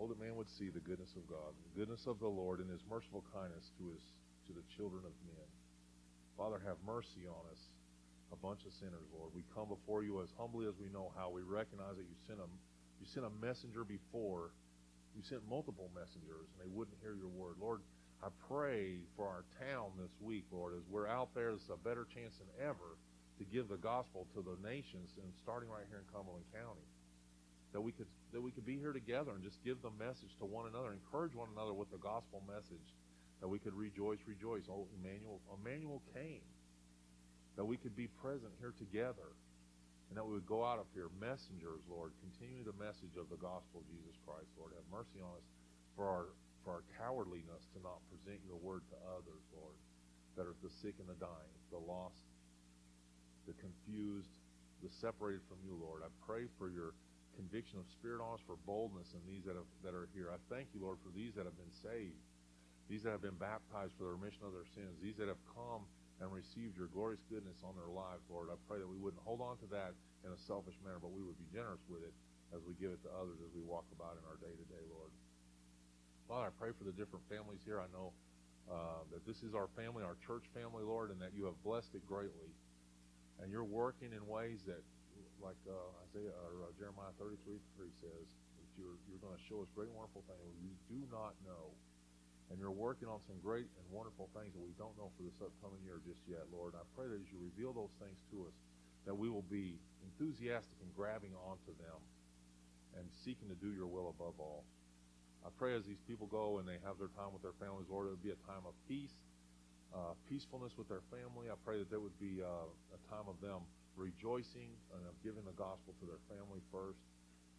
Oh, 0.00 0.08
that 0.08 0.20
man 0.20 0.34
would 0.34 0.50
see 0.50 0.68
the 0.68 0.80
goodness 0.80 1.14
of 1.14 1.28
God, 1.28 1.54
the 1.72 1.78
goodness 1.78 2.06
of 2.06 2.18
the 2.18 2.26
Lord, 2.26 2.58
and 2.58 2.68
His 2.70 2.82
merciful 2.90 3.22
kindness 3.32 3.70
to 3.78 3.90
His 3.90 4.02
to 4.48 4.52
the 4.52 4.66
children 4.74 5.04
of 5.06 5.12
men. 5.30 5.46
Father, 6.36 6.58
have 6.66 6.78
mercy 6.84 7.28
on 7.28 7.44
us, 7.54 7.70
a 8.32 8.36
bunch 8.36 8.66
of 8.66 8.72
sinners, 8.72 9.06
Lord. 9.14 9.30
We 9.34 9.44
come 9.54 9.68
before 9.68 10.02
you 10.02 10.22
as 10.22 10.30
humbly 10.38 10.66
as 10.66 10.74
we 10.74 10.90
know 10.90 11.12
how. 11.14 11.30
We 11.30 11.42
recognize 11.42 11.94
that 12.00 12.08
you 12.08 12.18
sent 12.26 12.40
a 12.40 12.48
you 13.00 13.06
sent 13.06 13.26
a 13.26 13.34
messenger 13.44 13.84
before. 13.84 14.50
You 15.16 15.22
sent 15.22 15.42
multiple 15.48 15.90
messengers, 15.94 16.46
and 16.52 16.58
they 16.62 16.70
wouldn't 16.70 16.98
hear 17.02 17.14
your 17.14 17.32
word, 17.32 17.56
Lord. 17.60 17.80
I 18.22 18.28
pray 18.50 18.98
for 19.16 19.26
our 19.26 19.44
town 19.62 19.94
this 19.98 20.10
week, 20.20 20.44
Lord, 20.50 20.74
as 20.74 20.82
we're 20.90 21.06
out 21.06 21.30
there, 21.34 21.50
it's 21.50 21.70
a 21.70 21.78
better 21.78 22.06
chance 22.10 22.34
than 22.38 22.50
ever 22.58 22.98
to 23.38 23.44
give 23.46 23.68
the 23.70 23.78
gospel 23.78 24.26
to 24.34 24.42
the 24.42 24.58
nations, 24.66 25.14
and 25.22 25.30
starting 25.42 25.70
right 25.70 25.86
here 25.88 26.02
in 26.02 26.08
Cumberland 26.10 26.46
County, 26.50 26.82
that 27.72 27.80
we 27.80 27.92
could 27.92 28.10
that 28.32 28.42
we 28.42 28.50
could 28.50 28.66
be 28.66 28.76
here 28.76 28.92
together 28.92 29.32
and 29.32 29.42
just 29.42 29.62
give 29.64 29.80
the 29.80 29.94
message 29.96 30.34
to 30.38 30.44
one 30.44 30.66
another, 30.66 30.92
encourage 30.92 31.34
one 31.34 31.48
another 31.54 31.72
with 31.72 31.90
the 31.90 32.02
gospel 32.02 32.42
message, 32.46 32.92
that 33.40 33.48
we 33.48 33.58
could 33.58 33.74
rejoice, 33.74 34.18
rejoice. 34.26 34.66
Oh, 34.68 34.86
Emmanuel, 35.00 35.40
Emmanuel 35.48 36.02
came, 36.12 36.44
that 37.56 37.64
we 37.64 37.76
could 37.78 37.96
be 37.96 38.08
present 38.20 38.52
here 38.58 38.74
together, 38.76 39.32
and 40.08 40.16
that 40.16 40.24
we 40.24 40.32
would 40.32 40.48
go 40.48 40.64
out 40.64 40.80
of 40.80 40.88
here 40.96 41.12
messengers, 41.20 41.84
Lord, 41.84 42.16
continuing 42.24 42.64
the 42.64 42.76
message 42.80 43.20
of 43.20 43.28
the 43.28 43.40
gospel 43.40 43.84
of 43.84 43.86
Jesus 43.92 44.16
Christ, 44.24 44.48
Lord. 44.56 44.72
Have 44.72 44.88
mercy 44.88 45.20
on 45.20 45.36
us 45.36 45.46
for 45.96 46.08
our 46.08 46.32
for 46.66 46.82
our 46.82 46.86
cowardliness 46.98 47.70
to 47.72 47.78
not 47.80 48.02
present 48.10 48.42
your 48.44 48.58
word 48.60 48.82
to 48.90 48.98
others, 49.14 49.40
Lord, 49.54 49.78
that 50.36 50.44
are 50.44 50.58
the 50.60 50.68
sick 50.68 50.98
and 50.98 51.08
the 51.08 51.16
dying, 51.16 51.54
the 51.70 51.80
lost, 51.80 52.28
the 53.46 53.54
confused, 53.56 54.36
the 54.82 54.90
separated 54.90 55.40
from 55.46 55.62
you, 55.64 55.78
Lord. 55.78 56.02
I 56.04 56.10
pray 56.26 56.50
for 56.58 56.68
your 56.68 56.92
conviction 57.38 57.78
of 57.78 57.86
spirit 57.88 58.18
on 58.18 58.34
us, 58.34 58.42
for 58.44 58.58
boldness 58.66 59.14
in 59.14 59.22
these 59.24 59.46
that 59.46 59.54
have 59.54 59.70
that 59.86 59.94
are 59.94 60.10
here. 60.12 60.28
I 60.28 60.40
thank 60.52 60.74
you, 60.74 60.82
Lord, 60.82 60.98
for 61.00 61.14
these 61.14 61.32
that 61.38 61.46
have 61.46 61.56
been 61.56 61.72
saved, 61.72 62.18
these 62.90 63.06
that 63.06 63.14
have 63.14 63.24
been 63.24 63.38
baptized 63.38 63.94
for 63.96 64.10
the 64.10 64.14
remission 64.18 64.42
of 64.44 64.52
their 64.52 64.68
sins, 64.74 64.98
these 65.00 65.16
that 65.22 65.30
have 65.30 65.40
come 65.54 65.86
and 66.18 66.26
received 66.34 66.74
your 66.74 66.90
glorious 66.90 67.22
goodness 67.30 67.62
on 67.62 67.78
their 67.78 67.90
lives, 67.90 68.26
Lord. 68.26 68.50
I 68.50 68.58
pray 68.66 68.82
that 68.82 68.90
we 68.90 68.98
wouldn't 68.98 69.22
hold 69.22 69.38
on 69.38 69.54
to 69.62 69.68
that 69.70 69.94
in 70.26 70.34
a 70.34 70.40
selfish 70.50 70.74
manner, 70.82 70.98
but 70.98 71.14
we 71.14 71.22
would 71.22 71.38
be 71.38 71.46
generous 71.54 71.82
with 71.86 72.02
it 72.02 72.14
as 72.50 72.64
we 72.66 72.74
give 72.80 72.90
it 72.90 73.02
to 73.06 73.10
others 73.14 73.38
as 73.38 73.50
we 73.54 73.62
walk 73.62 73.86
about 73.94 74.18
in 74.18 74.24
our 74.26 74.40
day 74.42 74.50
to 74.50 74.66
day, 74.66 74.82
Lord. 74.90 75.12
Father, 76.26 76.50
I 76.50 76.54
pray 76.58 76.72
for 76.74 76.84
the 76.84 76.92
different 76.92 77.24
families 77.30 77.62
here. 77.62 77.78
I 77.78 77.88
know 77.94 78.12
uh, 78.68 79.00
that 79.14 79.24
this 79.24 79.40
is 79.40 79.56
our 79.56 79.70
family, 79.78 80.04
our 80.04 80.18
church 80.20 80.44
family, 80.52 80.84
Lord, 80.84 81.08
and 81.08 81.16
that 81.24 81.32
you 81.32 81.48
have 81.48 81.56
blessed 81.64 81.94
it 81.96 82.04
greatly. 82.04 82.52
And 83.40 83.48
you're 83.48 83.64
working 83.64 84.12
in 84.12 84.20
ways 84.26 84.60
that, 84.66 84.82
like 85.40 85.56
uh, 85.64 86.04
Isaiah 86.10 86.34
or 86.50 86.68
uh, 86.68 86.74
Jeremiah 86.76 87.14
33 87.16 87.62
3 87.78 87.88
says, 88.02 88.26
that 88.58 88.68
you're, 88.76 88.98
you're 89.06 89.22
going 89.22 89.38
to 89.38 89.44
show 89.46 89.62
us 89.62 89.70
great 89.72 89.88
wonderful 89.94 90.26
things 90.26 90.52
we 90.60 90.74
do 90.90 91.00
not 91.08 91.32
know. 91.46 91.72
And 92.48 92.56
you're 92.56 92.72
working 92.72 93.08
on 93.08 93.20
some 93.28 93.36
great 93.44 93.68
and 93.76 93.84
wonderful 93.92 94.32
things 94.32 94.56
that 94.56 94.64
we 94.64 94.72
don't 94.80 94.96
know 94.96 95.12
for 95.16 95.22
this 95.22 95.36
upcoming 95.44 95.84
year 95.84 96.00
just 96.00 96.24
yet, 96.24 96.48
Lord. 96.48 96.72
I 96.72 96.84
pray 96.96 97.04
that 97.12 97.20
as 97.20 97.28
you 97.28 97.36
reveal 97.36 97.76
those 97.76 97.92
things 98.00 98.16
to 98.32 98.48
us, 98.48 98.56
that 99.04 99.12
we 99.12 99.28
will 99.28 99.44
be 99.46 99.76
enthusiastic 100.04 100.80
in 100.80 100.88
grabbing 100.96 101.36
onto 101.44 101.76
them 101.76 102.00
and 102.96 103.04
seeking 103.24 103.52
to 103.52 103.58
do 103.60 103.68
your 103.76 103.86
will 103.86 104.08
above 104.08 104.40
all. 104.40 104.64
I 105.44 105.52
pray 105.54 105.76
as 105.76 105.84
these 105.84 106.00
people 106.08 106.26
go 106.26 106.58
and 106.58 106.66
they 106.66 106.80
have 106.82 106.96
their 106.96 107.12
time 107.14 107.36
with 107.36 107.44
their 107.44 107.56
families, 107.60 107.86
Lord, 107.92 108.08
it 108.08 108.16
would 108.16 108.24
be 108.24 108.34
a 108.34 108.42
time 108.48 108.64
of 108.64 108.74
peace, 108.88 109.14
uh, 109.92 110.16
peacefulness 110.26 110.74
with 110.76 110.88
their 110.88 111.04
family. 111.12 111.52
I 111.52 111.56
pray 111.62 111.78
that 111.78 111.92
there 111.92 112.00
would 112.00 112.16
be 112.18 112.40
uh, 112.42 112.68
a 112.68 113.00
time 113.12 113.28
of 113.28 113.38
them 113.44 113.64
rejoicing 113.94 114.72
and 114.94 115.02
of 115.06 115.14
giving 115.22 115.44
the 115.44 115.56
gospel 115.56 115.94
to 116.00 116.04
their 116.06 116.22
family 116.32 116.64
first 116.72 117.00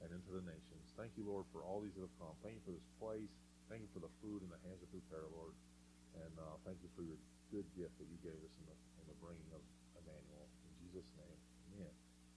and 0.03 0.11
into 0.11 0.31
the 0.31 0.43
nations. 0.43 0.85
Thank 0.95 1.15
you, 1.15 1.27
Lord, 1.27 1.45
for 1.51 1.63
all 1.63 1.79
these 1.79 1.95
that 1.95 2.03
have 2.03 2.17
come. 2.19 2.35
Thank 2.43 2.59
you 2.59 2.63
for 2.63 2.75
this 2.75 2.89
place. 2.99 3.31
Thank 3.69 3.85
you 3.85 3.91
for 3.93 4.01
the 4.01 4.09
food 4.17 4.41
and 4.41 4.49
the 4.49 4.57
hands 4.65 4.81
that 4.81 4.89
prepare, 4.89 5.29
Lord. 5.29 5.53
And 6.17 6.33
uh, 6.41 6.57
thank 6.65 6.81
you 6.81 6.89
for 6.97 7.05
your 7.05 7.21
good 7.53 7.69
gift 7.77 7.93
that 8.01 8.09
you 8.09 8.17
gave 8.25 8.41
us 8.41 8.53
in 8.57 8.65
the, 8.65 8.75
in 8.97 9.05
the 9.05 9.17
bringing 9.21 9.45
of. 9.53 9.61